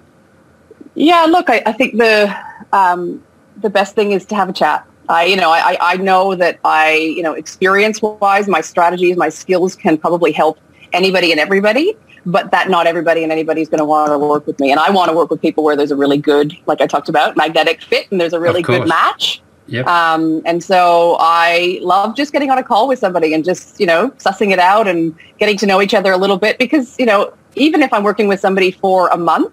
Yeah, 0.94 1.26
look, 1.28 1.50
I, 1.50 1.62
I 1.66 1.72
think 1.72 1.98
the 1.98 2.34
um, 2.72 3.24
the 3.56 3.70
best 3.70 3.96
thing 3.96 4.12
is 4.12 4.24
to 4.26 4.36
have 4.36 4.48
a 4.48 4.52
chat. 4.52 4.86
I, 5.08 5.24
you 5.24 5.36
know, 5.36 5.50
I, 5.50 5.76
I 5.80 5.96
know 5.96 6.36
that 6.36 6.60
I, 6.64 6.94
you 6.94 7.22
know, 7.22 7.32
experience 7.32 8.00
wise, 8.00 8.46
my 8.46 8.60
strategies, 8.60 9.16
my 9.16 9.28
skills 9.28 9.74
can 9.74 9.98
probably 9.98 10.30
help 10.30 10.58
anybody 10.92 11.30
and 11.32 11.40
everybody, 11.40 11.94
but 12.24 12.52
that 12.52 12.70
not 12.70 12.86
everybody 12.86 13.22
and 13.22 13.30
anybody 13.30 13.60
is 13.60 13.68
going 13.68 13.80
to 13.80 13.84
want 13.84 14.12
to 14.12 14.18
work 14.18 14.46
with 14.46 14.58
me. 14.60 14.70
And 14.70 14.80
I 14.80 14.90
want 14.90 15.10
to 15.10 15.16
work 15.16 15.28
with 15.28 15.42
people 15.42 15.62
where 15.62 15.76
there's 15.76 15.90
a 15.90 15.96
really 15.96 16.16
good, 16.16 16.56
like 16.66 16.80
I 16.80 16.86
talked 16.86 17.08
about, 17.08 17.36
magnetic 17.36 17.82
fit 17.82 18.10
and 18.10 18.20
there's 18.20 18.32
a 18.32 18.40
really 18.40 18.62
good 18.62 18.88
match. 18.88 19.42
Yep. 19.66 19.86
Um, 19.86 20.42
and 20.44 20.62
so 20.62 21.16
I 21.20 21.78
love 21.82 22.16
just 22.16 22.32
getting 22.32 22.50
on 22.50 22.58
a 22.58 22.62
call 22.62 22.86
with 22.86 22.98
somebody 22.98 23.32
and 23.32 23.44
just, 23.44 23.80
you 23.80 23.86
know, 23.86 24.10
sussing 24.10 24.52
it 24.52 24.58
out 24.58 24.86
and 24.86 25.14
getting 25.38 25.56
to 25.58 25.66
know 25.66 25.80
each 25.80 25.94
other 25.94 26.12
a 26.12 26.18
little 26.18 26.36
bit 26.36 26.58
because, 26.58 26.98
you 26.98 27.06
know, 27.06 27.32
even 27.56 27.82
if 27.82 27.92
I'm 27.92 28.02
working 28.02 28.28
with 28.28 28.40
somebody 28.40 28.70
for 28.70 29.08
a 29.08 29.16
month, 29.16 29.52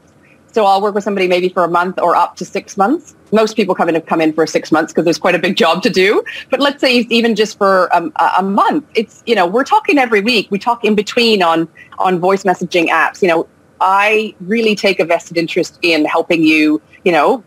so 0.52 0.66
I'll 0.66 0.82
work 0.82 0.96
with 0.96 1.04
somebody 1.04 1.28
maybe 1.28 1.50
for 1.50 1.64
a 1.64 1.70
month 1.70 2.00
or 2.00 2.16
up 2.16 2.36
to 2.38 2.46
six 2.46 2.76
months. 2.76 3.16
Most 3.32 3.56
people 3.56 3.74
come 3.74 3.88
in 3.88 3.96
have 3.96 4.06
come 4.06 4.20
in 4.20 4.34
for 4.34 4.46
six 4.46 4.72
months 4.72 4.92
because 4.92 5.06
there's 5.06 5.18
quite 5.18 5.36
a 5.36 5.40
big 5.40 5.56
job 5.56 5.82
to 5.84 5.90
do. 5.90 6.24
But 6.50 6.60
let's 6.60 6.82
say 6.82 7.08
even 7.10 7.36
just 7.36 7.58
for 7.58 7.94
um, 7.96 8.12
a 8.38 8.44
month, 8.44 8.86
it's 8.96 9.24
you 9.26 9.36
know 9.36 9.48
we're 9.48 9.64
talking 9.64 9.98
every 9.98 10.20
week. 10.20 10.48
We 10.52 10.60
talk 10.60 10.84
in 10.84 10.96
between 10.96 11.42
on 11.42 11.70
on 12.00 12.20
voice 12.20 12.44
messaging 12.44 12.88
apps. 12.88 13.22
You 13.22 13.30
know, 13.30 13.48
I 13.80 14.36
really 14.42 14.76
take 14.76 15.00
a 15.00 15.06
vested 15.06 15.38
interest 15.38 15.80
in 15.82 16.04
helping 16.04 16.44
you. 16.44 16.82
You 17.06 17.14
know, 17.14 17.44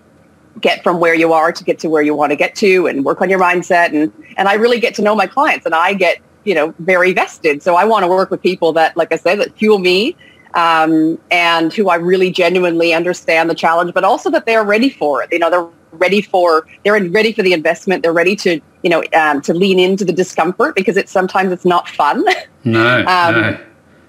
get 0.60 0.82
from 0.82 1.00
where 1.00 1.14
you 1.14 1.32
are 1.32 1.52
to 1.52 1.64
get 1.64 1.78
to 1.80 1.88
where 1.88 2.02
you 2.02 2.14
want 2.14 2.30
to 2.30 2.36
get 2.36 2.54
to, 2.56 2.86
and 2.86 3.04
work 3.04 3.20
on 3.20 3.30
your 3.30 3.40
mindset. 3.40 3.94
And 3.94 4.12
and 4.36 4.48
I 4.48 4.54
really 4.54 4.80
get 4.80 4.94
to 4.96 5.02
know 5.02 5.14
my 5.14 5.26
clients, 5.26 5.66
and 5.66 5.74
I 5.74 5.94
get 5.94 6.18
you 6.44 6.54
know 6.54 6.74
very 6.78 7.12
vested. 7.12 7.62
So 7.62 7.76
I 7.76 7.84
want 7.84 8.04
to 8.04 8.08
work 8.08 8.30
with 8.30 8.42
people 8.42 8.72
that, 8.74 8.96
like 8.96 9.12
I 9.12 9.16
said, 9.16 9.38
that 9.40 9.56
fuel 9.56 9.78
me 9.78 10.16
um, 10.54 11.18
and 11.30 11.72
who 11.72 11.88
I 11.88 11.96
really 11.96 12.30
genuinely 12.30 12.94
understand 12.94 13.50
the 13.50 13.54
challenge, 13.54 13.92
but 13.92 14.04
also 14.04 14.30
that 14.30 14.46
they're 14.46 14.64
ready 14.64 14.88
for 14.88 15.22
it. 15.22 15.32
You 15.32 15.38
know, 15.40 15.50
they're 15.50 15.68
ready 15.92 16.22
for 16.22 16.66
they're 16.84 17.00
ready 17.10 17.32
for 17.32 17.42
the 17.42 17.52
investment. 17.52 18.02
They're 18.02 18.12
ready 18.12 18.36
to 18.36 18.60
you 18.82 18.90
know 18.90 19.02
um, 19.14 19.40
to 19.42 19.54
lean 19.54 19.78
into 19.78 20.04
the 20.04 20.12
discomfort 20.12 20.74
because 20.74 20.96
it's 20.96 21.12
sometimes 21.12 21.52
it's 21.52 21.64
not 21.64 21.88
fun. 21.88 22.24
No, 22.64 22.98
um, 23.08 23.34
no. 23.34 23.58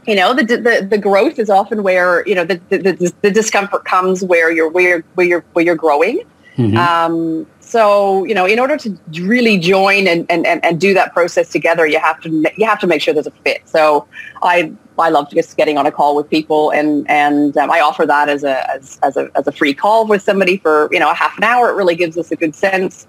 You 0.07 0.15
know, 0.15 0.35
the, 0.35 0.43
the 0.43 0.87
the 0.87 0.97
growth 0.99 1.39
is 1.39 1.49
often 1.49 1.81
where 1.81 2.25
you 2.27 2.35
know 2.35 2.45
the 2.45 2.61
the, 2.69 2.77
the, 2.77 3.13
the 3.21 3.31
discomfort 3.31 3.85
comes 3.85 4.23
where 4.23 4.51
you're 4.51 4.69
where 4.69 4.87
you're 4.87 5.03
where 5.15 5.25
you're, 5.25 5.45
where 5.53 5.65
you're 5.65 5.75
growing. 5.75 6.21
Mm-hmm. 6.57 6.77
Um, 6.77 7.47
so 7.59 8.23
you 8.25 8.33
know, 8.33 8.45
in 8.45 8.59
order 8.59 8.77
to 8.77 8.97
really 9.21 9.57
join 9.57 10.07
and, 10.07 10.25
and, 10.29 10.45
and, 10.45 10.63
and 10.63 10.79
do 10.79 10.93
that 10.93 11.13
process 11.13 11.49
together, 11.49 11.85
you 11.85 11.99
have 11.99 12.21
to 12.21 12.29
you 12.57 12.65
have 12.65 12.79
to 12.79 12.87
make 12.87 13.01
sure 13.01 13.13
there's 13.13 13.27
a 13.27 13.31
fit. 13.31 13.67
So 13.67 14.07
I 14.41 14.71
I 14.97 15.09
love 15.09 15.29
just 15.29 15.57
getting 15.57 15.77
on 15.77 15.85
a 15.85 15.91
call 15.91 16.15
with 16.15 16.29
people, 16.29 16.71
and 16.71 17.09
and 17.09 17.57
um, 17.57 17.69
I 17.69 17.81
offer 17.81 18.05
that 18.05 18.29
as 18.29 18.43
a 18.43 18.69
as, 18.71 18.99
as 19.03 19.17
a 19.17 19.29
as 19.35 19.47
a 19.47 19.51
free 19.51 19.73
call 19.73 20.07
with 20.07 20.21
somebody 20.21 20.57
for 20.57 20.87
you 20.91 20.99
know 20.99 21.11
a 21.11 21.15
half 21.15 21.37
an 21.37 21.43
hour. 21.43 21.69
It 21.69 21.73
really 21.73 21.95
gives 21.95 22.17
us 22.17 22.31
a 22.31 22.35
good 22.35 22.55
sense. 22.55 23.05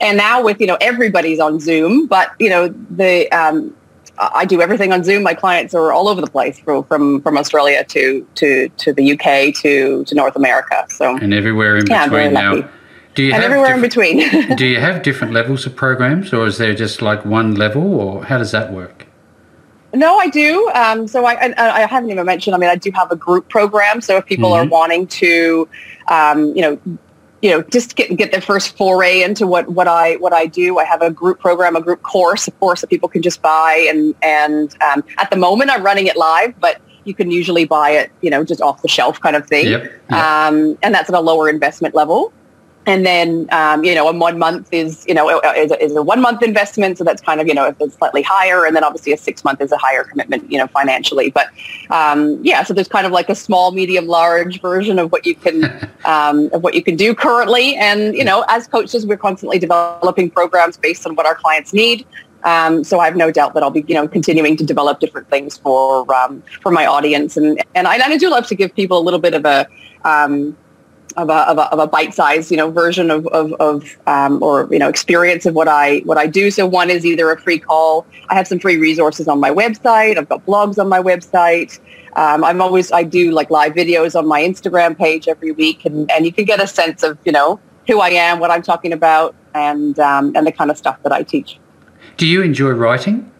And 0.00 0.16
now 0.16 0.42
with 0.42 0.60
you 0.60 0.66
know 0.66 0.78
everybody's 0.80 1.40
on 1.40 1.60
Zoom, 1.60 2.06
but 2.06 2.32
you 2.38 2.48
know 2.48 2.68
the 2.68 3.30
um, 3.32 3.76
I 4.18 4.44
do 4.46 4.62
everything 4.62 4.92
on 4.92 5.04
Zoom. 5.04 5.22
My 5.22 5.34
clients 5.34 5.74
are 5.74 5.92
all 5.92 6.08
over 6.08 6.20
the 6.20 6.30
place, 6.30 6.58
from 6.58 6.84
from, 6.84 7.20
from 7.22 7.36
Australia 7.36 7.84
to 7.84 8.26
to 8.36 8.68
to 8.68 8.92
the 8.92 9.12
UK 9.12 9.54
to 9.62 10.04
to 10.04 10.14
North 10.14 10.36
America. 10.36 10.86
So 10.88 11.16
and 11.16 11.34
everywhere 11.34 11.76
in 11.76 11.86
yeah, 11.86 12.06
between 12.06 12.32
now. 12.32 12.68
Do 13.16 13.22
you 13.22 13.32
and 13.32 13.42
have 13.42 13.50
everywhere 13.50 13.74
in 13.74 13.80
between. 13.80 14.56
do 14.56 14.66
you 14.66 14.78
have 14.78 15.02
different 15.02 15.32
levels 15.32 15.64
of 15.64 15.74
programs, 15.74 16.34
or 16.34 16.46
is 16.46 16.58
there 16.58 16.74
just 16.74 17.00
like 17.00 17.24
one 17.24 17.54
level, 17.54 17.98
or 17.98 18.22
how 18.22 18.36
does 18.36 18.50
that 18.52 18.70
work? 18.70 19.06
No, 19.94 20.18
I 20.18 20.28
do. 20.28 20.70
Um, 20.74 21.08
so 21.08 21.24
I, 21.24 21.32
I, 21.32 21.82
I, 21.82 21.86
haven't 21.86 22.10
even 22.10 22.26
mentioned. 22.26 22.54
I 22.54 22.58
mean, 22.58 22.68
I 22.68 22.76
do 22.76 22.90
have 22.90 23.10
a 23.10 23.16
group 23.16 23.48
program. 23.48 24.02
So 24.02 24.18
if 24.18 24.26
people 24.26 24.50
mm-hmm. 24.50 24.66
are 24.66 24.70
wanting 24.70 25.06
to, 25.06 25.66
um, 26.08 26.54
you 26.54 26.60
know, 26.60 26.78
you 27.40 27.50
know, 27.50 27.62
just 27.62 27.96
get 27.96 28.14
get 28.18 28.32
their 28.32 28.42
first 28.42 28.76
foray 28.76 29.22
into 29.22 29.46
what 29.46 29.70
what 29.70 29.88
I 29.88 30.16
what 30.16 30.34
I 30.34 30.44
do, 30.44 30.78
I 30.78 30.84
have 30.84 31.00
a 31.00 31.10
group 31.10 31.40
program, 31.40 31.74
a 31.74 31.80
group 31.80 32.02
course, 32.02 32.46
of 32.46 32.60
course, 32.60 32.82
that 32.82 32.88
people 32.88 33.08
can 33.08 33.22
just 33.22 33.40
buy. 33.40 33.86
And 33.88 34.14
and 34.20 34.76
um, 34.82 35.02
at 35.16 35.30
the 35.30 35.36
moment, 35.36 35.70
I'm 35.70 35.82
running 35.82 36.06
it 36.06 36.18
live, 36.18 36.60
but 36.60 36.82
you 37.04 37.14
can 37.14 37.30
usually 37.30 37.64
buy 37.64 37.92
it, 37.92 38.10
you 38.20 38.28
know, 38.28 38.44
just 38.44 38.60
off 38.60 38.82
the 38.82 38.88
shelf 38.88 39.20
kind 39.22 39.36
of 39.36 39.46
thing. 39.46 39.68
Yep, 39.68 39.84
yep. 40.10 40.12
Um, 40.12 40.76
and 40.82 40.94
that's 40.94 41.08
at 41.08 41.14
a 41.14 41.20
lower 41.20 41.48
investment 41.48 41.94
level 41.94 42.34
and 42.86 43.04
then 43.04 43.48
um, 43.50 43.84
you 43.84 43.94
know 43.94 44.08
a 44.08 44.12
one 44.12 44.38
month 44.38 44.68
is 44.72 45.04
you 45.06 45.14
know 45.14 45.40
is 45.56 45.72
a, 45.72 45.82
is 45.82 45.96
a, 45.96 46.02
one 46.02 46.20
month 46.20 46.42
investment. 46.42 46.98
So 46.98 47.04
that's 47.04 47.20
kind 47.20 47.40
of 47.40 47.48
you 47.48 47.54
know 47.54 47.66
if 47.66 47.76
it's 47.80 47.96
slightly 47.96 48.22
higher. 48.22 48.64
And 48.64 48.74
then 48.74 48.84
obviously 48.84 49.12
a 49.12 49.16
six 49.16 49.44
month 49.44 49.60
is 49.60 49.72
a 49.72 49.76
higher 49.76 50.04
commitment 50.04 50.50
you 50.50 50.58
know 50.58 50.68
financially. 50.68 51.30
But 51.30 51.48
um, 51.90 52.38
yeah 52.42 52.62
so 52.62 52.72
there's 52.72 52.88
kind 52.88 53.06
of 53.06 53.12
like 53.12 53.28
a 53.28 53.34
small 53.34 53.72
medium 53.72 54.06
large 54.06 54.60
version 54.60 54.98
of 54.98 55.10
what 55.10 55.26
you 55.26 55.34
can 55.34 55.64
um, 56.04 56.48
of 56.52 56.62
what 56.62 56.74
you 56.74 56.82
can 56.82 56.96
do 56.96 57.14
currently. 57.14 57.74
And 57.76 58.14
you 58.14 58.24
know 58.24 58.44
as 58.48 58.66
coaches 58.68 59.04
we're 59.04 59.16
constantly 59.16 59.58
developing 59.58 60.30
programs 60.30 60.76
based 60.76 61.06
on 61.06 61.16
what 61.16 61.26
our 61.26 61.34
clients 61.34 61.72
need. 61.72 62.06
Um, 62.44 62.84
so 62.84 63.00
I 63.00 63.06
have 63.06 63.16
no 63.16 63.32
doubt 63.32 63.54
that 63.54 63.64
I'll 63.64 63.70
be, 63.70 63.84
you 63.88 63.94
know, 63.94 64.06
continuing 64.06 64.56
to 64.58 64.64
develop 64.64 65.00
different 65.00 65.28
things 65.28 65.56
for 65.56 66.14
um, 66.14 66.44
for 66.62 66.70
my 66.70 66.86
audience, 66.86 67.36
and 67.36 67.60
and 67.74 67.88
I, 67.88 67.94
and 67.94 68.04
I 68.04 68.16
do 68.16 68.30
love 68.30 68.46
to 68.46 68.54
give 68.54 68.72
people 68.72 68.98
a 68.98 69.02
little 69.02 69.18
bit 69.18 69.34
of 69.34 69.44
a 69.44 69.66
um, 70.04 70.56
of 71.16 71.30
a, 71.30 71.48
of 71.48 71.58
a, 71.58 71.62
of 71.72 71.78
a 71.78 71.86
bite-sized, 71.86 72.50
you 72.50 72.56
know, 72.56 72.70
version 72.70 73.10
of, 73.10 73.26
of, 73.28 73.52
of 73.54 73.96
um, 74.06 74.42
or, 74.42 74.68
you 74.70 74.78
know, 74.78 74.88
experience 74.88 75.46
of 75.46 75.54
what 75.54 75.68
I, 75.68 75.98
what 76.00 76.18
I 76.18 76.26
do. 76.26 76.50
So 76.50 76.66
one 76.66 76.90
is 76.90 77.06
either 77.06 77.30
a 77.30 77.40
free 77.40 77.58
call. 77.58 78.06
I 78.28 78.34
have 78.34 78.46
some 78.46 78.58
free 78.58 78.76
resources 78.76 79.28
on 79.28 79.40
my 79.40 79.50
website. 79.50 80.18
I've 80.18 80.28
got 80.28 80.44
blogs 80.44 80.78
on 80.78 80.88
my 80.88 81.00
website. 81.00 81.78
Um, 82.16 82.44
I'm 82.44 82.60
always, 82.60 82.92
I 82.92 83.02
do 83.02 83.30
like 83.30 83.50
live 83.50 83.72
videos 83.72 84.18
on 84.18 84.26
my 84.26 84.42
Instagram 84.42 84.96
page 84.96 85.28
every 85.28 85.52
week 85.52 85.84
and, 85.84 86.10
and 86.10 86.24
you 86.24 86.32
can 86.32 86.44
get 86.44 86.62
a 86.62 86.66
sense 86.66 87.02
of, 87.02 87.18
you 87.24 87.32
know, 87.32 87.60
who 87.86 88.00
I 88.00 88.10
am, 88.10 88.38
what 88.38 88.50
I'm 88.50 88.62
talking 88.62 88.92
about 88.92 89.34
and, 89.54 89.98
um, 89.98 90.32
and 90.34 90.46
the 90.46 90.52
kind 90.52 90.70
of 90.70 90.78
stuff 90.78 91.02
that 91.02 91.12
I 91.12 91.22
teach. 91.22 91.58
Do 92.16 92.26
you 92.26 92.42
enjoy 92.42 92.70
writing? 92.70 93.30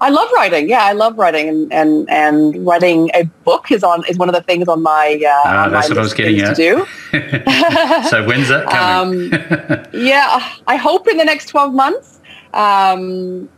I 0.00 0.10
love 0.10 0.28
writing. 0.34 0.68
Yeah, 0.68 0.84
I 0.84 0.92
love 0.92 1.18
writing, 1.18 1.48
and 1.48 1.72
and, 1.72 2.10
and 2.10 2.66
writing 2.66 3.10
a 3.14 3.24
book 3.44 3.70
is 3.70 3.82
on 3.82 4.04
is 4.06 4.18
one 4.18 4.28
of 4.28 4.34
the 4.34 4.42
things 4.42 4.68
on 4.68 4.82
my 4.82 5.20
uh, 5.24 5.30
ah, 5.44 5.64
on 5.64 5.72
that's 5.72 5.88
my 5.88 5.94
what 5.94 5.98
I 5.98 6.02
was 6.02 6.14
getting 6.14 6.40
at. 6.40 6.54
to 6.54 6.62
do. 6.62 6.86
so 8.10 8.26
when's 8.26 8.48
that 8.48 8.66
coming? 8.68 9.32
Um, 9.32 9.86
yeah, 9.92 10.54
I 10.66 10.76
hope 10.76 11.08
in 11.08 11.16
the 11.16 11.24
next 11.24 11.48
twelve 11.48 11.72
months. 11.72 12.20
Um, 12.52 13.48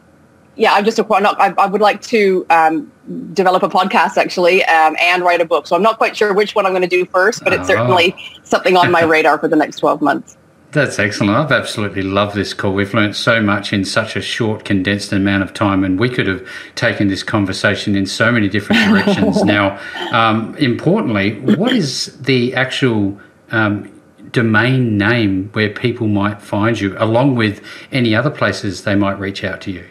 yeah, 0.59 0.75
I'm 0.75 0.85
just 0.85 0.99
a, 0.99 1.07
not, 1.09 1.41
I, 1.41 1.55
I 1.57 1.67
would 1.67 1.81
like 1.81 2.03
to 2.03 2.45
um, 2.51 2.91
develop 3.33 3.63
a 3.63 3.69
podcast 3.69 4.17
actually 4.17 4.65
um, 4.65 4.97
and 5.01 5.23
write 5.23 5.41
a 5.41 5.45
book. 5.45 5.69
So 5.69 5.77
I'm 5.77 5.83
not 5.83 5.99
quite 5.99 6.17
sure 6.17 6.35
which 6.35 6.57
one 6.57 6.67
I'm 6.67 6.73
going 6.73 6.83
to 6.83 6.89
do 6.89 7.07
first, 7.07 7.45
but 7.45 7.53
it's 7.53 7.71
oh. 7.71 7.75
certainly 7.75 8.17
something 8.43 8.77
on 8.77 8.91
my 8.91 9.03
radar 9.05 9.39
for 9.39 9.47
the 9.47 9.55
next 9.55 9.77
12 9.77 10.03
months. 10.03 10.37
That's 10.71 10.99
excellent. 10.99 11.35
I've 11.35 11.51
absolutely 11.51 12.03
loved 12.03 12.35
this 12.35 12.53
call. 12.53 12.75
We've 12.75 12.93
learned 12.93 13.17
so 13.17 13.41
much 13.41 13.73
in 13.73 13.87
such 13.87 14.17
a 14.17 14.21
short, 14.21 14.67
condensed 14.67 15.13
amount 15.13 15.43
of 15.43 15.55
time, 15.55 15.83
and 15.83 15.99
we 15.99 16.11
could 16.11 16.27
have 16.27 16.47
taken 16.75 17.09
this 17.09 17.23
conversation 17.23 17.97
in 17.97 18.05
so 18.05 18.31
many 18.31 18.49
different 18.49 18.83
directions. 18.89 19.43
now, 19.45 19.81
um, 20.13 20.55
importantly, 20.57 21.41
what 21.41 21.73
is 21.73 22.19
the 22.21 22.55
actual 22.55 23.19
um, 23.51 23.91
domain 24.31 24.99
name 24.99 25.49
where 25.55 25.71
people 25.71 26.07
might 26.07 26.43
find 26.43 26.79
you, 26.79 26.95
along 26.99 27.35
with 27.35 27.65
any 27.91 28.15
other 28.15 28.31
places 28.31 28.85
they 28.85 28.95
might 28.95 29.19
reach 29.19 29.43
out 29.43 29.63
to 29.63 29.73
you? 29.73 29.87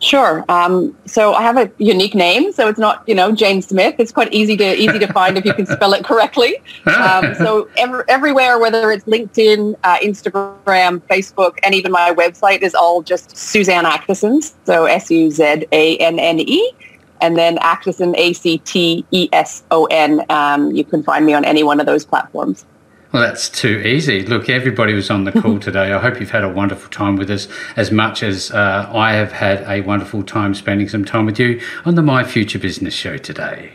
Sure. 0.00 0.44
Um, 0.48 0.96
so 1.04 1.34
I 1.34 1.42
have 1.42 1.58
a 1.58 1.70
unique 1.76 2.14
name, 2.14 2.52
so 2.52 2.68
it's 2.68 2.78
not 2.78 3.04
you 3.06 3.14
know 3.14 3.32
Jane 3.32 3.60
Smith. 3.60 3.96
It's 3.98 4.12
quite 4.12 4.32
easy 4.32 4.56
to 4.56 4.74
easy 4.74 4.98
to 4.98 5.06
find 5.12 5.36
if 5.36 5.44
you 5.44 5.52
can 5.52 5.66
spell 5.66 5.92
it 5.92 6.04
correctly. 6.04 6.56
Um, 6.86 7.34
so 7.38 7.68
every, 7.76 8.02
everywhere, 8.08 8.58
whether 8.58 8.90
it's 8.90 9.04
LinkedIn, 9.04 9.76
uh, 9.84 9.98
Instagram, 9.98 11.00
Facebook, 11.02 11.58
and 11.62 11.74
even 11.74 11.92
my 11.92 12.14
website, 12.14 12.62
is 12.62 12.74
all 12.74 13.02
just 13.02 13.36
Suzanne 13.36 13.84
Acteson. 13.84 14.42
So 14.64 14.86
S 14.86 15.10
U 15.10 15.30
Z 15.30 15.66
A 15.70 15.98
N 15.98 16.18
N 16.18 16.40
E, 16.40 16.72
and 17.20 17.36
then 17.36 17.58
Acteson 17.58 18.16
A 18.16 18.32
C 18.32 18.56
T 18.58 19.04
E 19.10 19.28
S 19.34 19.62
O 19.70 19.84
N. 19.86 20.24
Um, 20.30 20.70
you 20.72 20.82
can 20.84 21.02
find 21.02 21.26
me 21.26 21.34
on 21.34 21.44
any 21.44 21.62
one 21.62 21.78
of 21.78 21.84
those 21.84 22.06
platforms. 22.06 22.64
Well, 23.12 23.22
that's 23.22 23.48
too 23.48 23.80
easy. 23.80 24.24
Look, 24.24 24.48
everybody 24.48 24.94
was 24.94 25.10
on 25.10 25.24
the 25.24 25.32
call 25.32 25.58
today. 25.60 25.92
I 25.92 25.98
hope 25.98 26.20
you've 26.20 26.30
had 26.30 26.44
a 26.44 26.48
wonderful 26.48 26.88
time 26.90 27.16
with 27.16 27.28
us 27.28 27.48
as 27.76 27.90
much 27.90 28.22
as 28.22 28.52
uh, 28.52 28.88
I 28.92 29.14
have 29.14 29.32
had 29.32 29.68
a 29.68 29.80
wonderful 29.80 30.22
time 30.22 30.54
spending 30.54 30.88
some 30.88 31.04
time 31.04 31.26
with 31.26 31.38
you 31.40 31.60
on 31.84 31.96
the 31.96 32.02
My 32.02 32.22
Future 32.22 32.60
Business 32.60 32.94
show 32.94 33.16
today. 33.16 33.72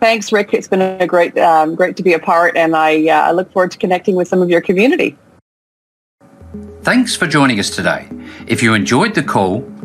Thanks, 0.00 0.32
Rick. 0.32 0.52
It's 0.52 0.66
been 0.66 0.82
a 0.82 1.06
great, 1.06 1.38
um, 1.38 1.76
great 1.76 1.96
to 1.96 2.02
be 2.02 2.12
a 2.12 2.18
part, 2.18 2.56
and 2.56 2.74
I, 2.74 3.06
uh, 3.06 3.28
I 3.28 3.30
look 3.30 3.52
forward 3.52 3.70
to 3.70 3.78
connecting 3.78 4.16
with 4.16 4.26
some 4.26 4.42
of 4.42 4.50
your 4.50 4.60
community. 4.60 5.16
Thanks 6.82 7.14
for 7.14 7.28
joining 7.28 7.60
us 7.60 7.70
today. 7.70 8.08
If 8.48 8.64
you 8.64 8.74
enjoyed 8.74 9.14
the 9.14 9.22
call, 9.22 9.60